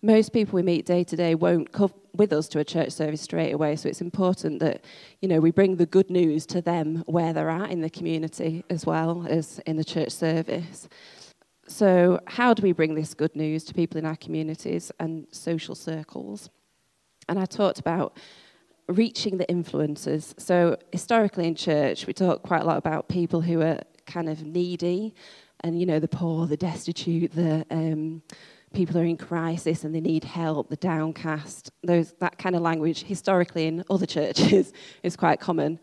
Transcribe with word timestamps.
Most 0.00 0.32
people 0.32 0.56
we 0.56 0.62
meet 0.62 0.86
day 0.86 1.04
to 1.04 1.16
day 1.16 1.34
won't 1.34 1.72
come 1.72 1.92
with 2.14 2.32
us 2.32 2.48
to 2.48 2.58
a 2.58 2.64
church 2.64 2.90
service 2.90 3.20
straight 3.20 3.52
away, 3.52 3.76
so 3.76 3.88
it's 3.88 4.00
important 4.00 4.60
that 4.60 4.84
you 5.20 5.28
know 5.28 5.40
we 5.40 5.50
bring 5.50 5.76
the 5.76 5.86
good 5.86 6.10
news 6.10 6.44
to 6.46 6.60
them 6.60 7.04
where 7.06 7.32
they're 7.32 7.50
at 7.50 7.70
in 7.70 7.80
the 7.80 7.90
community 7.90 8.64
as 8.68 8.84
well 8.84 9.26
as 9.28 9.60
in 9.66 9.76
the 9.76 9.84
church 9.84 10.10
service. 10.10 10.88
So, 11.68 12.20
how 12.26 12.52
do 12.52 12.62
we 12.62 12.72
bring 12.72 12.94
this 12.94 13.14
good 13.14 13.36
news 13.36 13.62
to 13.64 13.74
people 13.74 13.98
in 13.98 14.04
our 14.04 14.16
communities 14.16 14.90
and 14.98 15.26
social 15.30 15.74
circles? 15.74 16.50
And 17.28 17.38
I 17.38 17.44
talked 17.44 17.78
about 17.78 18.16
reaching 18.88 19.38
the 19.38 19.46
influencers. 19.46 20.38
So, 20.40 20.76
historically 20.92 21.46
in 21.46 21.54
church, 21.54 22.06
we 22.06 22.12
talk 22.12 22.42
quite 22.42 22.62
a 22.62 22.64
lot 22.64 22.78
about 22.78 23.08
people 23.08 23.40
who 23.40 23.60
are 23.62 23.80
kind 24.06 24.28
of 24.28 24.44
needy 24.44 25.14
and, 25.60 25.78
you 25.78 25.86
know, 25.86 26.00
the 26.00 26.08
poor, 26.08 26.46
the 26.46 26.56
destitute, 26.56 27.32
the 27.32 27.64
um, 27.70 28.22
people 28.72 28.94
who 28.94 29.00
are 29.00 29.04
in 29.04 29.16
crisis 29.16 29.84
and 29.84 29.94
they 29.94 30.00
need 30.00 30.24
help, 30.24 30.68
the 30.68 30.76
downcast. 30.76 31.70
Those, 31.84 32.12
that 32.20 32.38
kind 32.38 32.56
of 32.56 32.62
language 32.62 33.04
historically 33.04 33.66
in 33.66 33.84
other 33.88 34.06
churches 34.16 34.72
is 35.02 35.16
quite 35.16 35.40
common. 35.40 35.78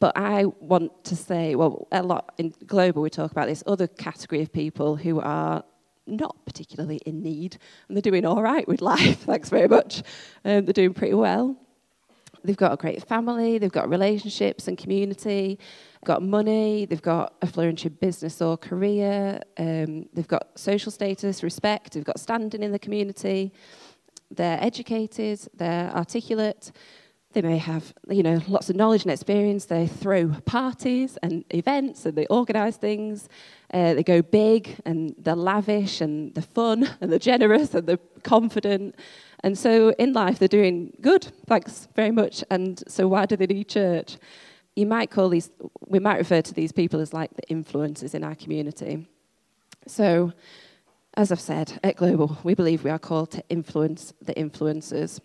But 0.00 0.16
I 0.16 0.46
want 0.60 1.04
to 1.04 1.16
say, 1.16 1.54
well, 1.54 1.88
a 1.92 2.02
lot 2.02 2.34
in 2.38 2.52
global, 2.66 3.02
we 3.02 3.10
talk 3.10 3.30
about 3.30 3.48
this 3.48 3.62
other 3.66 3.86
category 3.86 4.42
of 4.42 4.52
people 4.52 4.96
who 4.96 5.20
are 5.20 5.64
not 6.06 6.36
particularly 6.44 7.00
in 7.06 7.22
need 7.22 7.56
and 7.88 7.96
they're 7.96 8.02
doing 8.02 8.26
all 8.26 8.42
right 8.42 8.66
with 8.68 8.82
life. 8.92 9.20
Thanks 9.20 9.50
very 9.50 9.68
much. 9.68 10.02
Um, 10.44 10.64
they're 10.64 10.72
doing 10.72 10.94
pretty 10.94 11.14
well. 11.14 11.56
They've 12.44 12.56
got 12.56 12.72
a 12.72 12.76
great 12.76 13.02
family, 13.02 13.56
they've 13.58 13.72
got 13.72 13.88
relationships 13.88 14.68
and 14.68 14.76
community, 14.76 15.58
got 16.04 16.22
money, 16.22 16.84
they've 16.84 17.00
got 17.00 17.34
a 17.40 17.46
flourishing 17.46 17.96
business 18.00 18.42
or 18.42 18.58
career, 18.58 19.40
um, 19.56 20.06
they've 20.12 20.28
got 20.28 20.58
social 20.58 20.92
status, 20.92 21.42
respect, 21.42 21.94
they've 21.94 22.04
got 22.04 22.20
standing 22.20 22.62
in 22.62 22.70
the 22.70 22.78
community, 22.78 23.52
they're 24.30 24.62
educated, 24.62 25.40
they're 25.54 25.90
articulate, 25.90 26.70
they 27.34 27.42
may 27.42 27.58
have, 27.58 27.92
you 28.08 28.22
know, 28.22 28.40
lots 28.46 28.70
of 28.70 28.76
knowledge 28.76 29.02
and 29.02 29.10
experience. 29.10 29.64
They 29.64 29.88
throw 29.88 30.28
parties 30.46 31.18
and 31.20 31.44
events 31.52 32.06
and 32.06 32.16
they 32.16 32.26
organise 32.26 32.76
things. 32.76 33.28
Uh, 33.72 33.94
they 33.94 34.04
go 34.04 34.22
big 34.22 34.76
and 34.86 35.16
they're 35.18 35.34
lavish 35.34 36.00
and 36.00 36.32
they're 36.32 36.42
fun 36.42 36.88
and 37.00 37.10
they're 37.10 37.18
generous 37.18 37.74
and 37.74 37.88
they're 37.88 37.98
confident. 38.22 38.94
And 39.44 39.58
so 39.58 39.90
in 39.98 40.14
life, 40.14 40.38
they're 40.38 40.48
doing 40.48 40.96
good. 41.02 41.30
Thanks 41.46 41.86
very 41.94 42.10
much. 42.10 42.42
And 42.50 42.82
so 42.88 43.06
why 43.06 43.26
do 43.26 43.36
they 43.36 43.46
need 43.46 43.68
church? 43.68 44.16
You 44.74 44.86
might 44.86 45.10
call 45.10 45.28
these, 45.28 45.50
we 45.86 45.98
might 45.98 46.16
refer 46.16 46.40
to 46.40 46.54
these 46.54 46.72
people 46.72 46.98
as 46.98 47.12
like 47.12 47.30
the 47.36 47.54
influencers 47.54 48.14
in 48.14 48.24
our 48.24 48.34
community. 48.34 49.06
So, 49.86 50.32
as 51.18 51.30
I've 51.30 51.40
said, 51.40 51.78
at 51.84 51.96
Global, 51.96 52.38
we 52.42 52.54
believe 52.54 52.84
we 52.84 52.90
are 52.90 52.98
called 52.98 53.32
to 53.32 53.44
influence 53.50 54.14
the 54.22 54.32
influencers. 54.32 55.20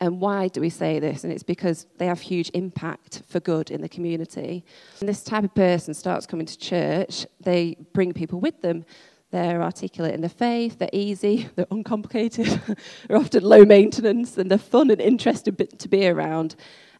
And 0.00 0.20
why 0.20 0.48
do 0.48 0.60
we 0.60 0.68
say 0.68 0.98
this? 0.98 1.22
And 1.22 1.32
it's 1.32 1.44
because 1.44 1.86
they 1.98 2.06
have 2.06 2.20
huge 2.20 2.50
impact 2.52 3.22
for 3.28 3.38
good 3.38 3.70
in 3.70 3.80
the 3.80 3.88
community. 3.88 4.64
When 4.98 5.06
this 5.06 5.22
type 5.22 5.44
of 5.44 5.54
person 5.54 5.94
starts 5.94 6.26
coming 6.26 6.46
to 6.46 6.58
church, 6.58 7.26
they 7.38 7.76
bring 7.92 8.12
people 8.12 8.40
with 8.40 8.60
them. 8.60 8.84
They're 9.30 9.62
articulate 9.62 10.14
in 10.14 10.20
their 10.22 10.30
faith, 10.30 10.78
they're 10.78 10.90
easy, 10.92 11.48
they're 11.54 11.66
uncomplicated, 11.70 12.60
they're 13.08 13.16
often 13.16 13.44
low 13.44 13.64
maintenance, 13.64 14.36
and 14.36 14.50
they're 14.50 14.58
fun 14.58 14.90
and 14.90 15.00
interesting 15.00 15.56
to 15.56 15.88
be 15.88 16.06
around. 16.08 16.56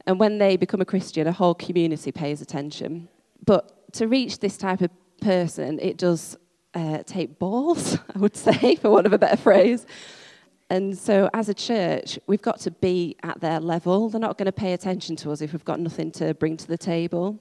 And 0.06 0.18
when 0.18 0.38
they 0.38 0.56
become 0.56 0.80
a 0.80 0.84
Christian, 0.84 1.26
a 1.26 1.32
whole 1.32 1.54
community 1.54 2.12
pays 2.12 2.40
attention. 2.40 3.08
But 3.44 3.92
to 3.94 4.06
reach 4.06 4.38
this 4.38 4.56
type 4.56 4.80
of 4.80 4.90
person, 5.20 5.78
it 5.80 5.98
does 5.98 6.36
uh, 6.74 7.02
take 7.04 7.38
balls, 7.38 7.98
I 8.14 8.18
would 8.18 8.36
say, 8.36 8.76
for 8.76 8.90
want 8.90 9.06
of 9.06 9.12
a 9.12 9.18
better 9.18 9.36
phrase. 9.36 9.86
And 10.70 10.96
so, 10.96 11.28
as 11.34 11.48
a 11.48 11.54
church, 11.54 12.18
we've 12.28 12.42
got 12.42 12.60
to 12.60 12.70
be 12.70 13.16
at 13.24 13.40
their 13.40 13.58
level. 13.58 14.08
They're 14.08 14.20
not 14.20 14.38
going 14.38 14.46
to 14.46 14.52
pay 14.52 14.72
attention 14.72 15.16
to 15.16 15.32
us 15.32 15.40
if 15.40 15.52
we've 15.52 15.64
got 15.64 15.80
nothing 15.80 16.12
to 16.12 16.32
bring 16.34 16.56
to 16.58 16.68
the 16.68 16.78
table. 16.78 17.40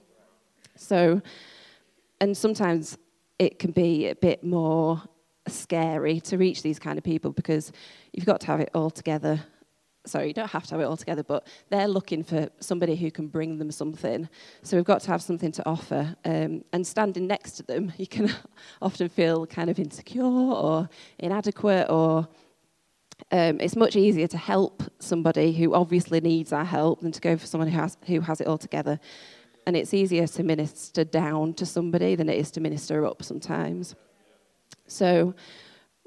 So, 0.74 1.22
and 2.20 2.36
sometimes 2.36 2.98
it 3.40 3.58
can 3.58 3.70
be 3.70 4.06
a 4.08 4.14
bit 4.14 4.44
more 4.44 5.02
scary 5.48 6.20
to 6.20 6.36
reach 6.36 6.62
these 6.62 6.78
kind 6.78 6.98
of 6.98 7.02
people 7.02 7.32
because 7.32 7.72
you've 8.12 8.26
got 8.26 8.38
to 8.42 8.46
have 8.48 8.60
it 8.60 8.70
all 8.74 8.90
together. 8.90 9.40
Sorry, 10.04 10.28
you 10.28 10.34
don't 10.34 10.50
have 10.50 10.66
to 10.66 10.74
have 10.74 10.80
it 10.80 10.84
all 10.84 10.96
together, 10.98 11.22
but 11.22 11.46
they're 11.70 11.88
looking 11.88 12.22
for 12.22 12.50
somebody 12.60 12.96
who 12.96 13.10
can 13.10 13.28
bring 13.28 13.56
them 13.56 13.70
something. 13.70 14.28
So 14.62 14.76
we've 14.76 14.84
got 14.84 15.00
to 15.00 15.10
have 15.10 15.22
something 15.22 15.52
to 15.52 15.66
offer. 15.66 16.14
Um, 16.26 16.64
and 16.74 16.86
standing 16.86 17.26
next 17.26 17.52
to 17.52 17.62
them, 17.62 17.94
you 17.96 18.06
can 18.06 18.30
often 18.82 19.08
feel 19.08 19.46
kind 19.46 19.70
of 19.70 19.78
insecure 19.78 20.22
or 20.22 20.90
inadequate 21.18 21.86
or 21.88 22.28
um, 23.32 23.58
it's 23.60 23.76
much 23.76 23.96
easier 23.96 24.26
to 24.26 24.38
help 24.38 24.82
somebody 24.98 25.52
who 25.52 25.74
obviously 25.74 26.20
needs 26.20 26.52
our 26.52 26.64
help 26.64 27.00
than 27.00 27.12
to 27.12 27.20
go 27.20 27.38
for 27.38 27.46
someone 27.46 27.68
who 27.68 27.78
has, 27.78 27.96
who 28.06 28.20
has 28.20 28.40
it 28.42 28.46
all 28.46 28.58
together. 28.58 29.00
And 29.66 29.76
it's 29.76 29.94
easier 29.94 30.26
to 30.26 30.42
minister 30.42 31.04
down 31.04 31.54
to 31.54 31.66
somebody 31.66 32.14
than 32.14 32.28
it 32.28 32.38
is 32.38 32.50
to 32.52 32.60
minister 32.60 33.06
up 33.06 33.22
sometimes. 33.22 33.94
So, 34.86 35.34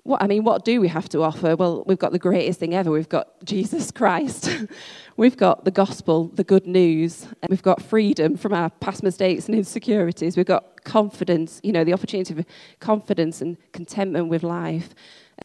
what, 0.03 0.21
I 0.21 0.27
mean, 0.27 0.43
what 0.43 0.65
do 0.65 0.81
we 0.81 0.89
have 0.89 1.07
to 1.09 1.23
offer? 1.23 1.55
Well, 1.55 1.83
we've 1.87 1.99
got 1.99 2.11
the 2.11 2.19
greatest 2.19 2.59
thing 2.59 2.73
ever. 2.73 2.91
We've 2.91 3.07
got 3.07 3.43
Jesus 3.45 3.89
Christ. 3.89 4.49
we've 5.17 5.37
got 5.37 5.63
the 5.63 5.71
gospel, 5.71 6.27
the 6.27 6.43
good 6.43 6.67
news. 6.67 7.25
We've 7.47 7.61
got 7.61 7.81
freedom 7.81 8.35
from 8.35 8.53
our 8.53 8.69
past 8.69 9.01
mistakes 9.01 9.47
and 9.47 9.55
insecurities. 9.55 10.35
We've 10.35 10.45
got 10.45 10.83
confidence, 10.83 11.61
you 11.63 11.71
know, 11.71 11.85
the 11.85 11.93
opportunity 11.93 12.33
for 12.33 12.43
confidence 12.81 13.41
and 13.41 13.55
contentment 13.71 14.27
with 14.27 14.43
life. 14.43 14.89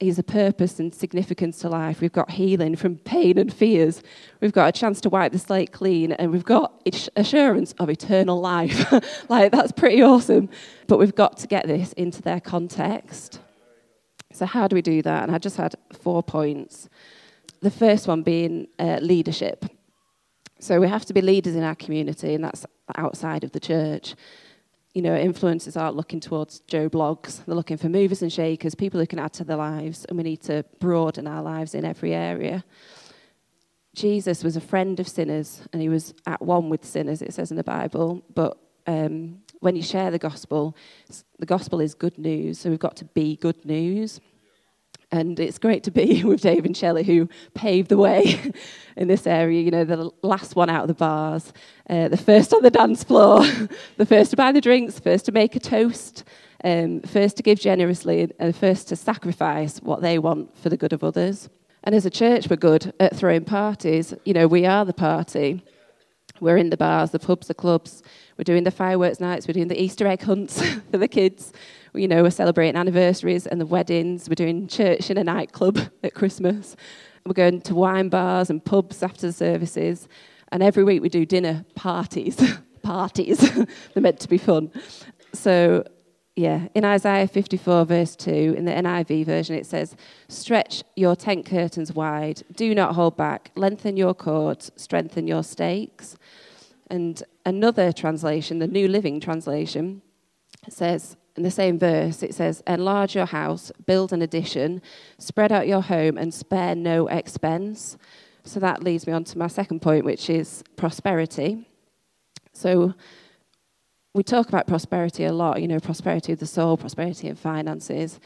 He's 0.00 0.18
a 0.18 0.22
purpose 0.22 0.78
and 0.78 0.94
significance 0.94 1.58
to 1.60 1.68
life. 1.68 2.00
We've 2.00 2.12
got 2.12 2.30
healing 2.30 2.76
from 2.76 2.98
pain 2.98 3.36
and 3.36 3.52
fears. 3.52 4.02
We've 4.40 4.52
got 4.52 4.68
a 4.68 4.72
chance 4.72 5.00
to 5.00 5.08
wipe 5.08 5.32
the 5.32 5.38
slate 5.38 5.72
clean, 5.72 6.12
and 6.12 6.30
we've 6.30 6.44
got 6.44 6.80
assurance 7.16 7.72
of 7.80 7.90
eternal 7.90 8.40
life. 8.40 8.92
like, 9.28 9.50
that's 9.50 9.72
pretty 9.72 10.02
awesome. 10.02 10.50
But 10.86 10.98
we've 10.98 11.14
got 11.14 11.36
to 11.38 11.46
get 11.48 11.66
this 11.66 11.92
into 11.94 12.22
their 12.22 12.40
context. 12.40 13.40
So, 14.32 14.46
how 14.46 14.68
do 14.68 14.76
we 14.76 14.82
do 14.82 15.02
that? 15.02 15.24
And 15.24 15.34
I 15.34 15.38
just 15.38 15.56
had 15.56 15.74
four 15.92 16.22
points. 16.22 16.88
The 17.60 17.70
first 17.70 18.06
one 18.06 18.22
being 18.22 18.68
uh, 18.78 18.98
leadership. 19.02 19.64
So, 20.60 20.80
we 20.80 20.86
have 20.86 21.06
to 21.06 21.14
be 21.14 21.22
leaders 21.22 21.56
in 21.56 21.64
our 21.64 21.74
community, 21.74 22.34
and 22.34 22.44
that's 22.44 22.64
outside 22.96 23.42
of 23.42 23.50
the 23.50 23.60
church 23.60 24.14
you 24.98 25.02
know, 25.02 25.16
influencers 25.16 25.80
aren't 25.80 25.94
looking 25.94 26.18
towards 26.18 26.58
Joe 26.66 26.88
Bloggs. 26.88 27.44
They're 27.44 27.54
looking 27.54 27.76
for 27.76 27.88
movers 27.88 28.20
and 28.20 28.32
shakers, 28.32 28.74
people 28.74 28.98
who 28.98 29.06
can 29.06 29.20
add 29.20 29.32
to 29.34 29.44
their 29.44 29.56
lives, 29.56 30.04
and 30.06 30.18
we 30.18 30.24
need 30.24 30.42
to 30.42 30.64
broaden 30.80 31.28
our 31.28 31.40
lives 31.40 31.72
in 31.72 31.84
every 31.84 32.12
area. 32.12 32.64
Jesus 33.94 34.42
was 34.42 34.56
a 34.56 34.60
friend 34.60 34.98
of 34.98 35.06
sinners 35.06 35.62
and 35.72 35.80
he 35.80 35.88
was 35.88 36.14
at 36.26 36.42
one 36.42 36.68
with 36.68 36.84
sinners, 36.84 37.22
it 37.22 37.32
says 37.32 37.52
in 37.52 37.56
the 37.56 37.62
Bible. 37.62 38.24
But 38.34 38.58
um, 38.88 39.38
when 39.60 39.76
you 39.76 39.82
share 39.82 40.10
the 40.10 40.18
gospel, 40.18 40.76
the 41.38 41.46
gospel 41.46 41.80
is 41.80 41.94
good 41.94 42.18
news. 42.18 42.58
So 42.58 42.68
we've 42.68 42.80
got 42.80 42.96
to 42.96 43.04
be 43.04 43.36
good 43.36 43.64
news. 43.64 44.20
And 45.10 45.40
it's 45.40 45.58
great 45.58 45.84
to 45.84 45.90
be 45.90 46.22
with 46.24 46.42
Dave 46.42 46.64
and 46.64 46.76
Shelley, 46.76 47.04
who 47.04 47.28
paved 47.54 47.88
the 47.88 47.96
way 47.96 48.52
in 48.96 49.08
this 49.08 49.26
area. 49.26 49.62
You 49.62 49.70
know, 49.70 49.84
the 49.84 50.10
last 50.22 50.56
one 50.56 50.68
out 50.68 50.82
of 50.82 50.88
the 50.88 50.94
bars, 50.94 51.52
uh, 51.88 52.08
the 52.08 52.16
first 52.16 52.52
on 52.52 52.62
the 52.62 52.70
dance 52.70 53.04
floor, 53.04 53.44
the 53.96 54.06
first 54.06 54.30
to 54.30 54.36
buy 54.36 54.52
the 54.52 54.60
drinks, 54.60 54.98
first 54.98 55.24
to 55.26 55.32
make 55.32 55.56
a 55.56 55.60
toast, 55.60 56.24
um, 56.64 57.00
first 57.02 57.36
to 57.38 57.42
give 57.42 57.58
generously, 57.58 58.30
and 58.38 58.54
first 58.54 58.88
to 58.88 58.96
sacrifice 58.96 59.78
what 59.78 60.02
they 60.02 60.18
want 60.18 60.56
for 60.58 60.68
the 60.68 60.76
good 60.76 60.92
of 60.92 61.02
others. 61.02 61.48
And 61.84 61.94
as 61.94 62.04
a 62.04 62.10
church, 62.10 62.50
we're 62.50 62.56
good 62.56 62.92
at 63.00 63.16
throwing 63.16 63.44
parties. 63.44 64.12
You 64.24 64.34
know, 64.34 64.46
we 64.46 64.66
are 64.66 64.84
the 64.84 64.92
party. 64.92 65.64
We're 66.40 66.56
in 66.56 66.70
the 66.70 66.76
bars, 66.76 67.12
the 67.12 67.18
pubs, 67.18 67.46
the 67.46 67.54
clubs. 67.54 68.02
We're 68.38 68.44
doing 68.44 68.62
the 68.62 68.70
fireworks 68.70 69.18
nights. 69.18 69.48
We're 69.48 69.54
doing 69.54 69.68
the 69.68 69.80
Easter 69.80 70.06
egg 70.06 70.22
hunts 70.22 70.62
for 70.90 70.98
the 70.98 71.08
kids. 71.08 71.52
You 71.92 72.06
know, 72.06 72.22
we're 72.22 72.30
celebrating 72.30 72.76
anniversaries 72.76 73.46
and 73.46 73.60
the 73.60 73.66
weddings. 73.66 74.28
We're 74.28 74.36
doing 74.36 74.68
church 74.68 75.10
in 75.10 75.18
a 75.18 75.24
nightclub 75.24 75.78
at 76.04 76.14
Christmas. 76.14 76.76
We're 77.26 77.32
going 77.34 77.60
to 77.62 77.74
wine 77.74 78.08
bars 78.08 78.48
and 78.48 78.64
pubs 78.64 79.02
after 79.02 79.26
the 79.26 79.32
services. 79.32 80.06
And 80.52 80.62
every 80.62 80.84
week 80.84 81.02
we 81.02 81.08
do 81.08 81.26
dinner 81.26 81.64
parties. 81.74 82.40
parties. 82.82 83.38
They're 83.38 83.66
meant 83.96 84.20
to 84.20 84.28
be 84.28 84.38
fun. 84.38 84.70
So 85.34 85.84
yeah, 86.36 86.68
in 86.72 86.84
Isaiah 86.84 87.26
54, 87.26 87.84
verse 87.86 88.14
2, 88.14 88.54
in 88.56 88.64
the 88.64 88.70
NIV 88.70 89.26
version, 89.26 89.56
it 89.56 89.66
says, 89.66 89.96
Stretch 90.28 90.84
your 90.94 91.16
tent 91.16 91.44
curtains 91.44 91.92
wide, 91.92 92.44
do 92.54 92.76
not 92.76 92.94
hold 92.94 93.16
back, 93.16 93.50
lengthen 93.56 93.96
your 93.96 94.14
cords, 94.14 94.70
strengthen 94.76 95.26
your 95.26 95.42
stakes. 95.42 96.16
And 96.90 97.22
another 97.44 97.92
translation, 97.92 98.58
the 98.58 98.66
New 98.66 98.88
Living 98.88 99.20
Translation, 99.20 100.02
says, 100.68 101.16
in 101.36 101.42
the 101.42 101.50
same 101.50 101.78
verse, 101.78 102.22
it 102.22 102.34
says, 102.34 102.62
Enlarge 102.66 103.14
your 103.14 103.26
house, 103.26 103.70
build 103.86 104.12
an 104.12 104.22
addition, 104.22 104.82
spread 105.18 105.52
out 105.52 105.68
your 105.68 105.82
home, 105.82 106.18
and 106.18 106.34
spare 106.34 106.74
no 106.74 107.06
expense. 107.06 107.96
So 108.44 108.58
that 108.60 108.82
leads 108.82 109.06
me 109.06 109.12
on 109.12 109.24
to 109.24 109.38
my 109.38 109.46
second 109.46 109.80
point, 109.80 110.04
which 110.04 110.30
is 110.30 110.64
prosperity. 110.76 111.68
So, 112.52 112.94
we 114.14 114.24
talk 114.24 114.48
about 114.48 114.66
prosperity 114.66 115.26
a 115.26 115.32
lot, 115.32 115.62
you 115.62 115.68
know, 115.68 115.78
prosperity 115.78 116.32
of 116.32 116.40
the 116.40 116.46
soul, 116.46 116.76
prosperity 116.76 117.28
in 117.28 117.36
finances, 117.36 118.18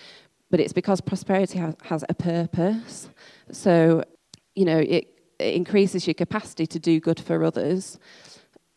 but 0.51 0.61
it's 0.61 0.73
because 0.73 1.03
prosperity 1.03 1.59
has, 1.59 1.75
has 1.83 2.05
a 2.09 2.15
purpose. 2.15 3.09
So, 3.51 4.05
you 4.55 4.65
know, 4.65 4.79
it, 4.79 5.09
it 5.39 5.55
increases 5.55 6.07
your 6.07 6.15
capacity 6.15 6.67
to 6.67 6.79
do 6.79 7.01
good 7.01 7.21
for 7.21 7.45
others. 7.45 7.99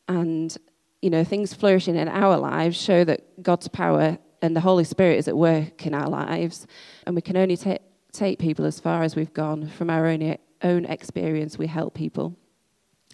And, 0.07 0.55
you 1.01 1.09
know, 1.09 1.23
things 1.23 1.53
flourishing 1.53 1.95
in 1.95 2.07
our 2.07 2.37
lives 2.37 2.77
show 2.77 3.03
that 3.03 3.41
God's 3.41 3.67
power 3.67 4.17
and 4.41 4.55
the 4.55 4.61
Holy 4.61 4.83
Spirit 4.83 5.17
is 5.17 5.27
at 5.27 5.37
work 5.37 5.85
in 5.85 5.93
our 5.93 6.09
lives. 6.09 6.67
And 7.05 7.15
we 7.15 7.21
can 7.21 7.37
only 7.37 7.57
ta- 7.57 7.77
take 8.11 8.39
people 8.39 8.65
as 8.65 8.79
far 8.79 9.03
as 9.03 9.15
we've 9.15 9.33
gone. 9.33 9.67
From 9.67 9.89
our 9.89 10.05
own, 10.05 10.37
own 10.61 10.85
experience, 10.85 11.57
we 11.57 11.67
help 11.67 11.93
people. 11.93 12.35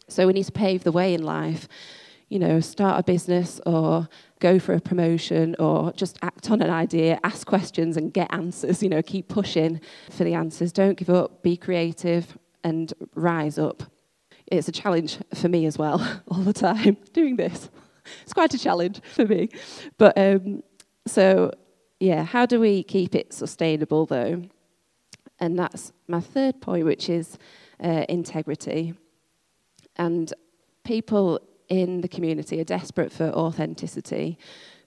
So 0.07 0.27
we 0.27 0.33
need 0.33 0.45
to 0.45 0.51
pave 0.51 0.83
the 0.83 0.91
way 0.91 1.13
in 1.13 1.23
life 1.23 1.67
you 2.31 2.39
know, 2.39 2.61
start 2.61 2.97
a 2.97 3.03
business 3.03 3.59
or 3.65 4.07
go 4.39 4.57
for 4.57 4.73
a 4.73 4.79
promotion 4.79 5.53
or 5.59 5.91
just 5.91 6.17
act 6.21 6.49
on 6.49 6.61
an 6.61 6.69
idea, 6.69 7.19
ask 7.25 7.45
questions 7.45 7.97
and 7.97 8.13
get 8.13 8.33
answers, 8.33 8.81
you 8.81 8.87
know, 8.87 9.01
keep 9.01 9.27
pushing 9.27 9.81
for 10.09 10.23
the 10.23 10.33
answers. 10.33 10.71
Don't 10.71 10.97
give 10.97 11.09
up, 11.09 11.43
be 11.43 11.57
creative 11.57 12.37
and 12.63 12.93
rise 13.15 13.59
up. 13.59 13.83
It's 14.51 14.67
a 14.67 14.71
challenge 14.71 15.17
for 15.33 15.47
me 15.47 15.65
as 15.65 15.77
well, 15.77 16.21
all 16.27 16.43
the 16.43 16.53
time, 16.53 16.97
doing 17.13 17.37
this. 17.37 17.69
It's 18.23 18.33
quite 18.33 18.53
a 18.53 18.59
challenge 18.59 19.01
for 19.13 19.25
me. 19.25 19.49
But 19.97 20.17
um, 20.17 20.63
so, 21.07 21.51
yeah, 21.99 22.23
how 22.23 22.45
do 22.45 22.59
we 22.59 22.83
keep 22.83 23.15
it 23.15 23.33
sustainable 23.33 24.05
though? 24.05 24.43
And 25.39 25.57
that's 25.57 25.93
my 26.07 26.19
third 26.19 26.61
point, 26.61 26.85
which 26.85 27.09
is 27.09 27.37
uh, 27.81 28.05
integrity. 28.09 28.93
And 29.95 30.31
people 30.83 31.39
in 31.69 32.01
the 32.01 32.07
community 32.07 32.59
are 32.59 32.65
desperate 32.65 33.11
for 33.11 33.29
authenticity. 33.29 34.37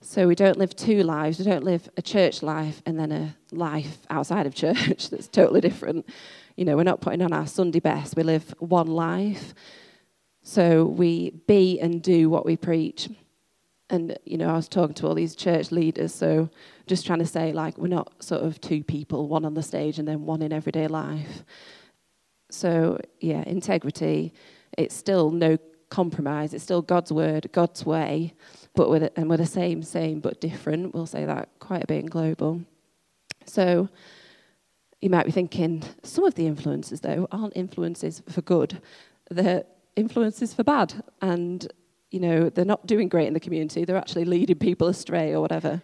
So 0.01 0.27
we 0.27 0.35
don't 0.35 0.57
live 0.57 0.75
two 0.75 1.01
lives. 1.01 1.39
We 1.39 1.45
don't 1.45 1.63
live 1.63 1.89
a 1.97 2.01
church 2.01 2.43
life 2.43 2.81
and 2.85 2.99
then 2.99 3.11
a 3.11 3.35
life 3.51 4.05
outside 4.11 4.45
of 4.45 4.53
church 4.63 5.09
that's 5.09 5.27
totally 5.27 5.61
different. 5.61 6.07
You 6.55 6.65
know, 6.65 6.75
we're 6.77 6.83
not 6.83 7.01
putting 7.01 7.21
on 7.21 7.33
our 7.33 7.47
Sunday 7.47 7.79
best. 7.79 8.15
We 8.15 8.23
live 8.23 8.53
one 8.59 8.87
life. 8.87 9.53
So 10.43 10.85
we 10.85 11.31
be 11.47 11.79
and 11.79 12.01
do 12.01 12.29
what 12.29 12.45
we 12.45 12.55
preach. 12.55 13.09
And, 13.89 14.17
you 14.25 14.37
know, 14.37 14.49
I 14.49 14.53
was 14.53 14.67
talking 14.67 14.95
to 14.95 15.07
all 15.07 15.15
these 15.15 15.35
church 15.35 15.71
leaders, 15.71 16.13
so 16.13 16.49
just 16.87 17.05
trying 17.05 17.19
to 17.19 17.25
say, 17.25 17.53
like, 17.53 17.77
we're 17.77 17.87
not 17.87 18.23
sort 18.23 18.41
of 18.41 18.59
two 18.59 18.83
people, 18.83 19.27
one 19.27 19.45
on 19.45 19.53
the 19.53 19.61
stage 19.61 19.99
and 19.99 20.07
then 20.07 20.25
one 20.25 20.41
in 20.41 20.51
everyday 20.51 20.87
life. 20.87 21.43
So, 22.49 22.99
yeah, 23.19 23.43
integrity, 23.45 24.33
it's 24.75 24.95
still 24.95 25.29
no 25.29 25.57
compromise. 25.89 26.53
It's 26.53 26.63
still 26.63 26.81
God's 26.81 27.11
word, 27.11 27.49
God's 27.51 27.85
way, 27.85 28.33
but 28.73 28.89
with 28.89 29.11
and 29.15 29.29
we're 29.29 29.37
the 29.37 29.45
same, 29.45 29.83
same 29.83 30.19
but 30.19 30.41
different. 30.41 30.93
We'll 30.93 31.05
say 31.05 31.25
that 31.25 31.49
quite 31.59 31.83
a 31.83 31.87
bit 31.87 31.99
in 31.99 32.07
global. 32.07 32.61
So 33.45 33.89
you 35.05 35.11
might 35.11 35.27
be 35.27 35.31
thinking 35.31 35.83
some 36.01 36.23
of 36.25 36.33
the 36.33 36.47
influences 36.47 37.01
though 37.01 37.27
aren't 37.31 37.55
influences 37.55 38.23
for 38.27 38.41
good. 38.41 38.81
They're 39.29 39.63
influences 39.95 40.51
for 40.51 40.63
bad, 40.63 40.95
and 41.21 41.71
you 42.09 42.19
know 42.19 42.49
they're 42.49 42.65
not 42.65 42.87
doing 42.87 43.07
great 43.07 43.27
in 43.27 43.35
the 43.35 43.39
community. 43.39 43.85
They're 43.85 43.97
actually 43.97 44.25
leading 44.25 44.57
people 44.57 44.87
astray 44.87 45.31
or 45.31 45.41
whatever. 45.41 45.83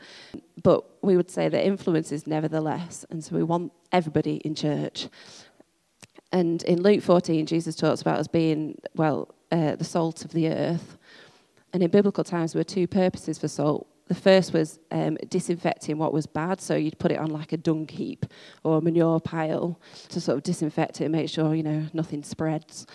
But 0.64 0.84
we 1.04 1.18
would 1.18 1.30
say 1.30 1.50
that 1.50 1.64
influences 1.64 2.26
nevertheless, 2.26 3.06
and 3.12 3.24
so 3.24 3.36
we 3.36 3.44
want 3.44 3.72
everybody 3.92 4.38
in 4.38 4.56
church. 4.56 5.08
And 6.32 6.64
in 6.64 6.82
Luke 6.82 7.04
14, 7.04 7.46
Jesus 7.46 7.76
talks 7.76 8.02
about 8.02 8.18
us 8.18 8.28
being, 8.28 8.80
well, 8.96 9.36
uh, 9.52 9.76
the 9.76 9.84
salt 9.84 10.26
of 10.26 10.32
the 10.32 10.48
earth. 10.48 10.98
And 11.74 11.84
in 11.84 11.92
biblical 11.92 12.24
times, 12.24 12.54
there 12.54 12.60
were 12.60 12.64
two 12.64 12.88
purposes 12.88 13.38
for 13.38 13.50
salt. 13.50 13.86
The 14.12 14.16
first 14.16 14.52
was 14.52 14.78
um, 14.92 15.16
disinfecting 15.30 15.98
what 15.98 16.12
was 16.12 16.26
bad, 16.26 16.60
so 16.60 16.76
you'd 16.76 17.00
put 17.00 17.14
it 17.14 17.18
on 17.18 17.30
like 17.30 17.54
a 17.54 17.58
dung 17.58 17.88
heap 17.88 18.26
or 18.62 18.78
a 18.78 18.82
manure 18.82 19.22
pile 19.22 19.80
to 20.10 20.20
sort 20.20 20.38
of 20.38 20.44
disinfect 20.44 21.00
it 21.00 21.06
and 21.06 21.14
make 21.14 21.30
sure 21.30 21.56
you 21.56 21.64
know 21.64 21.86
nothing 21.94 22.22
spreads. 22.22 22.86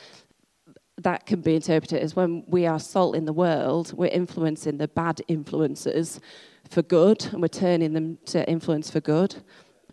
That 0.99 1.25
can 1.25 1.41
be 1.41 1.55
interpreted 1.55 2.03
as 2.03 2.15
when 2.15 2.45
we 2.49 2.67
are 2.67 2.79
salt 2.79 3.17
in 3.17 3.25
the 3.25 3.32
world, 3.32 3.94
we're 3.94 4.08
influencing 4.08 4.77
the 4.77 4.89
bad 4.89 5.23
influences 5.27 6.20
for 6.69 6.82
good, 6.82 7.25
and 7.32 7.41
we're 7.41 7.49
turning 7.49 7.94
them 7.94 8.19
to 8.27 8.46
influence 8.46 8.91
for 8.91 9.01
good. 9.01 9.37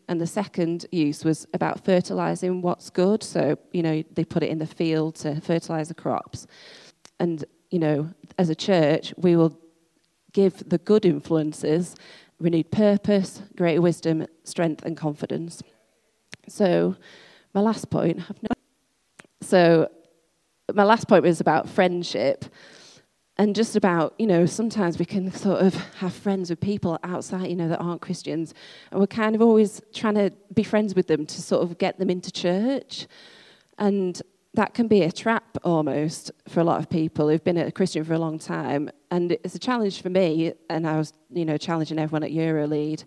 And 0.09 0.19
the 0.19 0.27
second 0.27 0.87
use 0.91 1.23
was 1.23 1.47
about 1.53 1.85
fertilizing 1.85 2.61
what's 2.61 2.89
good. 2.89 3.23
So, 3.23 3.57
you 3.71 3.81
know, 3.81 4.03
they 4.11 4.25
put 4.25 4.43
it 4.43 4.49
in 4.49 4.59
the 4.59 4.67
field 4.67 5.15
to 5.23 5.39
fertilize 5.39 5.87
the 5.87 5.93
crops. 5.93 6.47
And, 7.21 7.45
you 7.71 7.79
know, 7.79 8.09
as 8.37 8.49
a 8.49 8.55
church, 8.55 9.13
we 9.15 9.37
will 9.37 9.57
give 10.33 10.67
the 10.67 10.77
good 10.79 11.05
influences 11.05 11.95
renewed 12.39 12.71
purpose, 12.71 13.41
greater 13.55 13.81
wisdom, 13.81 14.27
strength, 14.43 14.83
and 14.83 14.97
confidence. 14.97 15.63
So, 16.49 16.95
my 17.53 17.61
last 17.61 17.89
point, 17.89 18.17
No... 18.17 18.49
so 19.41 19.89
my 20.73 20.83
last 20.83 21.07
point 21.07 21.23
was 21.23 21.39
about 21.39 21.69
friendship 21.69 22.45
and 23.37 23.55
just 23.55 23.75
about, 23.75 24.13
you 24.19 24.27
know, 24.27 24.45
sometimes 24.45 24.99
we 24.99 25.05
can 25.05 25.31
sort 25.31 25.61
of 25.61 25.73
have 25.95 26.13
friends 26.13 26.49
with 26.49 26.59
people 26.59 26.99
outside, 27.03 27.47
you 27.47 27.55
know, 27.55 27.67
that 27.67 27.79
aren't 27.79 28.01
Christians. 28.01 28.53
And 28.91 28.99
we're 28.99 29.07
kind 29.07 29.35
of 29.35 29.41
always 29.41 29.81
trying 29.93 30.15
to 30.15 30.31
be 30.53 30.63
friends 30.63 30.93
with 30.93 31.07
them 31.07 31.25
to 31.25 31.41
sort 31.41 31.63
of 31.63 31.77
get 31.77 31.97
them 31.97 32.09
into 32.09 32.31
church. 32.31 33.07
And 33.77 34.21
that 34.55 34.73
can 34.73 34.87
be 34.87 35.01
a 35.01 35.11
trap 35.11 35.57
almost 35.63 36.31
for 36.47 36.59
a 36.59 36.63
lot 36.63 36.79
of 36.79 36.89
people 36.89 37.27
who've 37.27 37.43
been 37.43 37.57
a 37.57 37.71
Christian 37.71 38.03
for 38.03 38.13
a 38.13 38.19
long 38.19 38.37
time. 38.37 38.89
And 39.09 39.31
it's 39.31 39.55
a 39.55 39.59
challenge 39.59 40.01
for 40.01 40.09
me, 40.09 40.53
and 40.69 40.87
I 40.87 40.97
was, 40.97 41.13
you 41.31 41.45
know, 41.45 41.57
challenging 41.57 41.97
everyone 41.97 42.23
at 42.23 42.31
EuroLead 42.31 43.03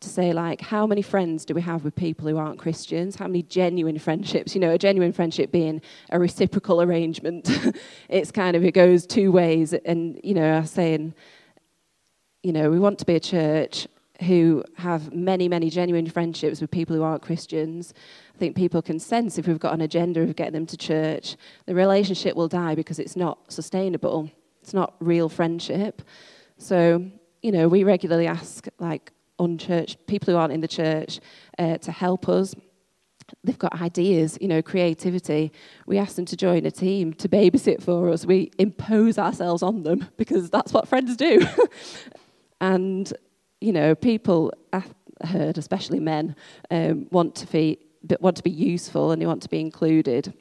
to 0.00 0.08
say 0.08 0.32
like 0.32 0.62
how 0.62 0.86
many 0.86 1.02
friends 1.02 1.44
do 1.44 1.52
we 1.52 1.60
have 1.60 1.84
with 1.84 1.94
people 1.94 2.26
who 2.26 2.38
aren't 2.38 2.58
christians? 2.58 3.16
How 3.16 3.26
many 3.26 3.42
genuine 3.42 3.98
friendships? 3.98 4.54
You 4.54 4.60
know 4.60 4.70
a 4.70 4.78
genuine 4.78 5.12
friendship 5.12 5.52
being 5.52 5.82
a 6.10 6.18
reciprocal 6.18 6.80
arrangement. 6.82 7.50
It's 8.08 8.30
kind 8.32 8.56
of 8.56 8.64
it 8.64 8.72
goes 8.72 9.06
two 9.06 9.30
ways. 9.30 9.72
And 9.72 10.18
you 10.24 10.34
know 10.34 10.54
i'm 10.54 10.66
saying 10.66 11.14
you 12.42 12.52
know 12.52 12.70
we 12.70 12.78
want 12.78 12.98
to 13.00 13.04
be 13.04 13.14
a 13.14 13.20
church 13.20 13.86
who 14.20 14.62
have 14.76 15.12
many 15.12 15.48
many 15.48 15.70
genuine 15.70 16.08
friendships 16.08 16.60
with 16.60 16.70
people 16.70 16.94
who 16.94 17.02
aren't 17.02 17.22
christians 17.22 17.94
i 18.34 18.38
think 18.38 18.56
people 18.56 18.82
can 18.82 18.98
sense 18.98 19.38
if 19.38 19.46
we've 19.46 19.58
got 19.58 19.74
an 19.74 19.80
agenda 19.80 20.20
of 20.20 20.36
getting 20.36 20.52
them 20.52 20.66
to 20.66 20.76
church 20.76 21.36
the 21.66 21.74
relationship 21.74 22.36
will 22.36 22.48
die 22.48 22.74
because 22.74 22.98
it's 22.98 23.16
not 23.16 23.38
sustainable 23.50 24.30
it's 24.62 24.74
not 24.74 24.94
real 25.00 25.28
friendship 25.28 26.02
so 26.58 27.04
you 27.42 27.50
know 27.50 27.68
we 27.68 27.84
regularly 27.84 28.26
ask 28.26 28.66
like 28.78 29.12
unchurched, 29.40 30.06
people 30.06 30.32
who 30.32 30.38
aren't 30.38 30.52
in 30.52 30.60
the 30.60 30.68
church, 30.68 31.18
uh, 31.58 31.78
to 31.78 31.90
help 31.90 32.28
us. 32.28 32.54
they've 33.44 33.58
got 33.58 33.80
ideas, 33.80 34.36
you 34.40 34.48
know, 34.48 34.60
creativity. 34.60 35.52
We 35.86 35.98
ask 35.98 36.16
them 36.16 36.24
to 36.26 36.36
join 36.36 36.66
a 36.66 36.70
team 36.70 37.12
to 37.14 37.28
babysit 37.28 37.80
for 37.80 38.08
us. 38.08 38.26
We 38.26 38.50
impose 38.58 39.18
ourselves 39.18 39.62
on 39.62 39.84
them 39.84 40.08
because 40.16 40.50
that's 40.50 40.72
what 40.72 40.88
friends 40.88 41.16
do. 41.16 41.40
and, 42.60 43.12
you 43.60 43.72
know, 43.72 43.94
people, 43.94 44.52
I've 44.72 44.94
heard, 45.24 45.58
especially 45.58 46.00
men, 46.00 46.34
um, 46.70 47.06
want 47.10 47.34
to 47.36 47.46
be 47.46 47.78
want 48.20 48.34
to 48.34 48.42
be 48.42 48.50
useful 48.50 49.10
and 49.10 49.20
they 49.20 49.26
want 49.26 49.42
to 49.42 49.48
be 49.50 49.60
included 49.60 50.32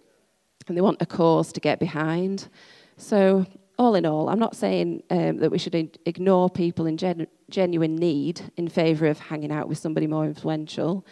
and 0.68 0.78
they 0.78 0.82
want 0.82 1.02
a 1.02 1.06
cause 1.06 1.52
to 1.52 1.60
get 1.60 1.78
behind. 1.78 2.48
So, 2.96 3.46
all 3.78 3.96
in 3.96 4.06
all, 4.06 4.30
I'm 4.30 4.40
not 4.40 4.56
saying 4.56 5.04
um, 5.10 5.38
that 5.38 5.52
we 5.52 5.58
should 5.58 5.76
ignore 6.06 6.50
people 6.50 6.86
in 6.86 6.98
gen- 6.98 7.28
genuine 7.50 7.96
need 7.96 8.42
in 8.58 8.68
favour 8.68 9.08
of 9.08 9.20
hanging 9.20 9.52
out 9.52 9.68
with 9.68 9.78
somebody 9.78 10.08
more 10.08 10.26
influential. 10.26 11.06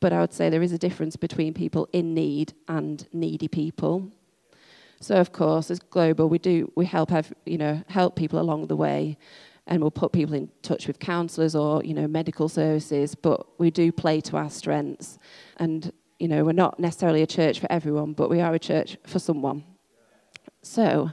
But 0.00 0.12
I 0.12 0.20
would 0.20 0.32
say 0.32 0.48
there 0.48 0.62
is 0.62 0.72
a 0.72 0.78
difference 0.78 1.16
between 1.16 1.52
people 1.52 1.88
in 1.92 2.14
need 2.14 2.54
and 2.68 3.06
needy 3.12 3.48
people. 3.48 4.10
So 5.00 5.16
of 5.16 5.32
course, 5.32 5.70
as 5.70 5.78
global, 5.78 6.28
we 6.28 6.38
do 6.38 6.72
we 6.74 6.86
help 6.86 7.10
have, 7.10 7.32
you 7.46 7.58
know 7.58 7.82
help 7.88 8.16
people 8.16 8.38
along 8.38 8.66
the 8.66 8.76
way, 8.76 9.18
and 9.66 9.80
we'll 9.80 9.90
put 9.90 10.12
people 10.12 10.34
in 10.34 10.50
touch 10.62 10.86
with 10.86 10.98
counsellors 10.98 11.54
or 11.54 11.82
you 11.84 11.94
know 11.94 12.06
medical 12.06 12.48
services. 12.48 13.14
But 13.14 13.46
we 13.58 13.70
do 13.70 13.92
play 13.92 14.20
to 14.22 14.36
our 14.36 14.50
strengths, 14.50 15.18
and 15.56 15.92
you 16.18 16.28
know 16.28 16.44
we're 16.44 16.52
not 16.52 16.78
necessarily 16.78 17.22
a 17.22 17.26
church 17.26 17.60
for 17.60 17.70
everyone, 17.70 18.12
but 18.12 18.30
we 18.30 18.40
are 18.40 18.54
a 18.54 18.58
church 18.58 18.96
for 19.06 19.18
someone. 19.18 19.64
So, 20.62 21.10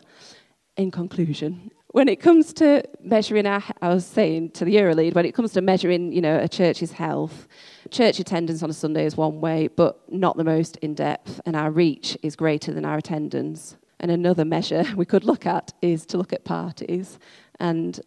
in 0.75 0.91
conclusion, 0.91 1.71
when 1.97 2.09
it 2.09 2.17
comes 2.17 2.53
to 2.53 2.83
measuring 3.01 3.47
our, 3.47 3.63
I 3.81 3.89
was 3.89 4.05
saying 4.05 4.51
to 4.51 4.65
the 4.65 4.75
Eurolead, 4.75 5.15
when 5.15 5.25
it 5.25 5.33
comes 5.33 5.53
to 5.53 5.61
measuring, 5.61 6.11
you 6.11 6.21
know, 6.21 6.37
a 6.37 6.47
church's 6.47 6.91
health, 6.91 7.47
church 7.89 8.19
attendance 8.19 8.61
on 8.61 8.69
a 8.69 8.73
Sunday 8.73 9.05
is 9.05 9.15
one 9.15 9.39
way, 9.39 9.67
but 9.67 10.01
not 10.11 10.37
the 10.37 10.43
most 10.43 10.75
in 10.77 10.93
depth, 10.93 11.39
and 11.45 11.55
our 11.55 11.71
reach 11.71 12.17
is 12.21 12.35
greater 12.35 12.73
than 12.73 12.85
our 12.85 12.97
attendance. 12.97 13.77
And 13.99 14.11
another 14.11 14.45
measure 14.45 14.85
we 14.95 15.05
could 15.05 15.23
look 15.23 15.45
at 15.45 15.73
is 15.81 16.05
to 16.07 16.17
look 16.17 16.33
at 16.33 16.43
parties. 16.43 17.19
And 17.59 17.99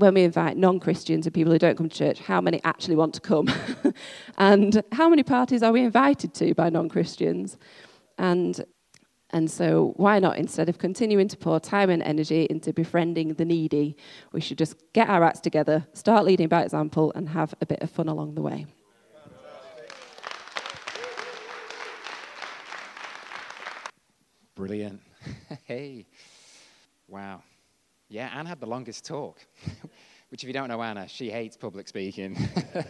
when 0.00 0.14
we 0.14 0.22
invite 0.22 0.56
non 0.56 0.80
Christians 0.80 1.26
and 1.26 1.34
people 1.34 1.52
who 1.52 1.58
don't 1.58 1.76
come 1.76 1.88
to 1.88 1.96
church, 1.96 2.20
how 2.20 2.40
many 2.40 2.60
actually 2.64 2.96
want 2.96 3.14
to 3.14 3.20
come? 3.20 3.48
and 4.38 4.82
how 4.92 5.08
many 5.08 5.22
parties 5.22 5.62
are 5.62 5.72
we 5.72 5.82
invited 5.82 6.34
to 6.34 6.54
by 6.54 6.70
non 6.70 6.88
Christians? 6.88 7.56
And 8.18 8.64
and 9.32 9.48
so, 9.48 9.92
why 9.96 10.18
not, 10.18 10.38
instead 10.38 10.68
of 10.68 10.78
continuing 10.78 11.28
to 11.28 11.36
pour 11.36 11.60
time 11.60 11.88
and 11.88 12.02
energy 12.02 12.48
into 12.50 12.72
befriending 12.72 13.34
the 13.34 13.44
needy, 13.44 13.96
we 14.32 14.40
should 14.40 14.58
just 14.58 14.74
get 14.92 15.08
our 15.08 15.22
acts 15.22 15.38
together, 15.38 15.86
start 15.92 16.24
leading 16.24 16.48
by 16.48 16.62
example, 16.62 17.12
and 17.14 17.28
have 17.28 17.54
a 17.60 17.66
bit 17.66 17.80
of 17.80 17.90
fun 17.90 18.08
along 18.08 18.34
the 18.34 18.42
way. 18.42 18.66
Brilliant. 24.56 25.00
hey. 25.64 26.06
Wow. 27.06 27.42
Yeah, 28.12 28.28
Anne 28.34 28.46
had 28.46 28.58
the 28.58 28.66
longest 28.66 29.06
talk, 29.06 29.38
which, 30.30 30.42
if 30.42 30.46
you 30.46 30.52
don't 30.52 30.68
know 30.68 30.82
Anna, 30.82 31.06
she 31.08 31.30
hates 31.30 31.56
public 31.56 31.88
speaking. 31.88 32.36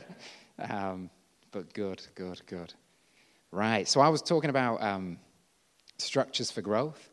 um, 0.59 1.11
but 1.50 1.73
good, 1.75 2.06
good, 2.14 2.40
good. 2.47 2.75
Right. 3.50 3.88
So, 3.88 4.00
I 4.00 4.09
was 4.09 4.23
talking 4.23 4.50
about. 4.50 4.82
Um, 4.82 5.18
structures 6.00 6.50
for 6.50 6.62
growth. 6.62 7.11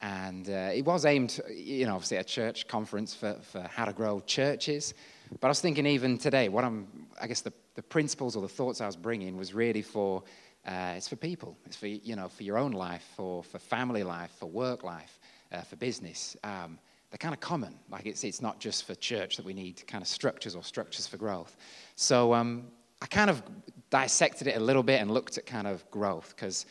And 0.00 0.48
uh, 0.48 0.70
it 0.74 0.84
was 0.84 1.04
aimed, 1.04 1.40
you 1.54 1.86
know, 1.86 1.94
obviously 1.94 2.16
a 2.16 2.24
church 2.24 2.66
conference 2.66 3.14
for, 3.14 3.34
for 3.42 3.60
how 3.62 3.84
to 3.84 3.92
grow 3.92 4.20
churches. 4.20 4.94
But 5.40 5.46
I 5.46 5.50
was 5.50 5.60
thinking 5.60 5.86
even 5.86 6.18
today, 6.18 6.48
what 6.48 6.64
I'm, 6.64 6.88
I 7.20 7.28
guess 7.28 7.42
the, 7.42 7.52
the 7.76 7.82
principles 7.82 8.34
or 8.34 8.42
the 8.42 8.48
thoughts 8.48 8.80
I 8.80 8.86
was 8.86 8.96
bringing 8.96 9.36
was 9.36 9.54
really 9.54 9.82
for, 9.82 10.24
uh, 10.66 10.94
it's 10.96 11.06
for 11.06 11.14
people. 11.14 11.56
It's 11.66 11.76
for, 11.76 11.86
you 11.86 12.16
know, 12.16 12.28
for 12.28 12.42
your 12.42 12.58
own 12.58 12.72
life, 12.72 13.04
for, 13.16 13.44
for 13.44 13.60
family 13.60 14.02
life, 14.02 14.32
for 14.40 14.46
work 14.46 14.82
life, 14.82 15.20
uh, 15.52 15.60
for 15.60 15.76
business. 15.76 16.36
Um, 16.42 16.80
they're 17.12 17.18
kind 17.18 17.34
of 17.34 17.40
common. 17.40 17.74
Like 17.90 18.06
it's, 18.06 18.24
it's 18.24 18.40
not 18.40 18.58
just 18.58 18.86
for 18.86 18.94
church 18.94 19.36
that 19.36 19.44
we 19.44 19.52
need 19.52 19.86
kind 19.86 20.00
of 20.00 20.08
structures 20.08 20.56
or 20.56 20.64
structures 20.64 21.06
for 21.06 21.18
growth. 21.18 21.58
So 21.94 22.32
um, 22.32 22.68
I 23.02 23.06
kind 23.06 23.28
of 23.28 23.42
dissected 23.90 24.46
it 24.46 24.56
a 24.56 24.60
little 24.60 24.82
bit 24.82 24.98
and 24.98 25.10
looked 25.10 25.36
at 25.36 25.44
kind 25.44 25.66
of 25.66 25.88
growth 25.90 26.32
because 26.34 26.64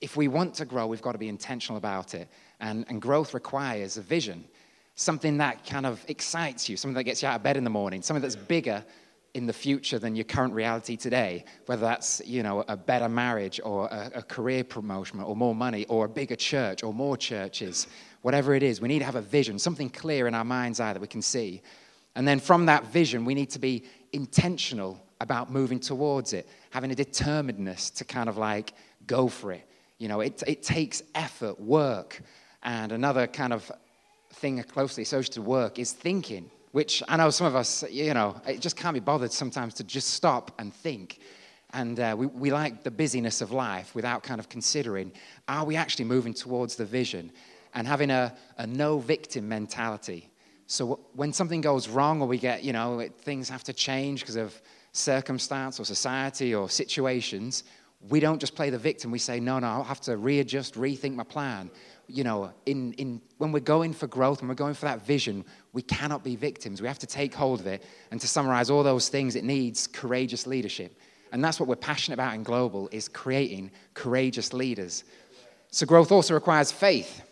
if 0.00 0.16
we 0.16 0.26
want 0.26 0.54
to 0.54 0.64
grow, 0.64 0.88
we've 0.88 1.00
got 1.00 1.12
to 1.12 1.18
be 1.18 1.28
intentional 1.28 1.78
about 1.78 2.14
it. 2.14 2.28
And, 2.58 2.86
and 2.88 3.00
growth 3.00 3.34
requires 3.34 3.96
a 3.98 4.02
vision, 4.02 4.44
something 4.96 5.38
that 5.38 5.64
kind 5.64 5.86
of 5.86 6.04
excites 6.08 6.68
you, 6.68 6.76
something 6.76 6.96
that 6.96 7.04
gets 7.04 7.22
you 7.22 7.28
out 7.28 7.36
of 7.36 7.44
bed 7.44 7.56
in 7.56 7.62
the 7.62 7.70
morning, 7.70 8.02
something 8.02 8.22
that's 8.22 8.34
bigger 8.34 8.84
in 9.34 9.46
the 9.46 9.52
future 9.52 10.00
than 10.00 10.16
your 10.16 10.24
current 10.24 10.52
reality 10.54 10.96
today, 10.96 11.44
whether 11.66 11.82
that's 11.82 12.20
you 12.24 12.42
know 12.42 12.64
a 12.66 12.76
better 12.76 13.08
marriage 13.08 13.60
or 13.62 13.86
a, 13.86 14.10
a, 14.16 14.22
career 14.22 14.64
promotion 14.64 15.20
or 15.20 15.36
more 15.36 15.54
money 15.54 15.84
or 15.86 16.06
a 16.06 16.08
bigger 16.08 16.34
church 16.34 16.82
or 16.82 16.92
more 16.92 17.16
churches, 17.16 17.86
whatever 18.22 18.54
it 18.54 18.62
is, 18.62 18.80
we 18.80 18.88
need 18.88 19.00
to 19.00 19.04
have 19.04 19.14
a 19.14 19.20
vision, 19.20 19.58
something 19.58 19.90
clear 19.90 20.26
in 20.26 20.34
our 20.34 20.44
mind's 20.44 20.80
eye 20.80 20.92
that 20.92 21.00
we 21.00 21.06
can 21.06 21.22
see. 21.22 21.62
And 22.14 22.26
then 22.26 22.40
from 22.40 22.66
that 22.66 22.86
vision, 22.86 23.24
we 23.24 23.34
need 23.34 23.50
to 23.50 23.58
be 23.58 23.84
intentional 24.12 25.00
about 25.20 25.50
moving 25.50 25.80
towards 25.80 26.32
it, 26.32 26.48
having 26.70 26.90
a 26.90 26.94
determinedness 26.94 27.90
to 27.90 28.04
kind 28.04 28.28
of 28.28 28.36
like 28.36 28.72
go 29.06 29.28
for 29.28 29.52
it. 29.52 29.68
You 29.98 30.08
know, 30.08 30.20
it, 30.20 30.42
it 30.46 30.62
takes 30.62 31.02
effort, 31.14 31.60
work. 31.60 32.20
And 32.62 32.92
another 32.92 33.26
kind 33.26 33.52
of 33.52 33.70
thing 34.34 34.62
closely 34.64 35.02
associated 35.02 35.34
to 35.34 35.42
work 35.42 35.78
is 35.78 35.92
thinking, 35.92 36.50
which 36.72 37.02
I 37.08 37.16
know 37.16 37.30
some 37.30 37.46
of 37.46 37.56
us, 37.56 37.84
you 37.90 38.14
know, 38.14 38.40
it 38.46 38.60
just 38.60 38.76
can't 38.76 38.94
be 38.94 39.00
bothered 39.00 39.32
sometimes 39.32 39.74
to 39.74 39.84
just 39.84 40.10
stop 40.10 40.52
and 40.58 40.72
think. 40.72 41.18
And 41.72 42.00
uh, 42.00 42.14
we, 42.16 42.26
we 42.26 42.52
like 42.52 42.82
the 42.82 42.90
busyness 42.90 43.40
of 43.40 43.50
life 43.50 43.94
without 43.94 44.22
kind 44.22 44.40
of 44.40 44.48
considering 44.48 45.12
are 45.48 45.64
we 45.64 45.76
actually 45.76 46.06
moving 46.06 46.32
towards 46.32 46.76
the 46.76 46.84
vision 46.84 47.30
and 47.74 47.86
having 47.86 48.10
a, 48.10 48.34
a 48.56 48.66
no 48.66 48.98
victim 48.98 49.48
mentality. 49.48 50.30
So 50.66 51.00
when 51.14 51.32
something 51.32 51.60
goes 51.60 51.88
wrong 51.88 52.20
or 52.20 52.28
we 52.28 52.38
get, 52.38 52.62
you 52.62 52.72
know, 52.72 53.08
things 53.22 53.48
have 53.48 53.64
to 53.64 53.72
change 53.72 54.20
because 54.20 54.36
of 54.36 54.60
circumstance 54.92 55.80
or 55.80 55.84
society 55.84 56.54
or 56.54 56.68
situations, 56.68 57.64
we 58.08 58.20
don't 58.20 58.38
just 58.38 58.54
play 58.54 58.70
the 58.70 58.78
victim. 58.78 59.10
We 59.10 59.18
say, 59.18 59.40
no, 59.40 59.58
no, 59.58 59.66
I'll 59.66 59.82
have 59.82 60.00
to 60.02 60.16
readjust, 60.16 60.74
rethink 60.74 61.14
my 61.14 61.24
plan. 61.24 61.70
You 62.06 62.24
know, 62.24 62.52
in, 62.64 62.92
in, 62.94 63.20
when 63.38 63.50
we're 63.52 63.60
going 63.60 63.92
for 63.92 64.06
growth, 64.06 64.40
and 64.40 64.48
we're 64.48 64.54
going 64.54 64.74
for 64.74 64.86
that 64.86 65.04
vision, 65.04 65.44
we 65.72 65.82
cannot 65.82 66.22
be 66.24 66.36
victims. 66.36 66.80
We 66.80 66.88
have 66.88 66.98
to 67.00 67.06
take 67.06 67.34
hold 67.34 67.60
of 67.60 67.66
it. 67.66 67.84
And 68.10 68.20
to 68.20 68.28
summarize 68.28 68.70
all 68.70 68.82
those 68.82 69.08
things, 69.08 69.36
it 69.36 69.44
needs 69.44 69.86
courageous 69.86 70.46
leadership. 70.46 70.98
And 71.32 71.44
that's 71.44 71.60
what 71.60 71.68
we're 71.68 71.76
passionate 71.76 72.14
about 72.14 72.34
in 72.34 72.42
Global, 72.42 72.88
is 72.92 73.08
creating 73.08 73.70
courageous 73.94 74.52
leaders. 74.52 75.04
So 75.70 75.84
growth 75.84 76.10
also 76.12 76.34
requires 76.34 76.72
faith, 76.72 77.22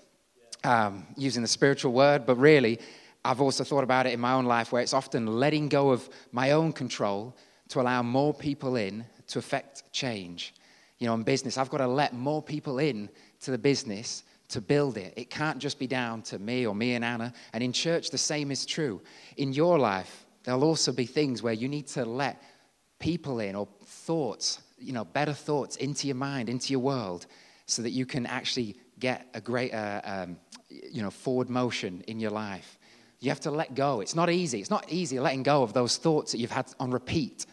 um, 0.64 1.06
using 1.16 1.42
the 1.42 1.48
spiritual 1.48 1.92
word, 1.92 2.26
but 2.26 2.36
really, 2.36 2.78
I've 3.24 3.40
also 3.40 3.64
thought 3.64 3.84
about 3.84 4.06
it 4.06 4.12
in 4.12 4.20
my 4.20 4.32
own 4.32 4.44
life 4.44 4.72
where 4.72 4.82
it's 4.82 4.94
often 4.94 5.26
letting 5.26 5.68
go 5.68 5.90
of 5.90 6.08
my 6.32 6.52
own 6.52 6.72
control 6.72 7.36
to 7.68 7.80
allow 7.80 8.02
more 8.02 8.32
people 8.32 8.76
in 8.76 9.04
to 9.28 9.38
affect 9.38 9.92
change. 9.92 10.54
You 10.98 11.08
know, 11.08 11.14
in 11.14 11.24
business, 11.24 11.58
I've 11.58 11.70
got 11.70 11.78
to 11.78 11.88
let 11.88 12.14
more 12.14 12.42
people 12.42 12.78
in 12.78 13.08
to 13.40 13.50
the 13.50 13.58
business 13.58 14.22
to 14.48 14.60
build 14.60 14.96
it. 14.96 15.12
It 15.16 15.28
can't 15.28 15.58
just 15.58 15.78
be 15.78 15.86
down 15.86 16.22
to 16.22 16.38
me 16.38 16.66
or 16.66 16.74
me 16.74 16.94
and 16.94 17.04
Anna. 17.04 17.32
And 17.52 17.62
in 17.62 17.72
church, 17.72 18.10
the 18.10 18.18
same 18.18 18.50
is 18.50 18.64
true. 18.64 19.02
In 19.36 19.52
your 19.52 19.78
life, 19.78 20.24
there'll 20.44 20.64
also 20.64 20.92
be 20.92 21.04
things 21.04 21.42
where 21.42 21.52
you 21.52 21.68
need 21.68 21.88
to 21.88 22.04
let 22.04 22.40
people 22.98 23.40
in 23.40 23.56
or 23.56 23.66
thoughts, 23.84 24.60
you 24.78 24.92
know, 24.92 25.04
better 25.04 25.32
thoughts 25.32 25.76
into 25.76 26.06
your 26.06 26.16
mind, 26.16 26.48
into 26.48 26.70
your 26.72 26.80
world, 26.80 27.26
so 27.66 27.82
that 27.82 27.90
you 27.90 28.06
can 28.06 28.24
actually 28.26 28.76
get 28.98 29.26
a 29.34 29.40
great, 29.40 29.72
uh, 29.72 30.00
um, 30.04 30.36
you 30.68 31.02
know, 31.02 31.10
forward 31.10 31.50
motion 31.50 32.02
in 32.06 32.20
your 32.20 32.30
life. 32.30 32.78
You 33.20 33.30
have 33.30 33.40
to 33.40 33.50
let 33.50 33.74
go. 33.74 34.00
It's 34.00 34.14
not 34.14 34.30
easy. 34.30 34.60
It's 34.60 34.70
not 34.70 34.90
easy 34.90 35.18
letting 35.20 35.42
go 35.42 35.62
of 35.62 35.72
those 35.72 35.96
thoughts 35.96 36.32
that 36.32 36.38
you've 36.38 36.50
had 36.50 36.66
on 36.78 36.90
repeat 36.90 37.46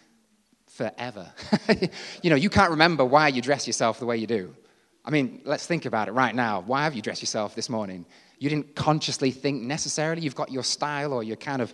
forever. 0.67 1.31
you 2.21 2.29
know, 2.29 2.35
you 2.35 2.49
can't 2.49 2.71
remember 2.71 3.05
why 3.05 3.29
you 3.29 3.41
dress 3.41 3.67
yourself 3.67 3.99
the 3.99 4.05
way 4.05 4.17
you 4.17 4.27
do. 4.27 4.55
I 5.05 5.11
mean, 5.11 5.41
let's 5.45 5.65
think 5.65 5.85
about 5.85 6.07
it 6.07 6.11
right 6.11 6.33
now. 6.33 6.61
Why 6.65 6.83
have 6.83 6.93
you 6.93 7.01
dressed 7.01 7.21
yourself 7.21 7.55
this 7.55 7.69
morning? 7.69 8.05
You 8.39 8.49
didn't 8.49 8.75
consciously 8.75 9.31
think 9.31 9.61
necessarily. 9.61 10.21
You've 10.21 10.35
got 10.35 10.51
your 10.51 10.63
style 10.63 11.13
or 11.13 11.23
your 11.23 11.35
kind 11.35 11.61
of, 11.61 11.73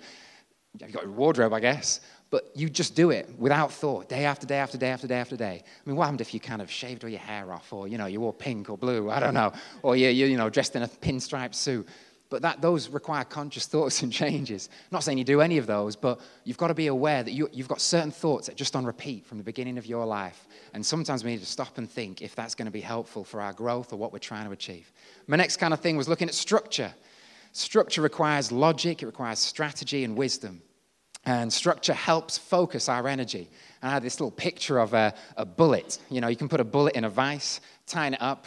you've 0.80 0.92
got 0.92 1.04
your 1.04 1.12
wardrobe, 1.12 1.54
I 1.54 1.60
guess, 1.60 2.02
but 2.32 2.52
you 2.54 2.70
just 2.70 2.96
do 2.96 3.10
it 3.10 3.28
without 3.38 3.72
thought, 3.72 4.08
day 4.08 4.26
after 4.26 4.46
day 4.46 4.58
after 4.58 4.78
day 4.78 4.90
after 4.90 5.08
day 5.08 5.20
after 5.20 5.36
day. 5.36 5.64
I 5.64 5.90
mean, 5.90 5.96
what 5.96 6.06
happened 6.06 6.22
if 6.22 6.34
you 6.34 6.40
kind 6.40 6.62
of 6.62 6.70
shaved 6.70 7.04
all 7.04 7.10
your 7.10 7.20
hair 7.20 7.52
off 7.52 7.74
or, 7.74 7.88
you 7.88 7.98
know, 7.98 8.06
you 8.06 8.22
wore 8.22 8.34
pink 8.34 8.70
or 8.70 8.78
blue, 8.78 9.10
I 9.10 9.20
don't 9.20 9.34
know, 9.34 9.52
or 9.82 9.96
you, 9.96 10.10
you, 10.10 10.28
you 10.28 10.38
know, 10.38 10.50
dressed 10.50 10.76
in 10.76 10.84
a 10.84 10.88
pinstripe 10.88 11.56
suit? 11.56 11.88
But 12.30 12.44
that, 12.44 12.62
those 12.62 12.90
require 12.90 13.24
conscious 13.24 13.66
thoughts 13.68 14.04
and 14.04 14.14
changes. 14.14 14.70
I'm 14.72 14.88
not 14.92 15.04
saying 15.04 15.18
you 15.18 15.24
do 15.24 15.42
any 15.42 15.58
of 15.58 15.66
those, 15.66 15.96
but 15.96 16.20
you've 16.44 16.58
got 16.58 16.68
to 16.68 16.76
be 16.76 16.86
aware 16.86 17.24
that 17.24 17.32
you, 17.32 17.50
you've 17.52 17.68
got 17.68 17.82
certain 17.82 18.12
thoughts 18.12 18.46
that 18.46 18.56
just 18.56 18.76
on 18.76 18.86
repeat 18.86 19.26
from 19.26 19.40
the 19.40 19.44
beginning 19.44 19.80
of 19.80 19.88
your 19.88 20.06
life. 20.06 20.48
And 20.76 20.86
sometimes 20.86 21.24
we 21.24 21.32
need 21.32 21.40
to 21.40 21.48
stop 21.48 21.80
and 21.80 21.90
think 21.90 22.22
if 22.22 22.36
that's 22.36 22.54
going 22.54 22.68
to 22.68 22.72
be 22.72 22.82
helpful 22.82 23.24
for 23.24 23.42
our 23.42 23.54
growth 23.54 23.92
or 23.92 23.96
what 23.96 24.14
we're 24.14 24.20
trying 24.20 24.46
to 24.46 24.52
achieve. 24.52 24.92
My 25.26 25.38
next 25.38 25.58
kind 25.58 25.74
of 25.74 25.80
thing 25.80 25.98
was 25.98 26.08
looking 26.08 26.28
at 26.28 26.36
structure. 26.36 26.94
Structure 27.54 28.04
requires 28.04 28.52
logic, 28.52 29.02
it 29.02 29.08
requires 29.08 29.40
strategy 29.40 30.04
and 30.04 30.16
wisdom. 30.16 30.62
And 31.26 31.52
structure 31.52 31.94
helps 31.94 32.38
focus 32.38 32.90
our 32.90 33.08
energy. 33.08 33.50
And 33.82 33.90
I 33.90 33.94
had 33.94 34.04
this 34.04 34.20
little 34.20 34.32
picture 34.32 34.80
of 34.80 34.94
a, 34.94 35.14
a 35.38 35.46
bullet. 35.46 36.00
You 36.10 36.22
know, 36.22 36.28
you 36.28 36.36
can 36.36 36.50
put 36.50 36.60
a 36.60 36.66
bullet 36.66 36.96
in 36.96 37.04
a 37.04 37.10
vise, 37.10 37.62
tighten 37.88 38.14
it 38.16 38.22
up, 38.22 38.46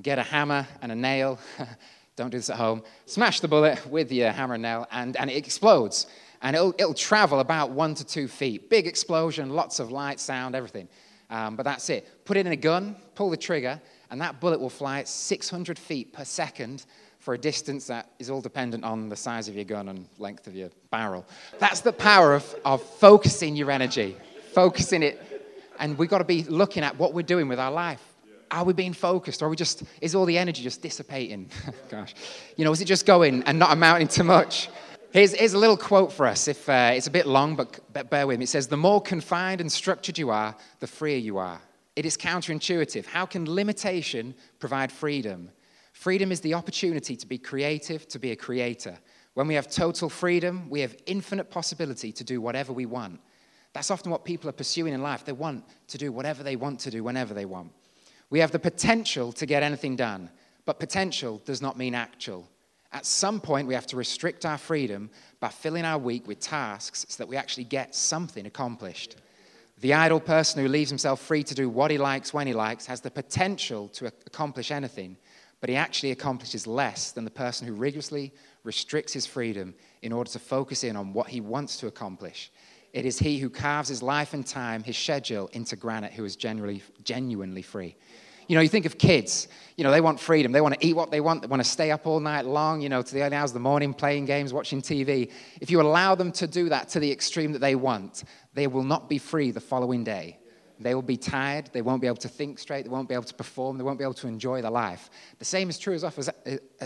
get 0.00 0.18
a 0.18 0.22
hammer 0.22 0.66
and 0.82 0.90
a 0.90 0.94
nail. 0.94 1.38
Don't 2.16 2.30
do 2.30 2.38
this 2.38 2.50
at 2.50 2.56
home. 2.56 2.82
Smash 3.06 3.40
the 3.40 3.48
bullet 3.48 3.84
with 3.86 4.12
your 4.12 4.30
hammer 4.30 4.54
and 4.54 4.62
nail, 4.62 4.86
and, 4.92 5.16
and 5.16 5.30
it 5.30 5.34
explodes. 5.34 6.06
And 6.42 6.54
it'll, 6.54 6.74
it'll 6.78 6.94
travel 6.94 7.40
about 7.40 7.70
one 7.70 7.94
to 7.96 8.04
two 8.04 8.28
feet. 8.28 8.70
Big 8.70 8.86
explosion, 8.86 9.50
lots 9.50 9.80
of 9.80 9.90
light, 9.90 10.20
sound, 10.20 10.54
everything. 10.54 10.88
Um, 11.30 11.56
but 11.56 11.64
that's 11.64 11.88
it. 11.90 12.24
Put 12.24 12.36
it 12.36 12.46
in 12.46 12.52
a 12.52 12.56
gun, 12.56 12.96
pull 13.14 13.30
the 13.30 13.36
trigger, 13.36 13.80
and 14.10 14.20
that 14.20 14.40
bullet 14.40 14.60
will 14.60 14.70
fly 14.70 15.00
at 15.00 15.08
600 15.08 15.78
feet 15.78 16.12
per 16.12 16.24
second 16.24 16.84
for 17.24 17.32
a 17.32 17.38
distance 17.38 17.86
that 17.86 18.10
is 18.18 18.28
all 18.28 18.42
dependent 18.42 18.84
on 18.84 19.08
the 19.08 19.16
size 19.16 19.48
of 19.48 19.54
your 19.54 19.64
gun 19.64 19.88
and 19.88 20.06
length 20.18 20.46
of 20.46 20.54
your 20.54 20.68
barrel. 20.90 21.24
That's 21.58 21.80
the 21.80 21.92
power 21.92 22.34
of, 22.34 22.54
of 22.66 22.82
focusing 22.82 23.56
your 23.56 23.70
energy, 23.70 24.14
focusing 24.52 25.02
it. 25.02 25.18
And 25.78 25.96
we've 25.96 26.10
got 26.10 26.18
to 26.18 26.24
be 26.24 26.44
looking 26.44 26.82
at 26.84 26.98
what 26.98 27.14
we're 27.14 27.22
doing 27.22 27.48
with 27.48 27.58
our 27.58 27.72
life. 27.72 28.02
Are 28.50 28.62
we 28.62 28.74
being 28.74 28.92
focused? 28.92 29.40
Or 29.40 29.46
are 29.46 29.48
we 29.48 29.56
just, 29.56 29.84
is 30.02 30.14
all 30.14 30.26
the 30.26 30.36
energy 30.36 30.62
just 30.62 30.82
dissipating? 30.82 31.48
Gosh. 31.88 32.14
You 32.56 32.66
know, 32.66 32.72
is 32.72 32.82
it 32.82 32.84
just 32.84 33.06
going 33.06 33.42
and 33.44 33.58
not 33.58 33.72
amounting 33.72 34.08
to 34.08 34.22
much? 34.22 34.68
Here's, 35.10 35.32
here's 35.32 35.54
a 35.54 35.58
little 35.58 35.78
quote 35.78 36.12
for 36.12 36.26
us. 36.26 36.46
If 36.46 36.68
uh, 36.68 36.90
it's 36.92 37.06
a 37.06 37.10
bit 37.10 37.26
long, 37.26 37.56
but 37.56 38.10
bear 38.10 38.26
with 38.26 38.38
me. 38.38 38.44
It 38.44 38.48
says, 38.48 38.66
"The 38.66 38.76
more 38.76 39.00
confined 39.00 39.60
and 39.60 39.70
structured 39.70 40.18
you 40.18 40.30
are, 40.30 40.56
the 40.80 40.88
freer 40.88 41.18
you 41.18 41.38
are." 41.38 41.60
It 41.94 42.04
is 42.04 42.16
counterintuitive. 42.16 43.06
How 43.06 43.24
can 43.24 43.48
limitation 43.48 44.34
provide 44.58 44.90
freedom? 44.90 45.50
Freedom 45.94 46.32
is 46.32 46.40
the 46.40 46.54
opportunity 46.54 47.16
to 47.16 47.26
be 47.26 47.38
creative, 47.38 48.06
to 48.08 48.18
be 48.18 48.32
a 48.32 48.36
creator. 48.36 48.98
When 49.34 49.46
we 49.46 49.54
have 49.54 49.70
total 49.70 50.10
freedom, 50.10 50.68
we 50.68 50.80
have 50.80 50.96
infinite 51.06 51.50
possibility 51.50 52.10
to 52.12 52.24
do 52.24 52.40
whatever 52.40 52.72
we 52.72 52.84
want. 52.84 53.20
That's 53.72 53.92
often 53.92 54.10
what 54.10 54.24
people 54.24 54.50
are 54.50 54.52
pursuing 54.52 54.92
in 54.92 55.02
life. 55.02 55.24
They 55.24 55.32
want 55.32 55.64
to 55.88 55.96
do 55.96 56.10
whatever 56.10 56.42
they 56.42 56.56
want 56.56 56.80
to 56.80 56.90
do 56.90 57.04
whenever 57.04 57.32
they 57.32 57.44
want. 57.44 57.72
We 58.28 58.40
have 58.40 58.50
the 58.50 58.58
potential 58.58 59.32
to 59.32 59.46
get 59.46 59.62
anything 59.62 59.94
done, 59.94 60.30
but 60.64 60.80
potential 60.80 61.40
does 61.44 61.62
not 61.62 61.78
mean 61.78 61.94
actual. 61.94 62.48
At 62.92 63.06
some 63.06 63.40
point, 63.40 63.68
we 63.68 63.74
have 63.74 63.86
to 63.86 63.96
restrict 63.96 64.44
our 64.44 64.58
freedom 64.58 65.10
by 65.38 65.48
filling 65.48 65.84
our 65.84 65.98
week 65.98 66.26
with 66.26 66.40
tasks 66.40 67.06
so 67.08 67.18
that 67.18 67.28
we 67.28 67.36
actually 67.36 67.64
get 67.64 67.94
something 67.94 68.46
accomplished. 68.46 69.16
The 69.78 69.94
idle 69.94 70.20
person 70.20 70.60
who 70.60 70.68
leaves 70.68 70.90
himself 70.90 71.20
free 71.20 71.44
to 71.44 71.54
do 71.54 71.68
what 71.68 71.90
he 71.90 71.98
likes 71.98 72.34
when 72.34 72.46
he 72.46 72.52
likes 72.52 72.86
has 72.86 73.00
the 73.00 73.10
potential 73.10 73.88
to 73.90 74.06
accomplish 74.26 74.70
anything, 74.70 75.16
but 75.64 75.70
he 75.70 75.76
actually 75.76 76.10
accomplishes 76.10 76.66
less 76.66 77.12
than 77.12 77.24
the 77.24 77.30
person 77.30 77.66
who 77.66 77.72
rigorously 77.72 78.30
restricts 78.64 79.14
his 79.14 79.24
freedom 79.24 79.74
in 80.02 80.12
order 80.12 80.30
to 80.30 80.38
focus 80.38 80.84
in 80.84 80.94
on 80.94 81.14
what 81.14 81.26
he 81.26 81.40
wants 81.40 81.78
to 81.78 81.86
accomplish. 81.86 82.52
It 82.92 83.06
is 83.06 83.18
he 83.18 83.38
who 83.38 83.48
carves 83.48 83.88
his 83.88 84.02
life 84.02 84.34
and 84.34 84.46
time, 84.46 84.82
his 84.82 84.98
schedule 84.98 85.48
into 85.54 85.74
granite, 85.74 86.12
who 86.12 86.26
is 86.26 86.36
genuinely, 86.36 86.82
genuinely 87.02 87.62
free. 87.62 87.96
You 88.46 88.56
know, 88.56 88.60
you 88.60 88.68
think 88.68 88.84
of 88.84 88.98
kids, 88.98 89.48
you 89.78 89.84
know, 89.84 89.90
they 89.90 90.02
want 90.02 90.20
freedom. 90.20 90.52
They 90.52 90.60
want 90.60 90.78
to 90.78 90.86
eat 90.86 90.96
what 90.96 91.10
they 91.10 91.22
want. 91.22 91.40
They 91.40 91.48
want 91.48 91.64
to 91.64 91.70
stay 91.70 91.90
up 91.90 92.06
all 92.06 92.20
night 92.20 92.44
long, 92.44 92.82
you 92.82 92.90
know, 92.90 93.00
to 93.00 93.14
the 93.14 93.22
early 93.22 93.34
hours 93.34 93.52
of 93.52 93.54
the 93.54 93.60
morning, 93.60 93.94
playing 93.94 94.26
games, 94.26 94.52
watching 94.52 94.82
TV. 94.82 95.32
If 95.62 95.70
you 95.70 95.80
allow 95.80 96.14
them 96.14 96.30
to 96.32 96.46
do 96.46 96.68
that 96.68 96.90
to 96.90 97.00
the 97.00 97.10
extreme 97.10 97.52
that 97.52 97.60
they 97.60 97.74
want, 97.74 98.24
they 98.52 98.66
will 98.66 98.84
not 98.84 99.08
be 99.08 99.16
free 99.16 99.50
the 99.50 99.62
following 99.62 100.04
day. 100.04 100.36
They 100.80 100.94
will 100.94 101.02
be 101.02 101.16
tired. 101.16 101.70
They 101.72 101.82
won't 101.82 102.00
be 102.00 102.06
able 102.06 102.18
to 102.18 102.28
think 102.28 102.58
straight. 102.58 102.84
They 102.84 102.90
won't 102.90 103.08
be 103.08 103.14
able 103.14 103.24
to 103.24 103.34
perform. 103.34 103.78
They 103.78 103.84
won't 103.84 103.98
be 103.98 104.04
able 104.04 104.14
to 104.14 104.26
enjoy 104.26 104.62
their 104.62 104.70
life. 104.70 105.10
The 105.38 105.44
same 105.44 105.70
is 105.70 105.78
true 105.78 105.94
as 105.94 106.04
uh, 106.04 106.30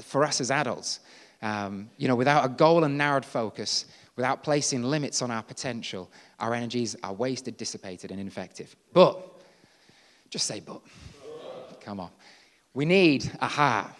for 0.02 0.24
us 0.24 0.40
as 0.40 0.50
adults. 0.50 1.00
Um, 1.40 1.88
you 1.96 2.08
know, 2.08 2.16
without 2.16 2.44
a 2.44 2.48
goal 2.48 2.84
and 2.84 2.98
narrowed 2.98 3.24
focus, 3.24 3.86
without 4.16 4.42
placing 4.42 4.82
limits 4.82 5.22
on 5.22 5.30
our 5.30 5.42
potential, 5.42 6.10
our 6.40 6.52
energies 6.52 6.96
are 7.02 7.12
wasted, 7.12 7.56
dissipated, 7.56 8.10
and 8.10 8.20
ineffective. 8.20 8.74
But, 8.92 9.22
just 10.30 10.46
say 10.46 10.60
but. 10.60 10.82
Come 11.80 12.00
on. 12.00 12.10
We 12.74 12.84
need 12.84 13.30
a 13.40 13.46
heart. 13.46 13.92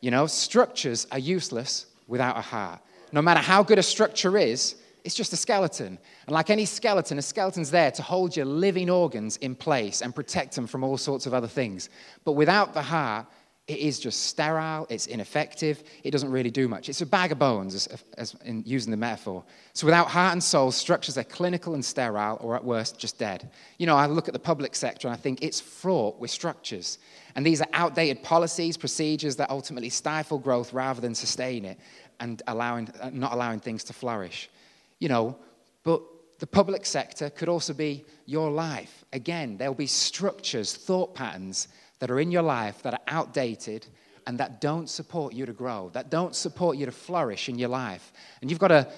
You 0.00 0.10
know, 0.10 0.26
structures 0.26 1.06
are 1.10 1.18
useless 1.18 1.86
without 2.06 2.38
a 2.38 2.40
heart. 2.40 2.80
No 3.12 3.20
matter 3.20 3.40
how 3.40 3.62
good 3.62 3.78
a 3.78 3.82
structure 3.82 4.38
is, 4.38 4.76
it's 5.08 5.14
just 5.14 5.32
a 5.32 5.38
skeleton. 5.38 5.98
And 6.26 6.34
like 6.34 6.50
any 6.50 6.66
skeleton, 6.66 7.16
a 7.16 7.22
skeleton's 7.22 7.70
there 7.70 7.90
to 7.92 8.02
hold 8.02 8.36
your 8.36 8.44
living 8.44 8.90
organs 8.90 9.38
in 9.38 9.54
place 9.54 10.02
and 10.02 10.14
protect 10.14 10.54
them 10.54 10.66
from 10.66 10.84
all 10.84 10.98
sorts 10.98 11.24
of 11.24 11.32
other 11.32 11.46
things. 11.46 11.88
But 12.26 12.32
without 12.32 12.74
the 12.74 12.82
heart, 12.82 13.24
it 13.68 13.78
is 13.78 13.98
just 13.98 14.24
sterile, 14.24 14.86
it's 14.90 15.06
ineffective, 15.06 15.82
it 16.04 16.10
doesn't 16.10 16.30
really 16.30 16.50
do 16.50 16.68
much. 16.68 16.90
It's 16.90 17.00
a 17.00 17.06
bag 17.06 17.32
of 17.32 17.38
bones, 17.38 17.74
as, 17.74 18.04
as 18.18 18.36
in 18.44 18.62
using 18.66 18.90
the 18.90 18.98
metaphor. 18.98 19.46
So 19.72 19.86
without 19.86 20.08
heart 20.08 20.32
and 20.32 20.44
soul, 20.44 20.72
structures 20.72 21.16
are 21.16 21.24
clinical 21.24 21.72
and 21.72 21.82
sterile, 21.82 22.36
or 22.42 22.54
at 22.54 22.62
worst, 22.62 22.98
just 22.98 23.18
dead. 23.18 23.50
You 23.78 23.86
know, 23.86 23.96
I 23.96 24.04
look 24.04 24.28
at 24.28 24.34
the 24.34 24.38
public 24.38 24.74
sector 24.74 25.08
and 25.08 25.14
I 25.14 25.18
think 25.18 25.42
it's 25.42 25.58
fraught 25.58 26.20
with 26.20 26.30
structures. 26.30 26.98
And 27.34 27.46
these 27.46 27.62
are 27.62 27.68
outdated 27.72 28.22
policies, 28.22 28.76
procedures 28.76 29.36
that 29.36 29.48
ultimately 29.48 29.88
stifle 29.88 30.38
growth 30.38 30.74
rather 30.74 31.00
than 31.00 31.14
sustain 31.14 31.64
it 31.64 31.78
and 32.20 32.42
allowing, 32.46 32.90
uh, 33.00 33.08
not 33.10 33.32
allowing 33.32 33.60
things 33.60 33.84
to 33.84 33.94
flourish 33.94 34.50
you 34.98 35.08
know, 35.08 35.36
but 35.84 36.02
the 36.38 36.46
public 36.46 36.86
sector 36.86 37.30
could 37.30 37.48
also 37.48 37.72
be 37.72 38.04
your 38.26 38.50
life. 38.50 39.04
Again, 39.12 39.56
there'll 39.56 39.74
be 39.74 39.86
structures, 39.86 40.74
thought 40.74 41.14
patterns 41.14 41.68
that 41.98 42.10
are 42.10 42.20
in 42.20 42.30
your 42.30 42.42
life 42.42 42.82
that 42.82 42.94
are 42.94 43.00
outdated 43.08 43.86
and 44.26 44.38
that 44.38 44.60
don't 44.60 44.88
support 44.88 45.32
you 45.32 45.46
to 45.46 45.52
grow, 45.52 45.90
that 45.94 46.10
don't 46.10 46.36
support 46.36 46.76
you 46.76 46.86
to 46.86 46.92
flourish 46.92 47.48
in 47.48 47.58
your 47.58 47.70
life. 47.70 48.12
And 48.40 48.50
you've 48.50 48.60
got 48.60 48.68
to 48.68 48.88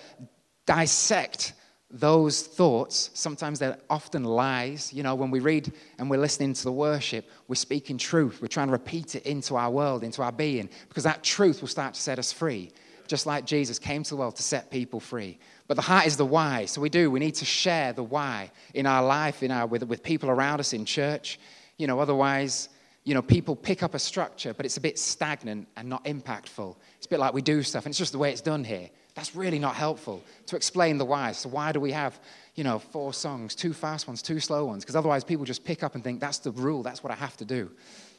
dissect 0.66 1.54
those 1.90 2.42
thoughts. 2.42 3.10
Sometimes 3.14 3.58
they're 3.58 3.78
often 3.88 4.24
lies. 4.24 4.92
You 4.92 5.02
know, 5.02 5.14
when 5.14 5.30
we 5.30 5.40
read 5.40 5.72
and 5.98 6.10
we're 6.10 6.20
listening 6.20 6.52
to 6.54 6.64
the 6.64 6.72
worship, 6.72 7.28
we're 7.48 7.54
speaking 7.54 7.98
truth. 7.98 8.40
We're 8.40 8.48
trying 8.48 8.68
to 8.68 8.72
repeat 8.72 9.14
it 9.14 9.24
into 9.24 9.56
our 9.56 9.70
world, 9.70 10.04
into 10.04 10.22
our 10.22 10.32
being, 10.32 10.68
because 10.88 11.04
that 11.04 11.22
truth 11.22 11.60
will 11.60 11.68
start 11.68 11.94
to 11.94 12.00
set 12.00 12.18
us 12.18 12.32
free, 12.32 12.70
just 13.06 13.26
like 13.26 13.44
Jesus 13.44 13.78
came 13.78 14.02
to 14.02 14.10
the 14.10 14.16
world 14.16 14.36
to 14.36 14.42
set 14.42 14.70
people 14.70 15.00
free. 15.00 15.38
But 15.70 15.76
the 15.76 15.82
heart 15.82 16.06
is 16.08 16.16
the 16.16 16.26
why. 16.26 16.64
So 16.64 16.80
we 16.80 16.88
do. 16.88 17.12
We 17.12 17.20
need 17.20 17.36
to 17.36 17.44
share 17.44 17.92
the 17.92 18.02
why 18.02 18.50
in 18.74 18.86
our 18.86 19.04
life, 19.04 19.44
in 19.44 19.52
our, 19.52 19.68
with, 19.68 19.84
with 19.84 20.02
people 20.02 20.28
around 20.28 20.58
us 20.58 20.72
in 20.72 20.84
church. 20.84 21.38
You 21.76 21.86
know, 21.86 22.00
otherwise, 22.00 22.70
you 23.04 23.14
know, 23.14 23.22
people 23.22 23.54
pick 23.54 23.84
up 23.84 23.94
a 23.94 24.00
structure, 24.00 24.52
but 24.52 24.66
it's 24.66 24.78
a 24.78 24.80
bit 24.80 24.98
stagnant 24.98 25.68
and 25.76 25.88
not 25.88 26.04
impactful. 26.06 26.74
It's 26.96 27.06
a 27.06 27.08
bit 27.08 27.20
like 27.20 27.34
we 27.34 27.40
do 27.40 27.62
stuff, 27.62 27.86
and 27.86 27.92
it's 27.92 28.00
just 28.00 28.10
the 28.10 28.18
way 28.18 28.32
it's 28.32 28.40
done 28.40 28.64
here. 28.64 28.90
That's 29.14 29.36
really 29.36 29.60
not 29.60 29.76
helpful 29.76 30.24
to 30.46 30.56
explain 30.56 30.98
the 30.98 31.04
why. 31.04 31.30
So 31.30 31.48
why 31.48 31.70
do 31.70 31.78
we 31.78 31.92
have, 31.92 32.18
you 32.56 32.64
know, 32.64 32.80
four 32.80 33.14
songs, 33.14 33.54
two 33.54 33.72
fast 33.72 34.08
ones, 34.08 34.22
two 34.22 34.40
slow 34.40 34.64
ones? 34.64 34.82
Because 34.82 34.96
otherwise 34.96 35.22
people 35.22 35.44
just 35.44 35.62
pick 35.62 35.84
up 35.84 35.94
and 35.94 36.02
think 36.02 36.18
that's 36.18 36.38
the 36.38 36.50
rule, 36.50 36.82
that's 36.82 37.04
what 37.04 37.12
I 37.12 37.14
have 37.14 37.36
to 37.36 37.44
do. 37.44 37.70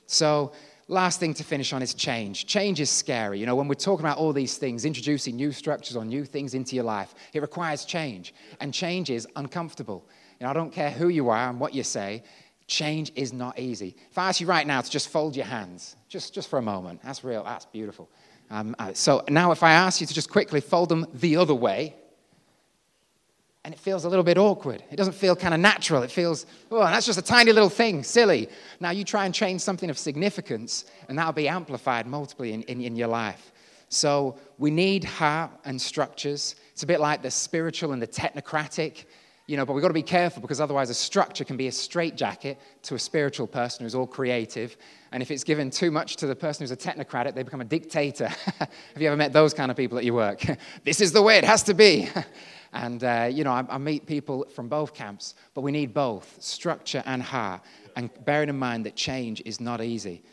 So 0.06 0.54
last 0.92 1.22
thing 1.22 1.34
to 1.34 1.44
finish 1.44 1.72
on 1.72 1.82
is 1.82 1.94
change. 1.94 2.46
Change 2.46 2.82
is 2.82 2.90
scary. 2.90 3.40
You 3.40 3.46
know, 3.46 3.56
when 3.56 3.68
we're 3.68 3.76
talking 3.76 4.06
about 4.06 4.18
all 4.18 4.34
these 4.34 4.58
things, 4.58 4.84
introducing 4.84 5.36
new 5.38 5.52
structures 5.52 5.96
or 5.96 6.04
new 6.04 6.26
things 6.26 6.54
into 6.54 6.76
your 6.76 6.84
life, 6.84 7.16
it 7.34 7.42
requires 7.42 7.86
change. 7.86 8.34
And 8.60 8.74
change 8.74 9.10
is 9.10 9.26
uncomfortable. 9.38 10.06
You 10.40 10.46
know, 10.46 10.52
I 10.52 10.54
don't 10.54 10.72
care 10.72 10.92
who 10.92 11.08
you 11.08 11.30
are 11.30 11.50
and 11.50 11.60
what 11.60 11.74
you 11.74 11.84
say, 11.84 12.24
change 12.68 13.12
is 13.16 13.32
not 13.32 13.58
easy. 13.58 13.96
If 14.10 14.18
I 14.18 14.28
ask 14.28 14.42
you 14.42 14.48
right 14.48 14.68
now 14.68 14.82
to 14.82 14.90
just 14.90 15.10
fold 15.10 15.36
your 15.36 15.46
hands, 15.46 15.96
just, 16.10 16.34
just 16.34 16.50
for 16.50 16.60
a 16.60 16.62
moment, 16.62 17.02
that's 17.04 17.24
real, 17.24 17.44
that's 17.44 17.66
beautiful. 17.66 18.10
Um, 18.50 18.76
uh, 18.78 18.94
so 18.94 19.24
now 19.30 19.52
if 19.52 19.64
I 19.64 19.72
ask 19.72 20.02
you 20.02 20.08
to 20.08 20.14
just 20.14 20.30
quickly 20.30 20.60
fold 20.60 20.90
them 20.90 21.08
the 21.14 21.38
other 21.38 21.56
way, 21.56 21.96
and 23.64 23.74
it 23.74 23.80
feels 23.80 24.06
a 24.06 24.10
little 24.10 24.24
bit 24.24 24.38
awkward. 24.38 24.84
It 24.90 24.96
doesn't 24.96 25.14
feel 25.14 25.36
kind 25.36 25.54
of 25.54 25.60
natural. 25.60 26.02
It 26.02 26.12
feels, 26.12 26.48
oh, 26.72 26.80
that's 26.80 27.06
just 27.06 27.20
a 27.20 27.22
tiny 27.22 27.52
little 27.52 27.70
thing, 27.70 28.04
silly. 28.04 28.50
Now 28.80 28.90
you 28.90 29.04
try 29.04 29.26
and 29.26 29.36
change 29.36 29.62
something 29.62 29.90
of 29.90 30.00
significance, 30.00 30.86
and 31.08 31.18
that'll 31.18 31.34
be 31.34 31.48
amplified 31.48 32.08
multiply 32.08 32.48
in, 32.48 32.64
in, 32.64 32.82
in 32.82 32.96
your 32.96 33.08
life. 33.08 33.52
So 33.90 34.38
we 34.58 34.72
need 34.72 35.04
heart 35.04 35.52
and 35.66 35.80
structures. 35.80 36.56
It's 36.72 36.84
a 36.84 36.88
bit 36.88 37.00
like 37.00 37.22
the 37.22 37.30
spiritual 37.30 37.92
and 37.92 38.02
the 38.02 38.08
technocratic, 38.08 39.06
you 39.48 39.58
know, 39.58 39.66
but 39.66 39.74
we've 39.74 39.82
got 39.82 39.90
to 39.90 39.94
be 39.94 40.02
careful 40.02 40.42
because 40.42 40.62
otherwise 40.62 40.90
a 40.90 40.94
structure 40.94 41.44
can 41.44 41.58
be 41.58 41.68
a 41.68 41.72
straitjacket 41.72 42.58
to 42.84 42.96
a 42.96 43.00
spiritual 43.00 43.48
person 43.48 43.84
who's 43.84 43.94
all 43.94 44.08
creative. 44.08 44.78
And 45.12 45.22
if 45.22 45.30
it's 45.30 45.44
given 45.44 45.70
too 45.70 45.92
much 45.92 46.16
to 46.16 46.26
the 46.26 46.36
person 46.36 46.64
who's 46.64 46.72
a 46.72 46.78
technocratic, 46.78 47.36
they 47.36 47.44
become 47.44 47.62
a 47.62 47.66
dictator. 47.66 48.28
Have 48.60 48.70
you 48.98 49.08
ever 49.08 49.18
met 49.18 49.34
those 49.34 49.54
kind 49.54 49.70
of 49.70 49.78
people 49.78 49.98
at 49.98 50.06
your 50.06 50.16
work? 50.16 50.42
this 50.86 51.02
is 51.02 51.12
the 51.12 51.22
way 51.22 51.38
it 51.38 51.44
has 51.44 51.62
to 51.64 51.74
be. 51.74 52.08
And, 52.74 53.04
uh, 53.04 53.28
you 53.30 53.44
know, 53.44 53.52
I, 53.52 53.66
I, 53.70 53.78
meet 53.78 54.06
people 54.06 54.46
from 54.54 54.70
both 54.70 54.94
camps, 54.94 55.36
but 55.54 55.62
we 55.62 55.72
need 55.72 55.94
both 55.94 56.38
structure 56.40 57.04
and 57.06 57.22
heart. 57.22 57.62
And 57.98 58.10
bearing 58.24 58.48
in 58.48 58.58
mind 58.58 58.86
that 58.86 58.96
change 58.96 59.42
is 59.46 59.60
not 59.60 59.82
easy. 59.82 60.24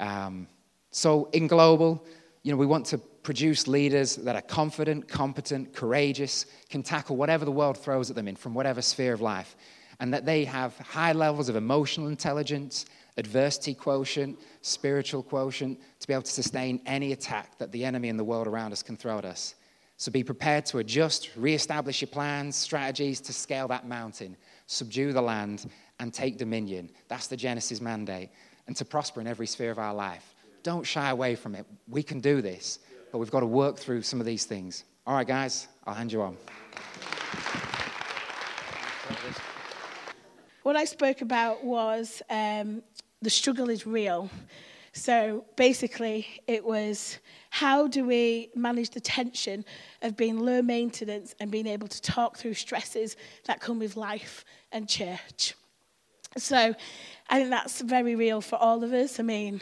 Um, 0.00 0.48
so, 0.90 1.28
in 1.32 1.46
global, 1.46 2.04
you 2.42 2.50
know, 2.50 2.58
we 2.58 2.66
want 2.66 2.86
to 2.86 2.98
produce 2.98 3.68
leaders 3.68 4.16
that 4.16 4.36
are 4.36 4.42
confident, 4.42 5.08
competent, 5.08 5.72
courageous, 5.72 6.46
can 6.68 6.82
tackle 6.82 7.16
whatever 7.16 7.44
the 7.44 7.52
world 7.52 7.78
throws 7.78 8.10
at 8.10 8.16
them 8.16 8.28
in 8.28 8.36
from 8.36 8.54
whatever 8.54 8.82
sphere 8.82 9.14
of 9.14 9.20
life, 9.20 9.56
and 10.00 10.12
that 10.12 10.26
they 10.26 10.44
have 10.44 10.76
high 10.78 11.12
levels 11.12 11.48
of 11.48 11.56
emotional 11.56 12.08
intelligence, 12.08 12.86
adversity 13.16 13.72
quotient, 13.72 14.38
spiritual 14.62 15.22
quotient 15.22 15.80
to 16.00 16.06
be 16.06 16.12
able 16.12 16.22
to 16.22 16.30
sustain 16.30 16.80
any 16.86 17.12
attack 17.12 17.56
that 17.58 17.72
the 17.72 17.84
enemy 17.84 18.08
and 18.08 18.18
the 18.18 18.24
world 18.24 18.46
around 18.46 18.72
us 18.72 18.82
can 18.82 18.96
throw 18.96 19.18
at 19.18 19.24
us. 19.24 19.54
So 19.96 20.10
be 20.10 20.24
prepared 20.24 20.66
to 20.66 20.78
adjust, 20.78 21.30
re-establish 21.36 22.00
your 22.00 22.08
plans, 22.08 22.56
strategies 22.56 23.20
to 23.22 23.32
scale 23.32 23.68
that 23.68 23.86
mountain, 23.86 24.36
subdue 24.66 25.12
the 25.12 25.22
land, 25.22 25.70
and 26.00 26.12
take 26.12 26.36
dominion. 26.36 26.90
That's 27.08 27.28
the 27.28 27.36
Genesis 27.36 27.80
mandate. 27.80 28.30
And 28.66 28.74
to 28.76 28.84
prosper 28.84 29.20
in 29.20 29.26
every 29.26 29.46
sphere 29.46 29.70
of 29.70 29.78
our 29.78 29.94
life. 29.94 30.34
Don't 30.62 30.84
shy 30.84 31.10
away 31.10 31.34
from 31.34 31.54
it. 31.54 31.66
We 31.88 32.02
can 32.02 32.20
do 32.20 32.40
this, 32.40 32.78
but 33.12 33.18
we've 33.18 33.30
got 33.30 33.40
to 33.40 33.46
work 33.46 33.78
through 33.78 34.02
some 34.02 34.20
of 34.20 34.26
these 34.26 34.46
things. 34.46 34.84
All 35.06 35.14
right, 35.14 35.26
guys, 35.26 35.68
I'll 35.86 35.94
hand 35.94 36.10
you 36.10 36.22
on. 36.22 36.36
What 40.62 40.76
I 40.76 40.86
spoke 40.86 41.20
about 41.20 41.62
was 41.62 42.22
um, 42.30 42.82
the 43.20 43.28
struggle 43.28 43.68
is 43.68 43.86
real. 43.86 44.30
So 44.94 45.44
basically, 45.56 46.26
it 46.46 46.64
was 46.64 47.18
how 47.54 47.86
do 47.86 48.04
we 48.04 48.50
manage 48.56 48.90
the 48.90 49.00
tension 49.00 49.64
of 50.02 50.16
being 50.16 50.40
low 50.40 50.60
maintenance 50.60 51.36
and 51.38 51.52
being 51.52 51.68
able 51.68 51.86
to 51.86 52.02
talk 52.02 52.36
through 52.36 52.52
stresses 52.52 53.16
that 53.44 53.60
come 53.60 53.78
with 53.78 53.96
life 53.96 54.44
and 54.72 54.88
church. 54.88 55.54
So 56.36 56.74
I 57.30 57.38
think 57.38 57.50
that's 57.50 57.80
very 57.80 58.16
real 58.16 58.40
for 58.40 58.56
all 58.56 58.82
of 58.82 58.92
us. 58.92 59.20
I 59.20 59.22
mean, 59.22 59.60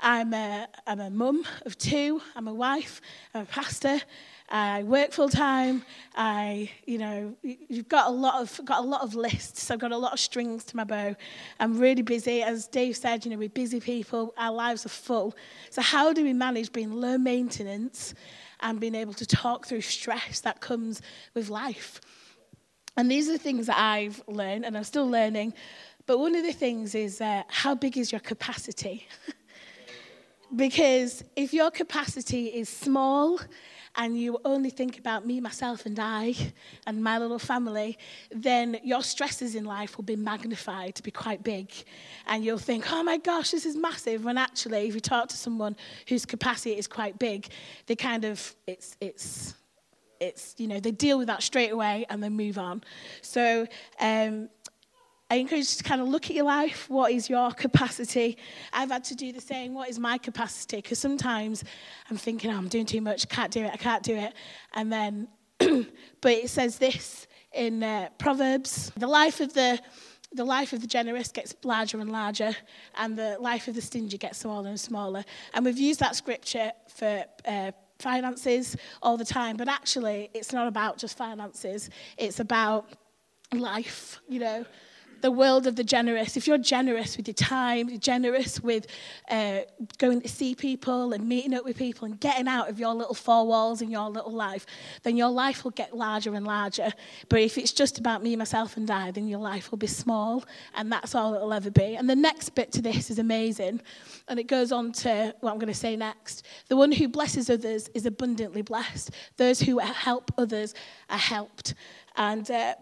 I'm 0.00 0.32
a, 0.32 0.68
I'm 0.86 1.00
a 1.00 1.10
mum 1.10 1.44
of 1.66 1.76
two, 1.76 2.22
I'm 2.34 2.48
a 2.48 2.54
wife, 2.54 3.02
I'm 3.34 3.42
a 3.42 3.44
pastor, 3.44 4.00
I 4.48 4.82
work 4.82 5.12
full 5.12 5.30
time. 5.30 5.84
I, 6.14 6.70
you 6.86 6.98
know, 6.98 7.34
you've 7.42 7.88
got 7.88 8.08
a 8.08 8.10
lot 8.10 8.42
of 8.42 8.64
got 8.64 8.80
a 8.80 8.86
lot 8.86 9.00
of 9.00 9.14
lists. 9.14 9.70
I've 9.70 9.78
got 9.78 9.92
a 9.92 9.96
lot 9.96 10.12
of 10.12 10.20
strings 10.20 10.64
to 10.64 10.76
my 10.76 10.84
bow. 10.84 11.16
I'm 11.58 11.78
really 11.78 12.02
busy, 12.02 12.42
as 12.42 12.66
Dave 12.66 12.96
said. 12.96 13.24
You 13.24 13.30
know, 13.30 13.38
we're 13.38 13.48
busy 13.48 13.80
people. 13.80 14.34
Our 14.36 14.52
lives 14.52 14.84
are 14.84 14.90
full. 14.90 15.34
So 15.70 15.80
how 15.80 16.12
do 16.12 16.22
we 16.22 16.32
manage 16.32 16.72
being 16.72 16.92
low 16.92 17.16
maintenance 17.16 18.14
and 18.60 18.78
being 18.78 18.94
able 18.94 19.14
to 19.14 19.26
talk 19.26 19.66
through 19.66 19.80
stress 19.80 20.40
that 20.40 20.60
comes 20.60 21.00
with 21.32 21.48
life? 21.48 22.00
And 22.96 23.10
these 23.10 23.28
are 23.28 23.32
the 23.32 23.38
things 23.38 23.66
that 23.66 23.78
I've 23.78 24.22
learned, 24.28 24.66
and 24.66 24.76
I'm 24.76 24.84
still 24.84 25.08
learning. 25.08 25.54
But 26.06 26.18
one 26.18 26.36
of 26.36 26.44
the 26.44 26.52
things 26.52 26.94
is 26.94 27.20
uh, 27.20 27.44
how 27.48 27.74
big 27.74 27.96
is 27.96 28.12
your 28.12 28.20
capacity? 28.20 29.08
because 30.54 31.24
if 31.34 31.54
your 31.54 31.70
capacity 31.70 32.48
is 32.48 32.68
small 32.68 33.40
and 33.96 34.18
you 34.18 34.38
only 34.44 34.70
think 34.70 34.98
about 34.98 35.26
me, 35.26 35.40
myself, 35.40 35.86
and 35.86 35.98
I, 35.98 36.34
and 36.86 37.02
my 37.02 37.18
little 37.18 37.38
family, 37.38 37.96
then 38.30 38.78
your 38.82 39.02
stresses 39.02 39.54
in 39.54 39.64
life 39.64 39.96
will 39.96 40.04
be 40.04 40.16
magnified 40.16 40.96
to 40.96 41.02
be 41.02 41.10
quite 41.10 41.44
big. 41.44 41.70
And 42.26 42.44
you'll 42.44 42.58
think, 42.58 42.92
oh 42.92 43.02
my 43.02 43.18
gosh, 43.18 43.52
this 43.52 43.64
is 43.64 43.76
massive. 43.76 44.24
When 44.24 44.36
actually, 44.36 44.88
if 44.88 44.94
you 44.94 45.00
talk 45.00 45.28
to 45.28 45.36
someone 45.36 45.76
whose 46.08 46.26
capacity 46.26 46.76
is 46.76 46.88
quite 46.88 47.18
big, 47.18 47.48
they 47.86 47.94
kind 47.94 48.24
of, 48.24 48.54
it's, 48.66 48.96
it's, 49.00 49.54
it's, 50.20 50.54
you 50.58 50.66
know, 50.66 50.80
they 50.80 50.90
deal 50.90 51.18
with 51.18 51.28
that 51.28 51.42
straight 51.42 51.70
away 51.70 52.06
and 52.08 52.22
they 52.22 52.28
move 52.28 52.58
on. 52.58 52.82
So, 53.22 53.66
um, 54.00 54.48
I 55.34 55.38
encourage 55.38 55.72
you 55.72 55.78
to 55.78 55.82
kind 55.82 56.00
of 56.00 56.06
look 56.06 56.26
at 56.26 56.36
your 56.36 56.44
life. 56.44 56.88
What 56.88 57.10
is 57.10 57.28
your 57.28 57.50
capacity? 57.50 58.38
I've 58.72 58.92
had 58.92 59.02
to 59.06 59.16
do 59.16 59.32
the 59.32 59.40
same. 59.40 59.74
What 59.74 59.88
is 59.88 59.98
my 59.98 60.16
capacity? 60.16 60.76
Because 60.76 61.00
sometimes 61.00 61.64
I'm 62.08 62.16
thinking, 62.16 62.52
oh, 62.52 62.56
I'm 62.56 62.68
doing 62.68 62.86
too 62.86 63.00
much. 63.00 63.26
I 63.28 63.34
can't 63.34 63.50
do 63.50 63.64
it. 63.64 63.72
I 63.72 63.76
can't 63.76 64.04
do 64.04 64.14
it. 64.14 64.32
And 64.74 64.92
then, 64.92 65.26
but 65.58 66.30
it 66.30 66.50
says 66.50 66.78
this 66.78 67.26
in 67.52 67.82
uh, 67.82 68.10
Proverbs: 68.16 68.92
the 68.96 69.08
life 69.08 69.40
of 69.40 69.52
the 69.54 69.80
the 70.32 70.44
life 70.44 70.72
of 70.72 70.80
the 70.80 70.86
generous 70.86 71.32
gets 71.32 71.52
larger 71.64 71.98
and 71.98 72.12
larger, 72.12 72.54
and 72.94 73.18
the 73.18 73.36
life 73.40 73.66
of 73.66 73.74
the 73.74 73.82
stingy 73.82 74.16
gets 74.16 74.38
smaller 74.38 74.68
and 74.68 74.78
smaller. 74.78 75.24
And 75.52 75.64
we've 75.64 75.78
used 75.78 75.98
that 75.98 76.14
scripture 76.14 76.70
for. 76.88 77.24
Uh, 77.44 77.72
finances 78.00 78.76
all 79.02 79.16
the 79.16 79.24
time 79.24 79.56
but 79.56 79.68
actually 79.68 80.28
it's 80.34 80.52
not 80.52 80.66
about 80.66 80.98
just 80.98 81.16
finances 81.16 81.88
it's 82.18 82.40
about 82.40 82.90
life 83.52 84.20
you 84.28 84.40
know 84.40 84.66
the 85.24 85.30
world 85.30 85.66
of 85.66 85.74
the 85.74 85.82
generous. 85.82 86.36
If 86.36 86.46
you're 86.46 86.58
generous 86.58 87.16
with 87.16 87.26
your 87.26 87.34
time, 87.34 87.98
generous 87.98 88.60
with 88.60 88.86
uh, 89.30 89.60
going 89.96 90.20
to 90.20 90.28
see 90.28 90.54
people 90.54 91.14
and 91.14 91.26
meeting 91.26 91.54
up 91.54 91.64
with 91.64 91.78
people 91.78 92.04
and 92.04 92.20
getting 92.20 92.46
out 92.46 92.68
of 92.68 92.78
your 92.78 92.92
little 92.92 93.14
four 93.14 93.46
walls 93.46 93.80
in 93.80 93.90
your 93.90 94.10
little 94.10 94.34
life, 94.34 94.66
then 95.02 95.16
your 95.16 95.30
life 95.30 95.64
will 95.64 95.70
get 95.70 95.96
larger 95.96 96.34
and 96.34 96.46
larger. 96.46 96.92
But 97.30 97.40
if 97.40 97.56
it's 97.56 97.72
just 97.72 97.98
about 97.98 98.22
me, 98.22 98.36
myself, 98.36 98.76
and 98.76 98.90
I, 98.90 99.12
then 99.12 99.26
your 99.26 99.38
life 99.38 99.70
will 99.70 99.78
be 99.78 99.86
small, 99.86 100.44
and 100.74 100.92
that's 100.92 101.14
all 101.14 101.32
it'll 101.32 101.54
ever 101.54 101.70
be. 101.70 101.96
And 101.96 102.06
the 102.08 102.14
next 102.14 102.50
bit 102.50 102.70
to 102.72 102.82
this 102.82 103.10
is 103.10 103.18
amazing, 103.18 103.80
and 104.28 104.38
it 104.38 104.46
goes 104.46 104.72
on 104.72 104.92
to 104.92 105.34
what 105.40 105.52
I'm 105.52 105.58
going 105.58 105.72
to 105.72 105.78
say 105.86 105.96
next. 105.96 106.44
The 106.68 106.76
one 106.76 106.92
who 106.92 107.08
blesses 107.08 107.48
others 107.48 107.88
is 107.94 108.04
abundantly 108.04 108.60
blessed. 108.60 109.10
Those 109.38 109.58
who 109.58 109.78
help 109.78 110.32
others 110.36 110.74
are 111.08 111.16
helped. 111.16 111.72
And 112.14 112.50
uh, 112.50 112.74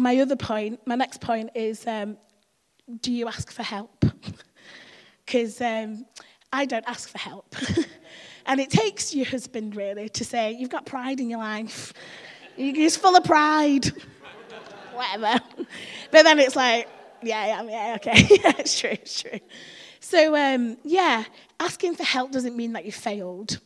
my 0.00 0.18
other 0.18 0.36
point, 0.36 0.80
my 0.86 0.94
next 0.94 1.20
point 1.20 1.50
is 1.54 1.86
um, 1.86 2.16
do 3.00 3.12
you 3.12 3.28
ask 3.28 3.50
for 3.50 3.62
help? 3.62 4.04
Because 5.24 5.60
um, 5.60 6.06
I 6.52 6.66
don't 6.66 6.84
ask 6.86 7.08
for 7.08 7.18
help. 7.18 7.56
and 8.46 8.60
it 8.60 8.70
takes 8.70 9.12
your 9.12 9.26
husband 9.26 9.74
really 9.74 10.08
to 10.10 10.24
say, 10.24 10.52
You've 10.52 10.70
got 10.70 10.86
pride 10.86 11.18
in 11.18 11.28
your 11.28 11.40
life, 11.40 11.92
he's 12.54 12.96
full 12.96 13.16
of 13.16 13.24
pride, 13.24 13.86
whatever. 14.94 15.40
But 16.12 16.22
then 16.22 16.38
it's 16.38 16.54
like, 16.54 16.88
Yeah, 17.24 17.44
yeah, 17.44 17.62
yeah, 17.64 17.94
okay, 17.96 18.28
yeah, 18.40 18.52
it's 18.56 18.78
true, 18.78 18.90
it's 18.90 19.20
true. 19.20 19.40
So, 19.98 20.36
um, 20.36 20.76
yeah, 20.84 21.24
asking 21.58 21.96
for 21.96 22.04
help 22.04 22.30
doesn't 22.30 22.56
mean 22.56 22.74
that 22.74 22.84
you 22.84 22.92
failed 22.92 23.58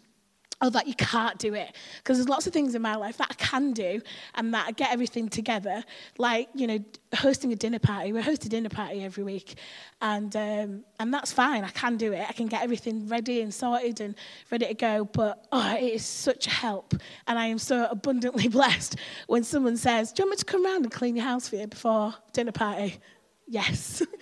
or 0.63 0.71
that 0.71 0.87
you 0.87 0.95
can't 0.95 1.39
do 1.39 1.55
it. 1.55 1.75
Because 1.99 2.19
there's 2.19 2.29
lots 2.29 2.47
of 2.47 2.53
things 2.53 2.75
in 2.75 2.83
my 2.83 2.97
life 2.97 3.17
that 3.19 3.29
I 3.31 3.35
can 3.35 3.73
do 3.73 4.01
and 4.35 4.53
that 4.55 4.67
I 4.67 4.73
get 4.73 4.93
everything 4.93 5.29
together. 5.29 5.83
Like, 6.19 6.49
you 6.55 6.67
know, 6.67 6.79
hosting 7.15 7.53
a 7.53 7.57
dinner 7.57 7.79
party. 7.79 8.13
We 8.13 8.21
host 8.21 8.45
a 8.45 8.49
dinner 8.49 8.69
party 8.69 9.03
every 9.03 9.25
week. 9.25 9.55
And, 10.03 10.35
um, 10.37 10.85
and 10.99 11.15
that's 11.15 11.33
fine. 11.33 11.65
I 11.65 11.71
can 11.71 11.97
do 11.97 12.13
it. 12.13 12.25
I 12.29 12.33
can 12.33 12.47
get 12.47 12.63
everything 12.63 13.09
ready 13.09 13.41
and 13.41 13.53
sorted 13.53 14.01
and 14.01 14.15
ready 14.51 14.67
to 14.67 14.75
go. 14.75 15.05
But 15.05 15.47
oh, 15.51 15.75
it 15.75 15.95
is 15.95 16.05
such 16.05 16.47
a 16.47 16.51
help. 16.51 16.95
And 17.27 17.39
I 17.39 17.47
am 17.47 17.59
so 17.59 17.87
abundantly 17.91 18.49
blessed 18.61 18.97
when 19.27 19.45
someone 19.45 19.77
says, 19.77 20.13
Do 20.13 20.23
you 20.23 20.27
want 20.27 20.33
me 20.33 20.37
to 20.39 20.45
come 20.45 20.67
around 20.67 20.83
and 20.83 20.93
clean 20.93 21.17
your 21.17 21.25
house 21.25 21.49
for 21.49 21.57
you 21.57 21.67
before 21.67 22.15
dinner 22.33 22.53
party? 22.53 22.99
Yes. 23.47 24.03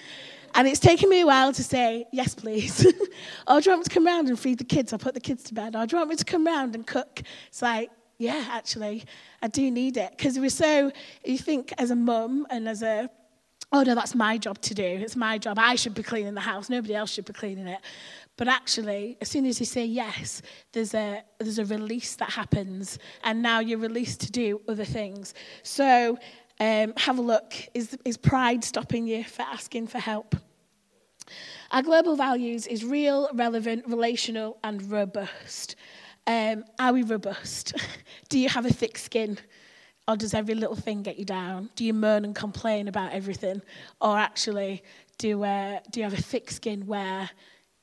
And 0.54 0.66
it's 0.66 0.80
taken 0.80 1.08
me 1.08 1.20
a 1.20 1.26
while 1.26 1.52
to 1.52 1.62
say, 1.62 2.06
yes, 2.12 2.34
please. 2.34 2.84
or 2.86 2.92
oh, 3.46 3.60
do 3.60 3.70
you 3.70 3.72
want 3.72 3.80
me 3.80 3.84
to 3.84 3.90
come 3.90 4.06
round 4.06 4.28
and 4.28 4.38
feed 4.38 4.58
the 4.58 4.64
kids? 4.64 4.92
I'll 4.92 4.98
put 4.98 5.14
the 5.14 5.20
kids 5.20 5.44
to 5.44 5.54
bed. 5.54 5.76
Or 5.76 5.86
do 5.86 5.94
you 5.94 5.98
want 5.98 6.10
me 6.10 6.16
to 6.16 6.24
come 6.24 6.46
round 6.46 6.74
and 6.74 6.86
cook? 6.86 7.22
It's 7.48 7.62
like, 7.62 7.90
yeah, 8.18 8.46
actually, 8.50 9.04
I 9.42 9.48
do 9.48 9.70
need 9.70 9.96
it. 9.96 10.10
Because 10.16 10.38
we're 10.38 10.50
so, 10.50 10.90
you 11.24 11.38
think 11.38 11.72
as 11.78 11.90
a 11.90 11.96
mum 11.96 12.46
and 12.50 12.68
as 12.68 12.82
a, 12.82 13.08
oh 13.72 13.82
no, 13.82 13.94
that's 13.94 14.14
my 14.14 14.38
job 14.38 14.60
to 14.62 14.74
do. 14.74 14.82
It's 14.82 15.16
my 15.16 15.38
job. 15.38 15.58
I 15.58 15.76
should 15.76 15.94
be 15.94 16.02
cleaning 16.02 16.34
the 16.34 16.40
house. 16.40 16.68
Nobody 16.68 16.94
else 16.94 17.12
should 17.12 17.26
be 17.26 17.32
cleaning 17.32 17.68
it. 17.68 17.80
But 18.36 18.48
actually, 18.48 19.18
as 19.20 19.28
soon 19.28 19.46
as 19.46 19.60
you 19.60 19.66
say 19.66 19.84
yes, 19.84 20.42
there's 20.72 20.94
a, 20.94 21.22
there's 21.38 21.58
a 21.58 21.64
release 21.64 22.16
that 22.16 22.30
happens. 22.30 22.98
And 23.24 23.42
now 23.42 23.60
you're 23.60 23.78
released 23.78 24.20
to 24.22 24.32
do 24.32 24.60
other 24.68 24.84
things. 24.84 25.34
So 25.62 26.18
um, 26.60 26.92
have 26.96 27.18
a 27.18 27.22
look. 27.22 27.54
Is, 27.74 27.96
is 28.04 28.16
pride 28.16 28.64
stopping 28.64 29.06
you 29.06 29.24
for 29.24 29.42
asking 29.42 29.88
for 29.88 29.98
help? 29.98 30.36
Our 31.70 31.82
global 31.82 32.16
values 32.16 32.66
is 32.66 32.84
real, 32.84 33.28
relevant, 33.34 33.84
relational, 33.86 34.58
and 34.64 34.90
robust. 34.90 35.76
Um, 36.26 36.64
are 36.78 36.92
we 36.92 37.02
robust? 37.02 37.74
Do 38.28 38.38
you 38.38 38.48
have 38.48 38.66
a 38.66 38.72
thick 38.72 38.98
skin? 38.98 39.38
Or 40.08 40.16
does 40.16 40.32
every 40.32 40.54
little 40.54 40.76
thing 40.76 41.02
get 41.02 41.18
you 41.18 41.26
down? 41.26 41.68
Do 41.76 41.84
you 41.84 41.92
moan 41.92 42.24
and 42.24 42.34
complain 42.34 42.88
about 42.88 43.12
everything? 43.12 43.60
Or 44.00 44.16
actually, 44.16 44.82
do, 45.18 45.44
uh, 45.44 45.80
do 45.90 46.00
you 46.00 46.04
have 46.04 46.18
a 46.18 46.22
thick 46.22 46.50
skin 46.50 46.86
where 46.86 47.28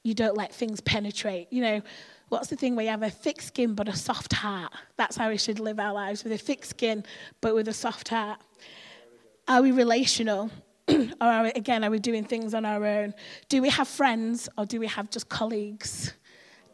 you 0.04 0.16
don't 0.16 0.36
let 0.36 0.52
things 0.52 0.82
penetrate? 0.82 1.54
You 1.54 1.62
know, 1.62 1.82
what's 2.30 2.48
the 2.48 2.56
thing 2.56 2.76
where 2.76 2.86
you 2.86 2.92
have 2.92 3.04
a 3.04 3.10
thick 3.10 3.42
skin 3.42 3.74
but 3.76 3.88
a 3.88 3.96
soft 3.96 4.34
heart? 4.34 4.74
That's 4.98 5.18
how 5.18 5.30
we 5.30 5.38
should 5.38 5.60
live 5.60 5.80
our 5.80 5.94
lives 5.94 6.24
with 6.24 6.34
a 6.34 6.38
thick 6.38 6.66
skin 6.66 7.04
but 7.42 7.56
with 7.56 7.68
a 7.68 7.74
soft 7.74 8.10
heart. 8.10 8.40
Are 9.48 9.62
we 9.62 9.72
relational? 9.72 10.50
or 10.90 11.08
are 11.22 11.44
we, 11.44 11.50
again, 11.52 11.84
are 11.84 11.90
we 11.90 12.00
doing 12.00 12.24
things 12.24 12.54
on 12.54 12.66
our 12.66 12.86
own? 12.86 13.14
Do 13.50 13.62
we 13.62 13.70
have 13.70 13.88
friends 13.88 14.50
or 14.58 14.66
do 14.66 14.80
we 14.80 14.88
have 14.88 15.10
just 15.10 15.30
colleagues? 15.30 16.14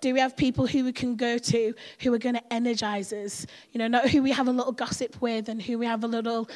Do 0.01 0.13
we 0.13 0.19
have 0.19 0.35
people 0.35 0.65
who 0.65 0.83
we 0.83 0.91
can 0.91 1.15
go 1.15 1.37
to 1.37 1.73
who 1.99 2.13
are 2.13 2.17
going 2.17 2.35
to 2.35 2.53
energize 2.53 3.13
us? 3.13 3.45
You 3.71 3.79
know, 3.79 3.87
not 3.87 4.09
who 4.09 4.23
we 4.23 4.31
have 4.31 4.47
a 4.47 4.51
little 4.51 4.71
gossip 4.71 5.21
with 5.21 5.47
and 5.47 5.61
who 5.61 5.77
we 5.77 5.85
have 5.85 6.03
a 6.03 6.07
little 6.07 6.49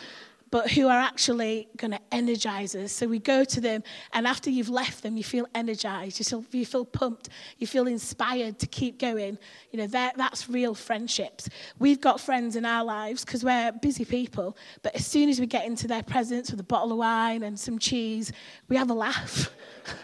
but 0.55 0.71
who 0.71 0.87
are 0.87 0.97
actually 0.97 1.67
going 1.75 1.91
to 1.91 1.99
energize 2.13 2.75
us. 2.75 2.93
So 2.93 3.07
we 3.07 3.19
go 3.19 3.43
to 3.43 3.59
them, 3.59 3.83
and 4.13 4.25
after 4.25 4.49
you've 4.49 4.69
left 4.69 5.03
them, 5.03 5.17
you 5.17 5.23
feel 5.25 5.45
energized, 5.53 6.17
you 6.17 6.23
feel, 6.23 6.45
you 6.51 6.65
feel 6.65 6.85
pumped, 6.85 7.27
you 7.57 7.67
feel 7.67 7.87
inspired 7.87 8.57
to 8.59 8.67
keep 8.67 8.97
going. 8.97 9.37
You 9.71 9.79
know, 9.79 9.87
that, 9.87 10.15
that's 10.15 10.49
real 10.49 10.73
friendships. 10.73 11.49
We've 11.77 11.99
got 11.99 12.21
friends 12.21 12.55
in 12.55 12.63
our 12.63 12.85
lives 12.85 13.25
because 13.25 13.43
we're 13.43 13.73
busy 13.73 14.05
people, 14.05 14.55
but 14.81 14.95
as 14.95 15.05
soon 15.05 15.27
as 15.27 15.41
we 15.41 15.45
get 15.45 15.65
into 15.65 15.89
their 15.89 16.03
presence 16.03 16.51
with 16.51 16.61
a 16.61 16.63
bottle 16.63 16.93
of 16.93 16.99
wine 16.99 17.43
and 17.43 17.59
some 17.59 17.77
cheese, 17.77 18.31
we 18.69 18.77
have 18.77 18.89
a 18.89 18.93
laugh. 18.93 19.49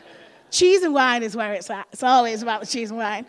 cheese 0.52 0.84
and 0.84 0.94
wine 0.94 1.24
is 1.24 1.34
where 1.34 1.54
it's 1.54 1.70
at. 1.70 1.88
It's 1.94 2.04
always 2.04 2.42
about 2.42 2.60
the 2.60 2.68
cheese 2.68 2.90
and 2.90 3.00
wine. 3.00 3.26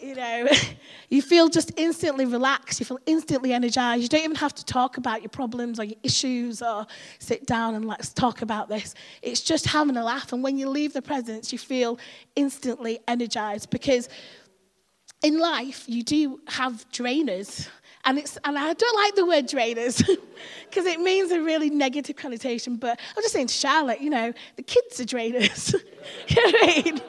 You 0.00 0.14
know, 0.14 0.48
You 1.08 1.22
feel 1.22 1.48
just 1.48 1.72
instantly 1.76 2.24
relaxed. 2.24 2.80
You 2.80 2.86
feel 2.86 2.98
instantly 3.06 3.52
energized. 3.52 4.02
You 4.02 4.08
don't 4.08 4.24
even 4.24 4.36
have 4.36 4.54
to 4.54 4.64
talk 4.64 4.96
about 4.96 5.22
your 5.22 5.28
problems 5.28 5.78
or 5.78 5.84
your 5.84 5.96
issues 6.02 6.62
or 6.62 6.86
sit 7.18 7.46
down 7.46 7.74
and 7.74 7.84
let's 7.84 8.12
talk 8.12 8.42
about 8.42 8.68
this. 8.68 8.94
It's 9.22 9.40
just 9.40 9.66
having 9.66 9.96
a 9.96 10.02
laugh. 10.02 10.32
And 10.32 10.42
when 10.42 10.58
you 10.58 10.68
leave 10.68 10.92
the 10.92 11.02
presence, 11.02 11.52
you 11.52 11.58
feel 11.58 11.98
instantly 12.34 12.98
energized 13.06 13.70
because 13.70 14.08
in 15.22 15.38
life, 15.38 15.84
you 15.86 16.02
do 16.02 16.40
have 16.48 16.84
drainers. 16.90 17.68
And, 18.04 18.18
it's, 18.18 18.36
and 18.44 18.58
I 18.58 18.72
don't 18.72 18.96
like 18.96 19.14
the 19.14 19.26
word 19.26 19.48
drainers 19.48 20.04
because 20.68 20.86
it 20.86 21.00
means 21.00 21.30
a 21.30 21.40
really 21.40 21.70
negative 21.70 22.16
connotation. 22.16 22.76
But 22.76 22.98
I'm 23.16 23.22
just 23.22 23.32
saying 23.32 23.48
to 23.48 23.54
Charlotte, 23.54 24.00
you 24.00 24.10
know, 24.10 24.32
the 24.56 24.62
kids 24.62 25.00
are 25.00 25.04
drainers. 25.04 25.72
you 26.28 26.36
know 26.36 26.58
what 26.58 26.78
I 26.78 26.82
mean? 26.82 27.00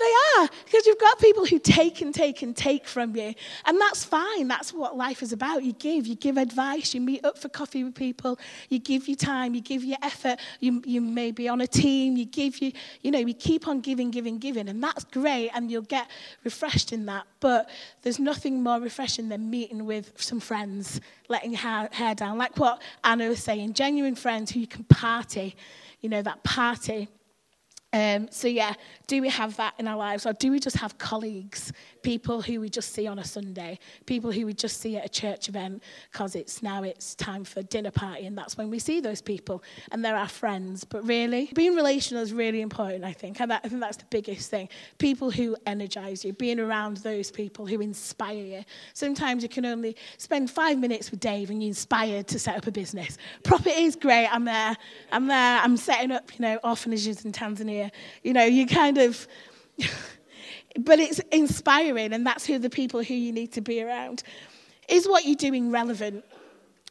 They 0.00 0.40
are, 0.40 0.48
because 0.64 0.86
you've 0.86 0.98
got 0.98 1.18
people 1.18 1.44
who 1.44 1.58
take 1.58 2.00
and 2.00 2.14
take 2.14 2.40
and 2.40 2.56
take 2.56 2.86
from 2.86 3.14
you. 3.14 3.34
And 3.66 3.78
that's 3.78 4.02
fine. 4.02 4.48
That's 4.48 4.72
what 4.72 4.96
life 4.96 5.22
is 5.22 5.34
about. 5.34 5.62
You 5.62 5.74
give, 5.74 6.06
you 6.06 6.14
give 6.14 6.38
advice, 6.38 6.94
you 6.94 7.02
meet 7.02 7.22
up 7.22 7.36
for 7.36 7.50
coffee 7.50 7.84
with 7.84 7.94
people, 7.94 8.38
you 8.70 8.78
give 8.78 9.08
your 9.08 9.18
time, 9.18 9.54
you 9.54 9.60
give 9.60 9.84
your 9.84 9.98
effort, 10.02 10.38
you, 10.60 10.82
you 10.86 11.02
may 11.02 11.32
be 11.32 11.50
on 11.50 11.60
a 11.60 11.66
team, 11.66 12.16
you 12.16 12.24
give 12.24 12.62
you, 12.62 12.72
you 13.02 13.10
know, 13.10 13.18
you 13.18 13.34
keep 13.34 13.68
on 13.68 13.80
giving, 13.80 14.10
giving, 14.10 14.38
giving. 14.38 14.70
And 14.70 14.82
that's 14.82 15.04
great, 15.04 15.50
and 15.50 15.70
you'll 15.70 15.82
get 15.82 16.08
refreshed 16.44 16.94
in 16.94 17.04
that. 17.06 17.26
But 17.40 17.68
there's 18.00 18.18
nothing 18.18 18.62
more 18.62 18.80
refreshing 18.80 19.28
than 19.28 19.50
meeting 19.50 19.84
with 19.84 20.14
some 20.16 20.40
friends, 20.40 21.02
letting 21.28 21.52
hair, 21.52 21.90
hair 21.92 22.14
down. 22.14 22.38
Like 22.38 22.56
what 22.56 22.80
Anna 23.04 23.28
was 23.28 23.42
saying, 23.42 23.74
genuine 23.74 24.14
friends 24.14 24.50
who 24.50 24.60
you 24.60 24.66
can 24.66 24.84
party, 24.84 25.56
you 26.00 26.08
know, 26.08 26.22
that 26.22 26.42
party. 26.42 27.08
Um, 27.92 28.28
so, 28.30 28.46
yeah, 28.46 28.74
do 29.08 29.20
we 29.20 29.28
have 29.28 29.56
that 29.56 29.74
in 29.78 29.88
our 29.88 29.96
lives? 29.96 30.24
Or 30.24 30.32
do 30.32 30.52
we 30.52 30.60
just 30.60 30.76
have 30.76 30.96
colleagues, 30.98 31.72
people 32.02 32.40
who 32.40 32.60
we 32.60 32.68
just 32.68 32.92
see 32.92 33.08
on 33.08 33.18
a 33.18 33.24
Sunday, 33.24 33.80
people 34.06 34.30
who 34.30 34.46
we 34.46 34.54
just 34.54 34.80
see 34.80 34.96
at 34.96 35.04
a 35.04 35.08
church 35.08 35.48
event 35.48 35.82
because 36.12 36.36
it's 36.36 36.62
now 36.62 36.84
it's 36.84 37.16
time 37.16 37.42
for 37.42 37.62
dinner 37.62 37.90
party 37.90 38.26
and 38.26 38.38
that's 38.38 38.56
when 38.56 38.70
we 38.70 38.78
see 38.78 39.00
those 39.00 39.20
people 39.20 39.62
and 39.90 40.04
they're 40.04 40.16
our 40.16 40.28
friends. 40.28 40.84
But 40.84 41.04
really, 41.04 41.50
being 41.54 41.74
relational 41.74 42.22
is 42.22 42.32
really 42.32 42.60
important, 42.60 43.04
I 43.04 43.12
think. 43.12 43.40
And 43.40 43.50
that, 43.50 43.62
I 43.64 43.68
think 43.68 43.80
that's 43.80 43.96
the 43.96 44.06
biggest 44.08 44.50
thing. 44.50 44.68
People 44.98 45.32
who 45.32 45.56
energize 45.66 46.24
you, 46.24 46.32
being 46.32 46.60
around 46.60 46.98
those 46.98 47.32
people 47.32 47.66
who 47.66 47.80
inspire 47.80 48.44
you. 48.44 48.64
Sometimes 48.94 49.42
you 49.42 49.48
can 49.48 49.66
only 49.66 49.96
spend 50.16 50.48
five 50.48 50.78
minutes 50.78 51.10
with 51.10 51.18
Dave 51.18 51.50
and 51.50 51.60
you're 51.60 51.70
inspired 51.70 52.28
to 52.28 52.38
set 52.38 52.56
up 52.56 52.68
a 52.68 52.70
business. 52.70 53.18
Property 53.42 53.82
is 53.82 53.96
great. 53.96 54.28
I'm 54.28 54.44
there. 54.44 54.76
I'm 55.10 55.26
there. 55.26 55.60
I'm 55.60 55.76
setting 55.76 56.12
up, 56.12 56.30
you 56.38 56.42
know, 56.42 56.60
orphanages 56.62 57.24
in 57.24 57.32
Tanzania 57.32 57.79
you 58.22 58.32
know, 58.32 58.44
you 58.44 58.66
kind 58.66 58.98
of, 58.98 59.26
but 60.78 60.98
it's 60.98 61.20
inspiring, 61.32 62.12
and 62.12 62.26
that's 62.26 62.46
who 62.46 62.58
the 62.58 62.70
people 62.70 63.02
who 63.02 63.14
you 63.14 63.32
need 63.32 63.52
to 63.52 63.60
be 63.60 63.82
around. 63.82 64.22
Is 64.88 65.08
what 65.08 65.24
you're 65.24 65.36
doing 65.36 65.70
relevant? 65.70 66.24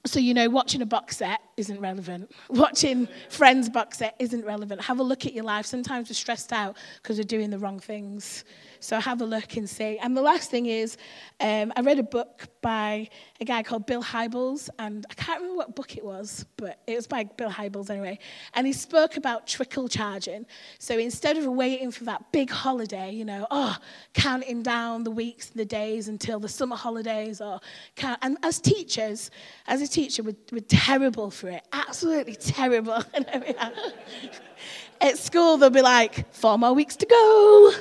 So, 0.06 0.20
you 0.20 0.34
know, 0.34 0.50
watching 0.50 0.82
a 0.82 0.86
box 0.86 1.18
set 1.18 1.42
isn't 1.60 1.80
relevant. 1.80 2.32
Watching 2.50 3.08
Friends 3.30 3.70
box 3.70 4.00
set 4.00 4.16
isn't 4.20 4.46
relevant. 4.46 4.82
Have 4.82 5.00
a 5.00 5.04
look 5.04 5.26
at 5.26 5.34
your 5.34 5.44
life. 5.44 5.66
Sometimes 5.66 6.10
we're 6.10 6.16
stressed 6.16 6.54
out 6.54 6.78
because 7.02 7.18
we're 7.18 7.24
doing 7.24 7.50
the 7.50 7.60
wrong 7.60 7.80
things. 7.80 8.46
So 8.82 9.00
have 9.00 9.22
a 9.22 9.26
look 9.26 9.58
and 9.58 9.70
see. 9.70 9.98
And 9.98 10.16
the 10.16 10.22
last 10.22 10.50
thing 10.50 10.68
is, 10.68 10.96
um, 11.42 11.74
I 11.76 11.82
read 11.82 12.00
a 12.00 12.04
book 12.04 12.48
by 12.62 13.10
a 13.42 13.46
guy 13.46 13.62
called 13.62 13.86
Bill 13.86 14.02
Hybels, 14.02 14.70
and 14.80 15.06
I 15.10 15.14
can't 15.16 15.42
remember 15.42 15.58
what 15.58 15.76
book 15.76 15.98
it 15.98 16.04
was, 16.04 16.46
but 16.56 16.80
it 16.88 16.96
was 16.96 17.06
by 17.06 17.26
Bill 17.26 17.50
Hybels 17.50 17.90
anyway. 17.90 18.20
And 18.54 18.66
he 18.66 18.74
spoke 18.74 19.18
about 19.18 19.48
trickle 19.48 19.90
charging. 19.90 20.46
So 20.80 20.98
instead 20.98 21.38
of 21.38 21.46
waiting 21.46 21.92
for 21.92 22.06
that 22.06 22.32
big 22.32 22.50
holiday, 22.50 23.12
you 23.12 23.26
know, 23.26 23.48
oh, 23.52 23.76
counting 24.14 24.64
down 24.64 25.04
the 25.04 25.12
weeks 25.12 25.50
and 25.50 25.60
the 25.60 25.66
days 25.66 26.08
until 26.08 26.40
the 26.40 26.50
summer 26.50 26.78
holidays, 26.78 27.42
or 27.42 27.60
count, 27.96 28.20
and 28.22 28.38
as 28.44 28.60
teachers, 28.62 29.30
as 29.68 29.82
a 29.82 29.88
teacher, 29.88 30.24
we're, 30.24 30.36
we're 30.54 30.62
terrible 30.62 31.30
for 31.32 31.49
it, 31.52 31.64
absolutely 31.74 32.36
terrible. 32.36 33.04
At 35.02 35.18
school, 35.18 35.58
they'll 35.58 35.70
be 35.70 35.82
like, 35.82 36.32
four 36.34 36.58
more 36.58 36.74
weeks 36.74 36.96
to 36.98 37.06
go 37.06 37.74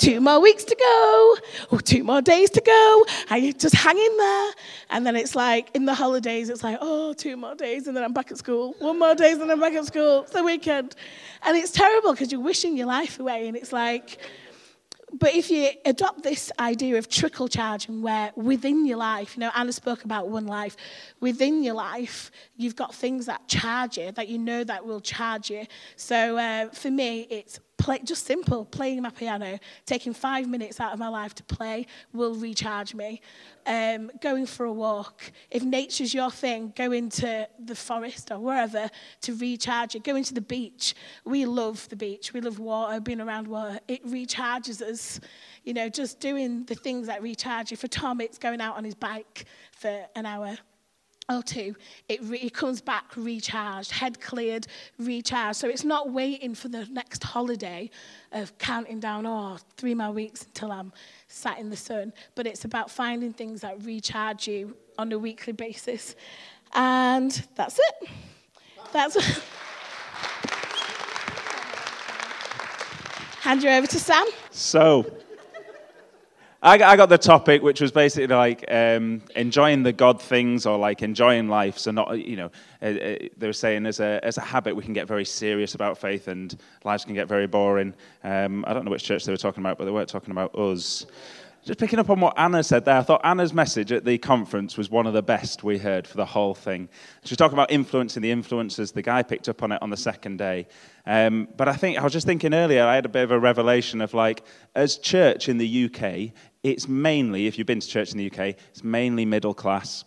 two 0.00 0.18
more 0.18 0.40
weeks 0.40 0.64
to 0.64 0.74
go, 0.74 1.36
or 1.70 1.80
two 1.80 2.02
more 2.02 2.22
days 2.22 2.48
to 2.48 2.60
go. 2.62 3.04
You 3.36 3.52
just 3.52 3.74
hang 3.74 3.98
in 3.98 4.16
there. 4.16 4.52
And 4.88 5.06
then 5.06 5.14
it's 5.14 5.36
like, 5.36 5.70
in 5.74 5.84
the 5.84 5.94
holidays, 5.94 6.48
it's 6.48 6.64
like, 6.64 6.78
oh, 6.80 7.12
two 7.12 7.36
more 7.36 7.54
days, 7.54 7.86
and 7.86 7.94
then 7.94 8.02
I'm 8.02 8.14
back 8.14 8.30
at 8.30 8.38
school. 8.38 8.74
One 8.78 8.98
more 8.98 9.14
days, 9.14 9.38
and 9.38 9.52
I'm 9.52 9.60
back 9.60 9.74
at 9.74 9.84
school. 9.84 10.22
It's 10.22 10.32
the 10.32 10.42
weekend. 10.42 10.96
And 11.42 11.56
it's 11.56 11.70
terrible 11.70 12.12
because 12.12 12.32
you're 12.32 12.40
wishing 12.40 12.76
your 12.76 12.86
life 12.86 13.20
away. 13.20 13.46
And 13.46 13.56
it's 13.56 13.72
like, 13.72 14.18
but 15.12 15.34
if 15.34 15.50
you 15.50 15.70
adopt 15.84 16.22
this 16.22 16.52
idea 16.58 16.96
of 16.96 17.08
trickle 17.08 17.48
charging, 17.48 18.02
where 18.02 18.32
within 18.36 18.86
your 18.86 18.98
life, 18.98 19.36
you 19.36 19.40
know, 19.40 19.50
Anna 19.54 19.72
spoke 19.72 20.04
about 20.04 20.28
one 20.28 20.46
life, 20.46 20.76
within 21.20 21.62
your 21.62 21.74
life, 21.74 22.30
you've 22.56 22.76
got 22.76 22.94
things 22.94 23.26
that 23.26 23.48
charge 23.48 23.98
you, 23.98 24.12
that 24.12 24.28
you 24.28 24.38
know 24.38 24.62
that 24.64 24.86
will 24.86 25.00
charge 25.00 25.50
you. 25.50 25.66
So 25.96 26.36
uh, 26.36 26.68
for 26.68 26.90
me, 26.90 27.26
it's 27.30 27.58
play, 27.80 27.98
just 28.04 28.26
simple, 28.26 28.64
playing 28.64 29.02
my 29.02 29.10
piano, 29.10 29.58
taking 29.86 30.12
five 30.12 30.48
minutes 30.48 30.80
out 30.80 30.92
of 30.92 30.98
my 30.98 31.08
life 31.08 31.34
to 31.34 31.42
play 31.44 31.86
will 32.12 32.34
recharge 32.34 32.94
me. 32.94 33.20
Um, 33.66 34.10
going 34.20 34.46
for 34.46 34.66
a 34.66 34.72
walk, 34.72 35.32
if 35.50 35.62
nature's 35.62 36.12
your 36.12 36.30
thing, 36.30 36.72
go 36.76 36.92
into 36.92 37.48
the 37.58 37.74
forest 37.74 38.30
or 38.30 38.38
wherever 38.38 38.88
to 39.22 39.34
recharge 39.34 39.94
you. 39.94 40.00
Going 40.00 40.24
to 40.24 40.34
the 40.34 40.40
beach. 40.40 40.94
We 41.24 41.46
love 41.46 41.88
the 41.88 41.96
beach. 41.96 42.32
We 42.32 42.40
love 42.40 42.58
water, 42.58 43.00
being 43.00 43.20
around 43.20 43.48
water. 43.48 43.80
It 43.88 44.06
recharges 44.06 44.82
us. 44.82 45.20
You 45.64 45.74
know, 45.74 45.88
just 45.88 46.20
doing 46.20 46.64
the 46.64 46.74
things 46.74 47.06
that 47.06 47.22
recharge 47.22 47.70
you. 47.70 47.76
For 47.76 47.88
Tom, 47.88 48.20
it's 48.20 48.38
going 48.38 48.60
out 48.60 48.76
on 48.76 48.84
his 48.84 48.94
bike 48.94 49.44
for 49.72 50.06
an 50.14 50.26
hour 50.26 50.56
or 51.30 51.42
two, 51.42 51.74
it, 52.08 52.22
re- 52.24 52.40
it 52.40 52.52
comes 52.52 52.80
back 52.80 53.04
recharged, 53.16 53.90
head 53.90 54.20
cleared, 54.20 54.66
recharged. 54.98 55.56
So 55.58 55.68
it's 55.68 55.84
not 55.84 56.10
waiting 56.10 56.54
for 56.54 56.68
the 56.68 56.86
next 56.86 57.22
holiday 57.22 57.90
of 58.32 58.56
counting 58.58 59.00
down, 59.00 59.26
oh, 59.26 59.58
three 59.76 59.94
more 59.94 60.12
weeks 60.12 60.44
until 60.44 60.72
I'm 60.72 60.92
sat 61.28 61.58
in 61.58 61.70
the 61.70 61.76
sun. 61.76 62.12
But 62.34 62.46
it's 62.46 62.64
about 62.64 62.90
finding 62.90 63.32
things 63.32 63.60
that 63.60 63.82
recharge 63.84 64.48
you 64.48 64.76
on 64.98 65.12
a 65.12 65.18
weekly 65.18 65.52
basis. 65.52 66.16
And 66.74 67.30
that's 67.54 67.78
it. 67.78 68.08
That's. 68.92 69.16
Hand 73.40 73.62
you 73.62 73.70
over 73.70 73.86
to 73.86 73.98
Sam. 73.98 74.26
So, 74.50 75.10
I, 76.62 76.74
I 76.74 76.96
got 76.96 77.08
the 77.08 77.16
topic, 77.16 77.62
which 77.62 77.80
was 77.80 77.90
basically 77.90 78.34
like 78.34 78.64
um, 78.70 79.22
enjoying 79.34 79.82
the 79.82 79.92
God 79.92 80.20
things 80.20 80.66
or 80.66 80.76
like 80.76 81.00
enjoying 81.02 81.48
life. 81.48 81.78
So 81.78 81.90
not, 81.90 82.18
you 82.18 82.36
know, 82.36 82.50
uh, 82.82 82.86
uh, 82.86 83.16
they 83.38 83.46
were 83.46 83.54
saying 83.54 83.86
as 83.86 83.98
a 84.00 84.20
as 84.22 84.36
a 84.36 84.42
habit 84.42 84.76
we 84.76 84.82
can 84.82 84.92
get 84.92 85.08
very 85.08 85.24
serious 85.24 85.74
about 85.74 85.96
faith 85.96 86.28
and 86.28 86.54
lives 86.84 87.06
can 87.06 87.14
get 87.14 87.28
very 87.28 87.46
boring. 87.46 87.94
Um, 88.24 88.64
I 88.68 88.74
don't 88.74 88.84
know 88.84 88.90
which 88.90 89.04
church 89.04 89.24
they 89.24 89.32
were 89.32 89.38
talking 89.38 89.62
about, 89.62 89.78
but 89.78 89.86
they 89.86 89.90
weren't 89.90 90.10
talking 90.10 90.32
about 90.32 90.54
us. 90.54 91.06
Just 91.62 91.78
picking 91.78 91.98
up 91.98 92.08
on 92.08 92.20
what 92.20 92.38
Anna 92.38 92.62
said 92.62 92.86
there, 92.86 92.96
I 92.96 93.02
thought 93.02 93.20
Anna's 93.22 93.52
message 93.52 93.92
at 93.92 94.06
the 94.06 94.16
conference 94.16 94.78
was 94.78 94.90
one 94.90 95.06
of 95.06 95.12
the 95.12 95.22
best 95.22 95.62
we 95.62 95.76
heard 95.76 96.06
for 96.06 96.16
the 96.16 96.24
whole 96.24 96.54
thing. 96.54 96.88
She 97.22 97.32
was 97.32 97.36
talking 97.36 97.52
about 97.52 97.70
influencing 97.70 98.22
the 98.22 98.32
influencers. 98.32 98.94
The 98.94 99.02
guy 99.02 99.22
picked 99.22 99.46
up 99.46 99.62
on 99.62 99.72
it 99.72 99.82
on 99.82 99.90
the 99.90 99.96
second 99.96 100.38
day. 100.38 100.68
Um, 101.04 101.48
but 101.58 101.68
I 101.68 101.74
think 101.74 101.98
I 101.98 102.02
was 102.02 102.14
just 102.14 102.26
thinking 102.26 102.54
earlier, 102.54 102.84
I 102.84 102.94
had 102.94 103.04
a 103.04 103.10
bit 103.10 103.24
of 103.24 103.30
a 103.30 103.38
revelation 103.38 104.00
of 104.00 104.14
like, 104.14 104.42
as 104.74 104.96
church 104.96 105.50
in 105.50 105.58
the 105.58 105.84
UK, 105.84 106.32
it's 106.62 106.88
mainly, 106.88 107.46
if 107.46 107.58
you've 107.58 107.66
been 107.66 107.80
to 107.80 107.88
church 107.88 108.12
in 108.12 108.18
the 108.18 108.26
UK, 108.26 108.56
it's 108.70 108.84
mainly 108.84 109.24
middle 109.24 109.54
class. 109.54 110.04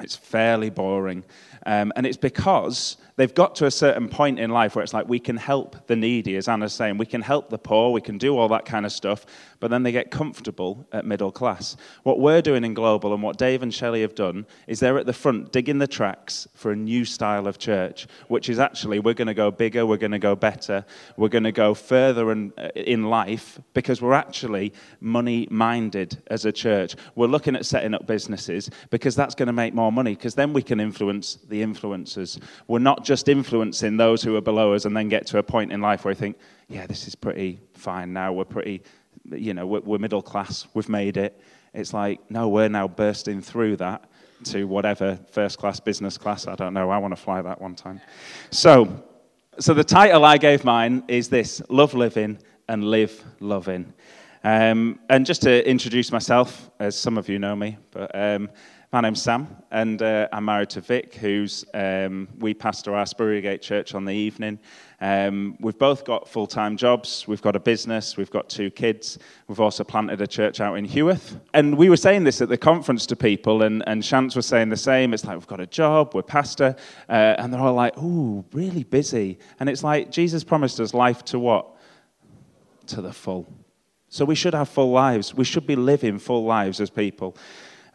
It's 0.00 0.16
fairly 0.16 0.68
boring. 0.68 1.24
Um, 1.64 1.90
and 1.96 2.06
it's 2.06 2.18
because 2.18 2.98
they've 3.16 3.34
got 3.34 3.54
to 3.56 3.66
a 3.66 3.70
certain 3.70 4.08
point 4.08 4.38
in 4.38 4.50
life 4.50 4.76
where 4.76 4.82
it's 4.82 4.92
like 4.92 5.08
we 5.08 5.18
can 5.18 5.38
help 5.38 5.86
the 5.86 5.96
needy, 5.96 6.36
as 6.36 6.48
Anna's 6.48 6.74
saying. 6.74 6.98
We 6.98 7.06
can 7.06 7.22
help 7.22 7.48
the 7.48 7.58
poor, 7.58 7.90
we 7.90 8.02
can 8.02 8.18
do 8.18 8.36
all 8.36 8.48
that 8.48 8.66
kind 8.66 8.84
of 8.84 8.92
stuff, 8.92 9.24
but 9.58 9.70
then 9.70 9.82
they 9.82 9.92
get 9.92 10.10
comfortable 10.10 10.86
at 10.92 11.06
middle 11.06 11.32
class. 11.32 11.76
What 12.02 12.20
we're 12.20 12.42
doing 12.42 12.62
in 12.62 12.74
Global 12.74 13.14
and 13.14 13.22
what 13.22 13.38
Dave 13.38 13.62
and 13.62 13.72
Shelley 13.72 14.02
have 14.02 14.14
done 14.14 14.46
is 14.66 14.80
they're 14.80 14.98
at 14.98 15.06
the 15.06 15.14
front 15.14 15.50
digging 15.50 15.78
the 15.78 15.86
tracks 15.86 16.46
for 16.54 16.72
a 16.72 16.76
new 16.76 17.04
style 17.04 17.46
of 17.46 17.58
church, 17.58 18.06
which 18.28 18.50
is 18.50 18.58
actually 18.58 18.98
we're 18.98 19.14
going 19.14 19.26
to 19.28 19.34
go 19.34 19.50
bigger, 19.50 19.86
we're 19.86 19.96
going 19.96 20.12
to 20.12 20.18
go 20.18 20.36
better, 20.36 20.84
we're 21.16 21.28
going 21.28 21.44
to 21.44 21.52
go 21.52 21.72
further 21.72 22.30
in, 22.32 22.52
uh, 22.58 22.68
in 22.76 23.04
life 23.04 23.58
because 23.72 24.02
we're 24.02 24.12
actually 24.12 24.74
money 25.00 25.48
minded 25.50 26.22
as 26.28 26.44
a 26.44 26.52
church. 26.52 26.96
We're 27.14 27.26
looking 27.28 27.56
at 27.56 27.64
setting 27.64 27.94
up 27.94 28.06
businesses 28.06 28.70
because 28.90 29.16
that's 29.16 29.34
going 29.34 29.46
to 29.46 29.52
make 29.54 29.72
more 29.72 29.85
money 29.90 30.14
because 30.14 30.34
then 30.34 30.52
we 30.52 30.62
can 30.62 30.80
influence 30.80 31.36
the 31.48 31.62
influencers. 31.62 32.40
We're 32.66 32.78
not 32.78 33.04
just 33.04 33.28
influencing 33.28 33.96
those 33.96 34.22
who 34.22 34.36
are 34.36 34.40
below 34.40 34.74
us 34.74 34.84
and 34.84 34.96
then 34.96 35.08
get 35.08 35.26
to 35.28 35.38
a 35.38 35.42
point 35.42 35.72
in 35.72 35.80
life 35.80 36.04
where 36.04 36.12
we 36.12 36.18
think, 36.18 36.38
yeah, 36.68 36.86
this 36.86 37.06
is 37.06 37.14
pretty 37.14 37.60
fine 37.74 38.12
now. 38.12 38.32
We're 38.32 38.44
pretty, 38.44 38.82
you 39.30 39.54
know, 39.54 39.66
we're, 39.66 39.80
we're 39.80 39.98
middle 39.98 40.22
class. 40.22 40.66
We've 40.74 40.88
made 40.88 41.16
it. 41.16 41.40
It's 41.74 41.92
like, 41.92 42.20
no, 42.30 42.48
we're 42.48 42.68
now 42.68 42.88
bursting 42.88 43.42
through 43.42 43.76
that 43.76 44.08
to 44.44 44.64
whatever 44.64 45.18
first 45.30 45.58
class, 45.58 45.80
business 45.80 46.18
class. 46.18 46.46
I 46.46 46.54
don't 46.54 46.74
know. 46.74 46.90
I 46.90 46.98
want 46.98 47.12
to 47.12 47.20
fly 47.20 47.42
that 47.42 47.60
one 47.60 47.74
time. 47.74 48.00
So, 48.50 49.04
so 49.58 49.74
the 49.74 49.84
title 49.84 50.24
I 50.24 50.38
gave 50.38 50.64
mine 50.64 51.04
is 51.08 51.28
this 51.28 51.62
Love 51.68 51.94
Living 51.94 52.38
and 52.68 52.84
Live 52.84 53.24
Loving. 53.40 53.92
Um, 54.44 55.00
and 55.08 55.26
just 55.26 55.42
to 55.42 55.68
introduce 55.68 56.12
myself, 56.12 56.70
as 56.78 56.96
some 56.96 57.18
of 57.18 57.28
you 57.28 57.38
know 57.38 57.56
me, 57.56 57.78
but 57.90 58.10
um, 58.14 58.48
my 58.96 59.02
name's 59.02 59.20
Sam, 59.20 59.46
and 59.72 60.00
uh, 60.00 60.26
I'm 60.32 60.46
married 60.46 60.70
to 60.70 60.80
Vic, 60.80 61.16
who's 61.16 61.66
um, 61.74 62.28
we 62.38 62.54
pastor 62.54 62.94
our 62.94 63.04
Spurriergate 63.04 63.60
Church 63.60 63.94
on 63.94 64.06
the 64.06 64.14
evening. 64.14 64.58
Um, 65.02 65.58
we've 65.60 65.78
both 65.78 66.06
got 66.06 66.26
full-time 66.26 66.78
jobs. 66.78 67.28
We've 67.28 67.42
got 67.42 67.54
a 67.56 67.60
business. 67.60 68.16
We've 68.16 68.30
got 68.30 68.48
two 68.48 68.70
kids. 68.70 69.18
We've 69.48 69.60
also 69.60 69.84
planted 69.84 70.22
a 70.22 70.26
church 70.26 70.62
out 70.62 70.78
in 70.78 70.88
Heworth. 70.88 71.38
And 71.52 71.76
we 71.76 71.90
were 71.90 71.98
saying 71.98 72.24
this 72.24 72.40
at 72.40 72.48
the 72.48 72.56
conference 72.56 73.04
to 73.08 73.16
people, 73.16 73.64
and, 73.64 73.84
and 73.86 74.02
Shantz 74.02 74.34
was 74.34 74.46
saying 74.46 74.70
the 74.70 74.78
same. 74.78 75.12
It's 75.12 75.26
like 75.26 75.36
we've 75.36 75.46
got 75.46 75.60
a 75.60 75.66
job, 75.66 76.14
we're 76.14 76.22
pastor, 76.22 76.74
uh, 77.10 77.34
and 77.36 77.52
they're 77.52 77.60
all 77.60 77.74
like, 77.74 77.98
"Ooh, 77.98 78.46
really 78.54 78.84
busy." 78.84 79.38
And 79.60 79.68
it's 79.68 79.84
like 79.84 80.10
Jesus 80.10 80.42
promised 80.42 80.80
us 80.80 80.94
life 80.94 81.22
to 81.26 81.38
what? 81.38 81.66
To 82.86 83.02
the 83.02 83.12
full. 83.12 83.46
So 84.08 84.24
we 84.24 84.34
should 84.34 84.54
have 84.54 84.70
full 84.70 84.92
lives. 84.92 85.34
We 85.34 85.44
should 85.44 85.66
be 85.66 85.76
living 85.76 86.18
full 86.18 86.46
lives 86.46 86.80
as 86.80 86.88
people. 86.88 87.36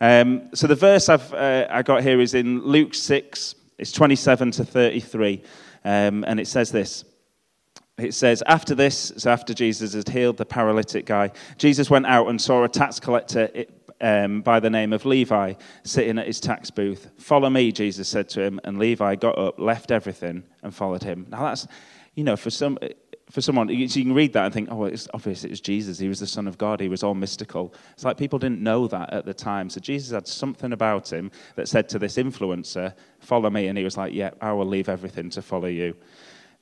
Um, 0.01 0.49
so 0.55 0.65
the 0.65 0.75
verse 0.75 1.09
I've 1.09 1.31
uh, 1.31 1.67
I 1.69 1.83
got 1.83 2.01
here 2.01 2.19
is 2.19 2.33
in 2.33 2.63
Luke 2.65 2.95
6, 2.95 3.55
it's 3.77 3.91
27 3.91 4.49
to 4.51 4.65
33, 4.65 5.43
um, 5.85 6.25
and 6.27 6.39
it 6.39 6.47
says 6.47 6.71
this. 6.71 7.05
It 7.99 8.15
says, 8.15 8.41
after 8.47 8.73
this, 8.73 9.13
so 9.17 9.29
after 9.29 9.53
Jesus 9.53 9.93
had 9.93 10.09
healed 10.09 10.37
the 10.37 10.45
paralytic 10.45 11.05
guy, 11.05 11.29
Jesus 11.59 11.91
went 11.91 12.07
out 12.07 12.29
and 12.29 12.41
saw 12.41 12.63
a 12.63 12.69
tax 12.69 12.99
collector 12.99 13.65
um, 14.01 14.41
by 14.41 14.59
the 14.59 14.71
name 14.71 14.91
of 14.91 15.05
Levi 15.05 15.53
sitting 15.83 16.17
at 16.17 16.25
his 16.25 16.39
tax 16.39 16.71
booth. 16.71 17.11
Follow 17.19 17.51
me, 17.51 17.71
Jesus 17.71 18.09
said 18.09 18.27
to 18.29 18.41
him, 18.41 18.59
and 18.63 18.79
Levi 18.79 19.15
got 19.17 19.37
up, 19.37 19.59
left 19.59 19.91
everything, 19.91 20.41
and 20.63 20.73
followed 20.73 21.03
him. 21.03 21.27
Now 21.29 21.43
that's, 21.43 21.67
you 22.15 22.23
know, 22.23 22.35
for 22.35 22.49
some, 22.49 22.79
for 23.31 23.41
someone, 23.41 23.69
you 23.69 23.87
can 23.87 24.13
read 24.13 24.33
that 24.33 24.45
and 24.45 24.53
think, 24.53 24.69
oh, 24.71 24.85
it's 24.85 25.07
obvious 25.13 25.43
it 25.43 25.49
was 25.49 25.61
Jesus. 25.61 25.97
He 25.97 26.09
was 26.09 26.19
the 26.19 26.27
Son 26.27 26.47
of 26.47 26.57
God. 26.57 26.81
He 26.81 26.89
was 26.89 27.01
all 27.01 27.13
mystical. 27.13 27.73
It's 27.93 28.03
like 28.03 28.17
people 28.17 28.37
didn't 28.37 28.61
know 28.61 28.87
that 28.87 29.13
at 29.13 29.25
the 29.25 29.33
time. 29.33 29.69
So 29.69 29.79
Jesus 29.79 30.11
had 30.11 30.27
something 30.27 30.73
about 30.73 31.11
him 31.11 31.31
that 31.55 31.69
said 31.69 31.87
to 31.89 31.99
this 31.99 32.17
influencer, 32.17 32.93
follow 33.19 33.49
me. 33.49 33.67
And 33.67 33.77
he 33.77 33.83
was 33.83 33.97
like, 33.97 34.13
yeah, 34.13 34.31
I 34.41 34.51
will 34.51 34.65
leave 34.65 34.89
everything 34.89 35.29
to 35.31 35.41
follow 35.41 35.67
you. 35.67 35.95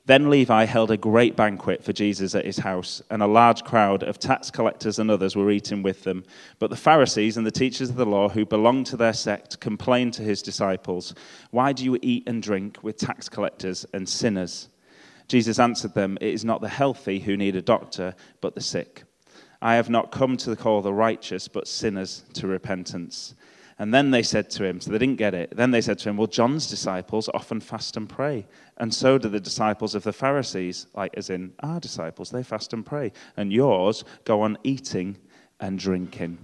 Then 0.06 0.30
Levi 0.30 0.64
held 0.64 0.90
a 0.90 0.96
great 0.96 1.36
banquet 1.36 1.84
for 1.84 1.92
Jesus 1.92 2.34
at 2.34 2.46
his 2.46 2.58
house, 2.58 3.02
and 3.10 3.22
a 3.22 3.26
large 3.26 3.64
crowd 3.64 4.02
of 4.02 4.18
tax 4.18 4.50
collectors 4.50 4.98
and 4.98 5.10
others 5.10 5.36
were 5.36 5.50
eating 5.50 5.82
with 5.82 6.04
them. 6.04 6.24
But 6.58 6.70
the 6.70 6.76
Pharisees 6.76 7.36
and 7.36 7.46
the 7.46 7.50
teachers 7.50 7.90
of 7.90 7.96
the 7.96 8.06
law 8.06 8.28
who 8.28 8.46
belonged 8.46 8.86
to 8.86 8.96
their 8.96 9.12
sect 9.12 9.60
complained 9.60 10.14
to 10.14 10.22
his 10.22 10.40
disciples, 10.40 11.14
Why 11.50 11.72
do 11.72 11.84
you 11.84 11.98
eat 12.00 12.28
and 12.28 12.42
drink 12.42 12.78
with 12.82 12.96
tax 12.96 13.28
collectors 13.28 13.84
and 13.92 14.08
sinners? 14.08 14.68
Jesus 15.30 15.60
answered 15.60 15.94
them, 15.94 16.18
It 16.20 16.34
is 16.34 16.44
not 16.44 16.60
the 16.60 16.68
healthy 16.68 17.20
who 17.20 17.36
need 17.36 17.54
a 17.54 17.62
doctor, 17.62 18.16
but 18.40 18.56
the 18.56 18.60
sick. 18.60 19.04
I 19.62 19.76
have 19.76 19.88
not 19.88 20.10
come 20.10 20.36
to 20.38 20.56
call 20.56 20.82
the 20.82 20.92
righteous, 20.92 21.46
but 21.46 21.68
sinners 21.68 22.24
to 22.32 22.48
repentance. 22.48 23.36
And 23.78 23.94
then 23.94 24.10
they 24.10 24.24
said 24.24 24.50
to 24.50 24.64
him, 24.64 24.80
so 24.80 24.90
they 24.90 24.98
didn't 24.98 25.18
get 25.18 25.32
it. 25.32 25.56
Then 25.56 25.70
they 25.70 25.82
said 25.82 26.00
to 26.00 26.08
him, 26.08 26.16
Well, 26.16 26.26
John's 26.26 26.68
disciples 26.68 27.30
often 27.32 27.60
fast 27.60 27.96
and 27.96 28.08
pray. 28.08 28.44
And 28.78 28.92
so 28.92 29.18
do 29.18 29.28
the 29.28 29.38
disciples 29.38 29.94
of 29.94 30.02
the 30.02 30.12
Pharisees, 30.12 30.88
like 30.96 31.14
as 31.16 31.30
in 31.30 31.52
our 31.60 31.78
disciples, 31.78 32.30
they 32.30 32.42
fast 32.42 32.72
and 32.72 32.84
pray. 32.84 33.12
And 33.36 33.52
yours 33.52 34.02
go 34.24 34.42
on 34.42 34.58
eating 34.64 35.16
and 35.60 35.78
drinking. 35.78 36.38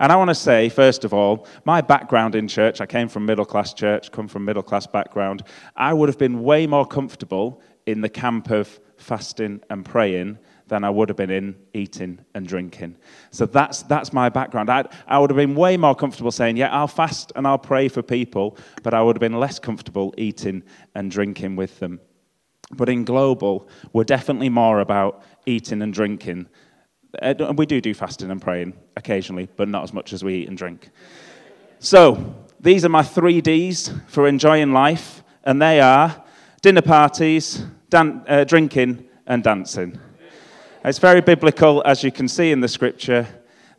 And 0.00 0.10
I 0.10 0.16
want 0.16 0.30
to 0.30 0.34
say, 0.34 0.68
first 0.68 1.04
of 1.04 1.14
all, 1.14 1.46
my 1.64 1.80
background 1.80 2.34
in 2.34 2.48
church, 2.48 2.80
I 2.80 2.86
came 2.86 3.08
from 3.08 3.24
middle 3.24 3.44
class 3.44 3.72
church, 3.72 4.10
come 4.10 4.26
from 4.26 4.44
middle 4.44 4.62
class 4.62 4.88
background. 4.88 5.44
I 5.76 5.94
would 5.94 6.08
have 6.08 6.18
been 6.18 6.42
way 6.42 6.66
more 6.66 6.84
comfortable 6.84 7.62
in 7.86 8.00
the 8.00 8.08
camp 8.08 8.50
of 8.50 8.80
fasting 8.96 9.60
and 9.70 9.84
praying 9.84 10.38
than 10.68 10.84
I 10.84 10.90
would 10.90 11.08
have 11.08 11.16
been 11.16 11.30
in 11.30 11.56
eating 11.74 12.20
and 12.34 12.46
drinking. 12.46 12.96
So 13.30 13.44
that's, 13.46 13.82
that's 13.82 14.12
my 14.12 14.28
background. 14.28 14.70
I'd, 14.70 14.88
I 15.06 15.18
would 15.18 15.28
have 15.28 15.36
been 15.36 15.54
way 15.54 15.76
more 15.76 15.94
comfortable 15.94 16.30
saying, 16.30 16.56
yeah, 16.56 16.70
I'll 16.70 16.88
fast 16.88 17.32
and 17.36 17.46
I'll 17.46 17.58
pray 17.58 17.88
for 17.88 18.02
people, 18.02 18.56
but 18.82 18.94
I 18.94 19.02
would 19.02 19.16
have 19.16 19.20
been 19.20 19.38
less 19.38 19.58
comfortable 19.58 20.14
eating 20.16 20.62
and 20.94 21.10
drinking 21.10 21.56
with 21.56 21.78
them. 21.78 22.00
But 22.74 22.88
in 22.88 23.04
global, 23.04 23.68
we're 23.92 24.04
definitely 24.04 24.48
more 24.48 24.80
about 24.80 25.22
eating 25.44 25.82
and 25.82 25.92
drinking. 25.92 26.48
Uh, 27.20 27.34
and 27.38 27.58
we 27.58 27.66
do 27.66 27.80
do 27.80 27.92
fasting 27.92 28.30
and 28.30 28.40
praying 28.40 28.72
occasionally, 28.96 29.48
but 29.56 29.68
not 29.68 29.82
as 29.82 29.92
much 29.92 30.14
as 30.14 30.24
we 30.24 30.36
eat 30.36 30.48
and 30.48 30.56
drink. 30.56 30.88
So 31.80 32.34
these 32.60 32.84
are 32.84 32.88
my 32.88 33.02
three 33.02 33.42
D's 33.42 33.92
for 34.06 34.26
enjoying 34.26 34.72
life, 34.72 35.22
and 35.44 35.60
they 35.60 35.80
are 35.80 36.24
dinner 36.62 36.82
parties, 36.82 37.64
dan- 37.90 38.24
uh, 38.28 38.44
drinking, 38.44 39.04
and 39.26 39.42
dancing. 39.42 39.98
It's 40.84 40.98
very 40.98 41.20
biblical, 41.20 41.82
as 41.84 42.02
you 42.02 42.10
can 42.10 42.28
see 42.28 42.50
in 42.50 42.60
the 42.60 42.68
scripture. 42.68 43.26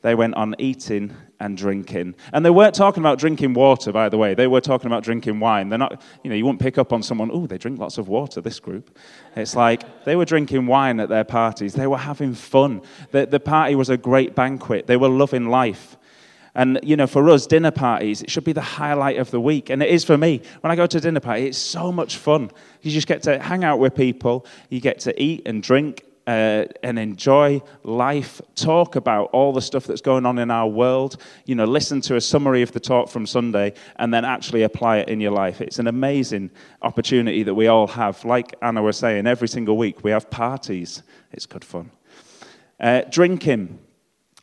They 0.02 0.16
went 0.16 0.36
on 0.36 0.54
eating 0.60 1.16
and 1.40 1.58
drinking. 1.58 2.16
And 2.34 2.46
they 2.46 2.50
weren't 2.50 2.76
talking 2.76 3.02
about 3.02 3.20
drinking 3.20 3.54
water, 3.54 3.92
by 3.94 4.10
the 4.10 4.18
way. 4.18 4.34
They 4.34 4.48
were 4.48 4.62
talking 4.62 4.88
about 4.88 5.04
drinking 5.04 5.40
wine. 5.40 5.70
They're 5.70 5.80
not, 5.80 6.02
you 6.24 6.30
know, 6.30 6.36
you 6.36 6.46
wouldn't 6.46 6.62
pick 6.62 6.78
up 6.78 6.92
on 6.92 7.02
someone, 7.02 7.30
oh, 7.32 7.48
they 7.48 7.58
drink 7.58 7.80
lots 7.80 7.98
of 7.98 8.10
water, 8.10 8.42
this 8.42 8.60
group. 8.60 8.98
It's 9.36 9.56
like 9.56 10.04
they 10.04 10.16
were 10.18 10.26
drinking 10.26 10.68
wine 10.68 11.00
at 11.00 11.10
their 11.10 11.24
parties. 11.24 11.74
They 11.74 11.88
were 11.88 11.98
having 11.98 12.34
fun. 12.34 12.82
The, 13.12 13.26
the 13.26 13.40
party 13.40 13.76
was 13.76 13.90
a 13.90 13.98
great 13.98 14.36
banquet. 14.36 14.88
They 14.88 14.98
were 14.98 15.10
loving 15.10 15.48
life. 15.48 15.98
And, 16.56 16.80
you 16.84 16.96
know, 16.96 17.08
for 17.08 17.28
us, 17.30 17.48
dinner 17.48 17.72
parties, 17.72 18.22
it 18.22 18.30
should 18.30 18.44
be 18.44 18.54
the 18.54 18.62
highlight 18.62 19.18
of 19.18 19.32
the 19.32 19.42
week. 19.42 19.70
And 19.70 19.82
it 19.82 19.90
is 19.90 20.04
for 20.04 20.18
me. 20.18 20.42
When 20.62 20.72
I 20.72 20.76
go 20.76 20.86
to 20.86 20.98
a 20.98 21.02
dinner 21.02 21.20
party, 21.20 21.48
it's 21.48 21.58
so 21.58 21.92
much 21.92 22.18
fun. 22.18 22.52
You 22.82 22.92
just 22.92 23.08
get 23.08 23.24
to 23.24 23.40
hang 23.40 23.64
out 23.64 23.80
with 23.80 23.96
people, 23.96 24.46
you 24.70 24.80
get 24.80 25.00
to 25.02 25.22
eat 25.22 25.48
and 25.48 25.64
drink 25.64 26.06
uh, 26.28 26.66
and 26.84 26.98
enjoy 26.98 27.62
life, 27.84 28.42
talk 28.56 28.96
about 28.96 29.30
all 29.32 29.52
the 29.52 29.62
stuff 29.62 29.86
that's 29.86 30.02
going 30.02 30.26
on 30.26 30.40
in 30.40 30.50
our 30.50 30.68
world, 30.68 31.18
you 31.46 31.56
know, 31.56 31.66
listen 31.66 32.02
to 32.02 32.16
a 32.16 32.22
summary 32.22 32.62
of 32.62 32.72
the 32.72 32.80
talk 32.80 33.10
from 33.10 33.26
Sunday, 33.26 33.74
and 33.98 34.14
then 34.14 34.24
actually 34.24 34.64
apply 34.64 34.98
it 34.98 35.10
in 35.10 35.20
your 35.20 35.32
life. 35.32 35.60
It's 35.60 35.80
an 35.80 35.88
amazing 35.88 36.52
opportunity 36.82 37.44
that 37.44 37.54
we 37.54 37.68
all 37.68 37.88
have. 37.88 38.24
Like 38.24 38.56
Anna 38.62 38.82
was 38.82 38.98
saying, 38.98 39.28
every 39.28 39.48
single 39.48 39.78
week 39.78 40.04
we 40.04 40.12
have 40.12 40.30
parties. 40.30 41.04
It's 41.32 41.46
good 41.46 41.66
fun. 41.66 41.92
Uh, 42.80 43.02
drinking. 43.10 43.80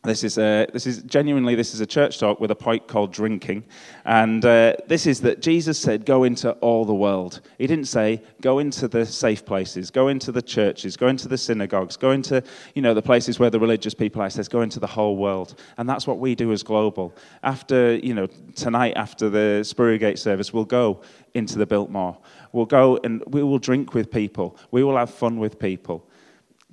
This 0.02 0.24
is, 0.24 0.38
a, 0.38 0.66
this 0.72 0.86
is 0.86 1.02
genuinely 1.02 1.54
this 1.54 1.74
is 1.74 1.82
a 1.82 1.86
church 1.86 2.18
talk 2.18 2.40
with 2.40 2.50
a 2.50 2.54
point 2.54 2.88
called 2.88 3.12
drinking, 3.12 3.64
and 4.06 4.42
uh, 4.42 4.76
this 4.86 5.06
is 5.06 5.20
that 5.20 5.42
Jesus 5.42 5.78
said, 5.78 6.06
"Go 6.06 6.24
into 6.24 6.52
all 6.52 6.86
the 6.86 6.94
world." 6.94 7.42
He 7.58 7.66
didn't 7.66 7.84
say, 7.84 8.22
"Go 8.40 8.60
into 8.60 8.88
the 8.88 9.04
safe 9.04 9.44
places, 9.44 9.90
go 9.90 10.08
into 10.08 10.32
the 10.32 10.40
churches, 10.40 10.96
go 10.96 11.08
into 11.08 11.28
the 11.28 11.36
synagogues, 11.36 11.98
go 11.98 12.12
into 12.12 12.42
you 12.74 12.80
know 12.80 12.94
the 12.94 13.02
places 13.02 13.38
where 13.38 13.50
the 13.50 13.60
religious 13.60 13.92
people 13.92 14.22
are." 14.22 14.24
He 14.24 14.30
says, 14.30 14.48
"Go 14.48 14.62
into 14.62 14.80
the 14.80 14.86
whole 14.86 15.18
world," 15.18 15.60
and 15.76 15.86
that's 15.86 16.06
what 16.06 16.18
we 16.18 16.34
do 16.34 16.50
as 16.50 16.62
global. 16.62 17.14
After 17.42 17.94
you 17.96 18.14
know 18.14 18.26
tonight, 18.54 18.94
after 18.96 19.28
the 19.28 19.60
Spurriergate 19.64 20.18
service, 20.18 20.50
we'll 20.50 20.64
go 20.64 21.02
into 21.34 21.58
the 21.58 21.66
Biltmore. 21.66 22.16
We'll 22.52 22.64
go 22.64 22.98
and 23.04 23.22
we 23.26 23.42
will 23.42 23.58
drink 23.58 23.92
with 23.92 24.10
people. 24.10 24.56
We 24.70 24.82
will 24.82 24.96
have 24.96 25.10
fun 25.10 25.38
with 25.38 25.58
people 25.58 26.06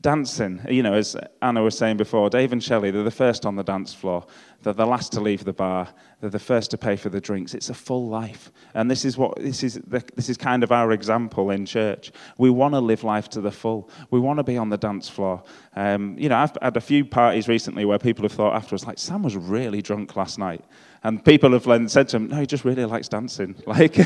dancing, 0.02 0.62
you 0.70 0.84
know, 0.84 0.94
as 0.94 1.16
Anna 1.42 1.62
was 1.62 1.78
saying 1.78 1.98
before, 1.98 2.30
Dave 2.30 2.52
and 2.52 2.64
Shelley, 2.64 2.92
they're 2.92 3.04
the 3.04 3.12
first 3.12 3.46
on 3.46 3.56
the 3.56 3.64
dance 3.64 3.94
floor. 3.94 4.26
They're 4.64 4.74
the 4.74 4.86
last 4.86 5.12
to 5.14 5.22
leave 5.22 5.44
the 5.44 5.54
bar. 5.54 5.88
They're 6.20 6.30
the 6.30 6.40
first 6.40 6.72
to 6.72 6.78
pay 6.78 6.96
for 6.96 7.10
the 7.10 7.22
drinks. 7.22 7.54
It's 7.54 7.70
a 7.70 7.74
full 7.74 8.08
life. 8.08 8.52
And 8.74 8.90
this 8.90 9.06
is 9.06 9.18
what 9.18 9.38
this 9.38 9.64
is 9.64 9.76
the, 9.88 10.04
this 10.16 10.30
is 10.30 10.38
kind 10.38 10.64
of 10.64 10.72
our 10.72 10.92
example 10.92 11.52
in 11.52 11.66
church. 11.66 12.12
We 12.38 12.50
want 12.50 12.74
to 12.74 12.80
live 12.80 13.04
life 13.04 13.30
to 13.30 13.42
the 13.42 13.52
full. 13.52 13.90
We 14.10 14.20
want 14.20 14.38
to 14.38 14.44
be 14.44 14.58
on 14.58 14.70
the 14.70 14.78
dance 14.78 15.08
floor. 15.08 15.44
Um, 15.76 16.18
you 16.18 16.30
know, 16.30 16.38
I've 16.38 16.58
had 16.62 16.76
a 16.76 16.82
few 16.82 17.06
parties 17.06 17.48
recently 17.48 17.86
where 17.86 18.00
people 18.00 18.24
have 18.24 18.32
thought 18.32 18.56
afterwards, 18.56 18.86
like, 18.86 18.98
Sam 18.98 19.24
was 19.24 19.36
really 19.36 19.82
drunk 19.82 20.16
last 20.16 20.40
night. 20.40 20.66
And 21.04 21.24
people 21.24 21.52
have 21.52 21.92
said 21.92 22.10
to 22.10 22.18
him, 22.18 22.28
no, 22.28 22.38
he 22.38 22.46
just 22.46 22.66
really 22.66 22.86
likes 22.86 23.08
dancing. 23.08 23.56
Like, 23.68 23.98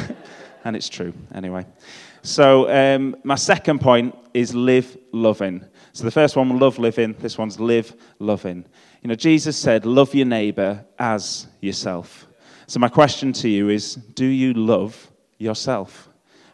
and 0.63 0.75
it's 0.75 0.89
true 0.89 1.13
anyway. 1.33 1.65
So 2.23 2.69
um, 2.69 3.15
my 3.23 3.35
second 3.35 3.79
point 3.79 4.15
is 4.33 4.53
live 4.53 4.97
loving. 5.11 5.65
So 5.93 6.03
the 6.03 6.11
first 6.11 6.35
one, 6.35 6.57
love 6.57 6.79
living. 6.79 7.15
This 7.19 7.37
one's 7.37 7.59
live 7.59 7.93
loving. 8.19 8.65
You 9.01 9.09
know, 9.09 9.15
Jesus 9.15 9.57
said, 9.57 9.85
love 9.85 10.13
your 10.15 10.25
neighbor 10.25 10.85
as 10.97 11.47
yourself. 11.59 12.27
So 12.67 12.79
my 12.79 12.87
question 12.87 13.33
to 13.33 13.49
you 13.49 13.69
is, 13.69 13.95
do 13.95 14.25
you 14.25 14.53
love 14.53 15.11
yourself? 15.37 16.07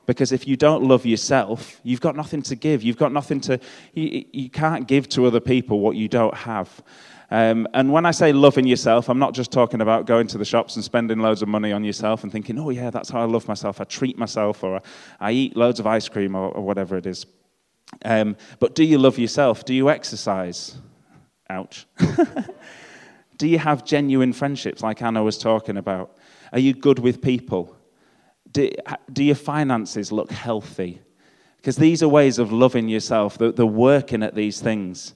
Because 0.08 0.32
if 0.32 0.48
you 0.48 0.56
don't 0.56 0.84
love 0.84 1.06
yourself, 1.06 1.80
you've 1.84 2.02
got 2.02 2.16
nothing 2.16 2.42
to 2.44 2.56
give. 2.56 2.82
You've 2.82 2.98
got 2.98 3.12
nothing 3.12 3.42
to, 3.42 3.60
you, 3.94 4.26
you 4.32 4.50
can't 4.50 4.88
give 4.88 5.10
to 5.10 5.26
other 5.26 5.42
people 5.42 5.82
what 5.82 5.96
you 5.98 6.08
don't 6.08 6.34
have. 6.34 6.82
Um, 7.30 7.68
and 7.74 7.92
when 7.92 8.06
I 8.06 8.12
say 8.12 8.32
loving 8.32 8.66
yourself, 8.66 9.10
I'm 9.10 9.20
not 9.20 9.34
just 9.34 9.52
talking 9.52 9.82
about 9.82 10.06
going 10.06 10.28
to 10.28 10.38
the 10.38 10.46
shops 10.46 10.78
and 10.78 10.84
spending 10.84 11.20
loads 11.20 11.42
of 11.42 11.50
money 11.50 11.74
on 11.74 11.84
yourself 11.84 12.24
and 12.24 12.32
thinking, 12.32 12.58
oh, 12.58 12.70
yeah, 12.70 12.90
that's 12.90 13.10
how 13.10 13.20
I 13.20 13.26
love 13.26 13.50
myself. 13.50 13.82
I 13.82 13.84
treat 13.84 14.18
myself 14.18 14.64
or 14.64 14.82
I 15.20 15.32
eat 15.34 15.58
loads 15.58 15.82
of 15.82 15.86
ice 15.86 16.08
cream 16.08 16.36
or, 16.36 16.50
or 16.52 16.64
whatever 16.64 16.96
it 16.98 17.06
is. 17.06 17.26
Um, 18.04 18.36
but 18.60 18.76
do 18.76 18.84
you 18.84 18.98
love 18.98 19.18
yourself? 19.18 19.66
Do 19.66 19.74
you 19.74 19.90
exercise? 19.90 20.78
Ouch. 21.50 21.86
do 23.38 23.48
you 23.48 23.60
have 23.60 23.86
genuine 23.86 24.34
friendships 24.34 24.82
like 24.82 25.02
Anna 25.02 25.24
was 25.24 25.38
talking 25.38 25.78
about? 25.78 26.18
Are 26.52 26.60
you 26.60 26.74
good 26.74 27.00
with 27.00 27.22
people? 27.22 27.76
Do, 28.52 28.70
do 29.12 29.24
your 29.24 29.36
finances 29.36 30.12
look 30.12 30.32
healthy? 30.32 31.02
Because 31.58 31.76
these 31.76 32.02
are 32.04 32.08
ways 32.08 32.40
of 32.40 32.52
loving 32.52 32.88
yourself, 32.88 33.38
the, 33.38 33.52
the 33.52 33.66
working 33.66 34.24
at 34.24 34.36
these 34.36 34.62
things. 34.62 35.14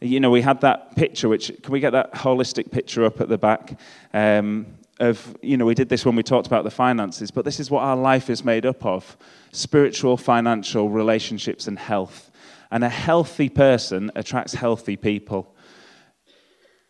You 0.00 0.20
know, 0.20 0.30
we 0.30 0.42
had 0.42 0.60
that 0.60 0.94
picture, 0.94 1.28
which, 1.28 1.50
can 1.62 1.72
we 1.72 1.80
get 1.80 1.90
that 1.90 2.14
holistic 2.14 2.70
picture 2.70 3.04
up 3.04 3.20
at 3.20 3.28
the 3.28 3.38
back? 3.38 3.78
Um, 4.14 4.66
of, 5.00 5.36
you 5.42 5.56
know, 5.56 5.64
we 5.64 5.74
did 5.74 5.88
this 5.88 6.04
when 6.04 6.16
we 6.16 6.22
talked 6.22 6.46
about 6.46 6.64
the 6.64 6.70
finances, 6.70 7.30
but 7.30 7.44
this 7.44 7.60
is 7.60 7.70
what 7.70 7.82
our 7.82 7.96
life 7.96 8.30
is 8.30 8.44
made 8.44 8.66
up 8.66 8.84
of 8.84 9.16
spiritual, 9.52 10.16
financial, 10.16 10.90
relationships, 10.90 11.68
and 11.68 11.78
health. 11.78 12.30
And 12.70 12.84
a 12.84 12.88
healthy 12.88 13.48
person 13.48 14.10
attracts 14.14 14.54
healthy 14.54 14.96
people. 14.96 15.54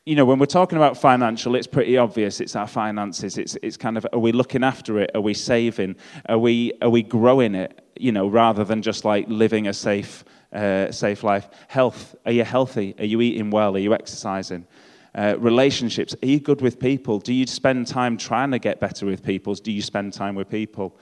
You 0.05 0.17
know, 0.17 0.25
when 0.25 0.39
we're 0.39 0.47
talking 0.47 0.79
about 0.79 0.97
financial, 0.97 1.55
it's 1.55 1.67
pretty 1.67 1.99
obvious. 1.99 2.41
It's 2.41 2.57
our 2.57 2.67
finances. 2.67 3.37
It's, 3.37 3.57
it's 3.63 3.77
kind 3.77 3.99
of, 3.99 4.07
are 4.13 4.19
we 4.19 4.33
looking 4.33 4.65
after 4.65 4.99
it? 4.99 5.11
Are 5.15 5.21
we 5.21 5.35
saving? 5.35 5.97
Are 6.27 6.39
we, 6.39 6.73
are 6.81 6.89
we 6.89 7.03
growing 7.03 7.55
it? 7.55 7.85
You 8.01 8.13
know, 8.13 8.27
rather 8.27 8.65
than 8.65 8.81
just 8.81 9.05
like 9.05 9.27
living 9.29 9.69
a 9.69 9.75
safe, 9.75 10.25
uh, 10.53 10.91
safe 10.91 11.23
life. 11.23 11.49
Health. 11.69 12.17
Are 12.25 12.33
you 12.33 12.45
healthy? 12.45 12.95
Are 12.99 13.05
you 13.05 13.21
eating 13.21 13.51
well? 13.51 13.77
Are 13.77 13.81
you 13.81 13.93
exercising? 13.93 14.67
Uh, 15.15 15.35
relationships. 15.39 16.15
Are 16.23 16.27
you 16.27 16.39
good 16.39 16.61
with 16.61 16.79
people? 16.79 17.19
Do 17.19 17.33
you 17.33 17.47
spend 17.47 17.87
time 17.87 18.17
trying 18.19 18.51
to 18.51 18.59
get 18.59 18.79
better 18.79 19.07
with 19.07 19.23
people? 19.23 19.55
Do 19.55 19.73
you 19.73 19.83
spend 19.83 20.13
time 20.13 20.35
with 20.35 20.51
people? 20.51 20.97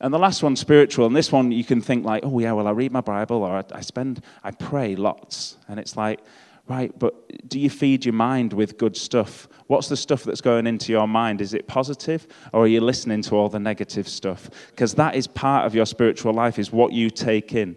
And 0.00 0.14
the 0.14 0.18
last 0.18 0.42
one, 0.42 0.54
spiritual. 0.54 1.06
And 1.06 1.16
this 1.16 1.32
one, 1.32 1.50
you 1.50 1.64
can 1.64 1.80
think 1.80 2.04
like, 2.04 2.24
oh 2.24 2.38
yeah, 2.38 2.52
well, 2.52 2.68
I 2.68 2.70
read 2.70 2.92
my 2.92 3.00
Bible 3.00 3.42
or 3.42 3.56
I, 3.56 3.64
I 3.72 3.80
spend, 3.80 4.22
I 4.44 4.50
pray 4.52 4.94
lots. 4.94 5.56
And 5.66 5.80
it's 5.80 5.96
like, 5.96 6.20
right, 6.68 6.96
but 6.98 7.48
do 7.48 7.58
you 7.58 7.70
feed 7.70 8.04
your 8.04 8.12
mind 8.14 8.52
with 8.52 8.78
good 8.78 8.96
stuff? 8.96 9.48
What's 9.66 9.88
the 9.88 9.96
stuff 9.96 10.22
that's 10.22 10.40
going 10.40 10.66
into 10.66 10.92
your 10.92 11.08
mind? 11.08 11.40
Is 11.40 11.54
it 11.54 11.66
positive 11.66 12.28
or 12.52 12.64
are 12.64 12.68
you 12.68 12.80
listening 12.80 13.22
to 13.22 13.34
all 13.34 13.48
the 13.48 13.58
negative 13.58 14.06
stuff? 14.06 14.50
Because 14.70 14.94
that 14.94 15.16
is 15.16 15.26
part 15.26 15.66
of 15.66 15.74
your 15.74 15.86
spiritual 15.86 16.32
life, 16.32 16.58
is 16.58 16.70
what 16.70 16.92
you 16.92 17.10
take 17.10 17.54
in. 17.54 17.76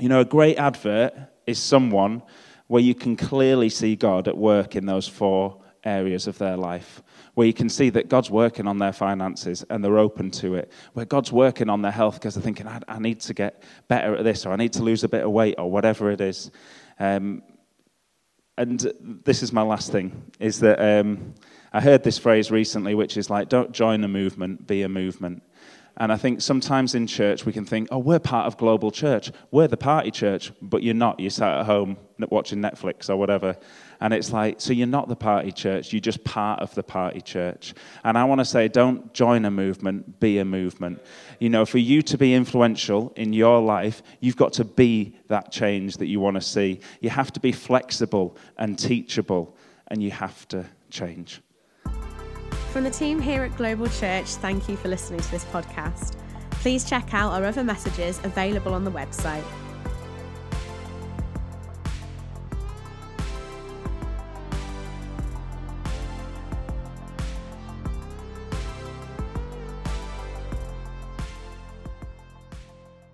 You 0.00 0.08
know, 0.08 0.20
a 0.20 0.26
great 0.26 0.56
advert 0.56 1.14
is 1.46 1.58
someone 1.58 2.22
where 2.68 2.82
you 2.82 2.94
can 2.94 3.16
clearly 3.16 3.68
see 3.68 3.96
God 3.96 4.28
at 4.28 4.36
work 4.36 4.76
in 4.76 4.86
those 4.86 5.08
four 5.08 5.60
areas 5.84 6.26
of 6.26 6.38
their 6.38 6.56
life, 6.56 7.02
where 7.34 7.46
you 7.46 7.52
can 7.52 7.68
see 7.68 7.90
that 7.90 8.08
God's 8.08 8.30
working 8.30 8.66
on 8.66 8.78
their 8.78 8.92
finances 8.92 9.64
and 9.70 9.82
they're 9.82 9.98
open 9.98 10.30
to 10.32 10.54
it, 10.54 10.70
where 10.92 11.06
God's 11.06 11.32
working 11.32 11.68
on 11.68 11.82
their 11.82 11.92
health 11.92 12.14
because 12.14 12.34
they're 12.34 12.42
thinking, 12.42 12.66
I, 12.66 12.80
I, 12.86 12.98
need 12.98 13.20
to 13.20 13.34
get 13.34 13.62
better 13.88 14.16
at 14.16 14.24
this, 14.24 14.44
or 14.44 14.52
I 14.52 14.56
need 14.56 14.72
to 14.74 14.82
lose 14.82 15.04
a 15.04 15.08
bit 15.08 15.24
of 15.24 15.30
weight, 15.30 15.56
or 15.58 15.70
whatever 15.70 16.10
it 16.10 16.20
is. 16.20 16.50
Um, 16.98 17.42
and 18.56 18.92
this 19.24 19.42
is 19.42 19.52
my 19.52 19.62
last 19.62 19.92
thing, 19.92 20.30
is 20.40 20.60
that 20.60 20.80
um, 20.80 21.34
I 21.72 21.80
heard 21.80 22.02
this 22.02 22.18
phrase 22.18 22.50
recently, 22.50 22.94
which 22.94 23.16
is 23.16 23.30
like, 23.30 23.48
don't 23.48 23.72
join 23.72 24.02
a 24.02 24.08
movement, 24.08 24.66
be 24.66 24.82
a 24.82 24.88
movement. 24.88 25.42
And 25.98 26.12
I 26.12 26.16
think 26.16 26.40
sometimes 26.40 26.94
in 26.94 27.08
church 27.08 27.44
we 27.44 27.52
can 27.52 27.64
think, 27.64 27.88
oh, 27.90 27.98
we're 27.98 28.20
part 28.20 28.46
of 28.46 28.56
global 28.56 28.92
church. 28.92 29.32
We're 29.50 29.66
the 29.66 29.76
party 29.76 30.12
church, 30.12 30.52
but 30.62 30.84
you're 30.84 30.94
not. 30.94 31.18
You're 31.18 31.30
sat 31.30 31.58
at 31.58 31.66
home 31.66 31.96
watching 32.30 32.60
Netflix 32.60 33.10
or 33.10 33.16
whatever. 33.16 33.56
And 34.00 34.14
it's 34.14 34.32
like, 34.32 34.60
so 34.60 34.72
you're 34.72 34.86
not 34.86 35.08
the 35.08 35.16
party 35.16 35.50
church, 35.50 35.92
you're 35.92 36.00
just 36.00 36.22
part 36.22 36.60
of 36.60 36.72
the 36.76 36.84
party 36.84 37.20
church. 37.20 37.74
And 38.04 38.16
I 38.16 38.24
want 38.24 38.40
to 38.40 38.44
say, 38.44 38.68
don't 38.68 39.12
join 39.12 39.44
a 39.44 39.50
movement, 39.50 40.20
be 40.20 40.38
a 40.38 40.44
movement. 40.44 41.02
You 41.40 41.48
know, 41.48 41.66
for 41.66 41.78
you 41.78 42.00
to 42.02 42.16
be 42.16 42.32
influential 42.32 43.12
in 43.16 43.32
your 43.32 43.60
life, 43.60 44.02
you've 44.20 44.36
got 44.36 44.52
to 44.54 44.64
be 44.64 45.16
that 45.26 45.50
change 45.50 45.96
that 45.96 46.06
you 46.06 46.20
want 46.20 46.36
to 46.36 46.40
see. 46.40 46.80
You 47.00 47.10
have 47.10 47.32
to 47.32 47.40
be 47.40 47.50
flexible 47.50 48.36
and 48.56 48.78
teachable, 48.78 49.56
and 49.88 50.00
you 50.00 50.12
have 50.12 50.46
to 50.48 50.64
change. 50.90 51.40
From 52.78 52.84
the 52.84 52.90
team 52.90 53.20
here 53.20 53.42
at 53.42 53.56
Global 53.56 53.88
Church, 53.88 54.36
thank 54.36 54.68
you 54.68 54.76
for 54.76 54.86
listening 54.86 55.18
to 55.18 55.30
this 55.32 55.44
podcast. 55.46 56.14
Please 56.50 56.88
check 56.88 57.12
out 57.12 57.32
our 57.32 57.44
other 57.44 57.64
messages 57.64 58.20
available 58.22 58.72
on 58.72 58.84
the 58.84 58.90
website 58.92 59.42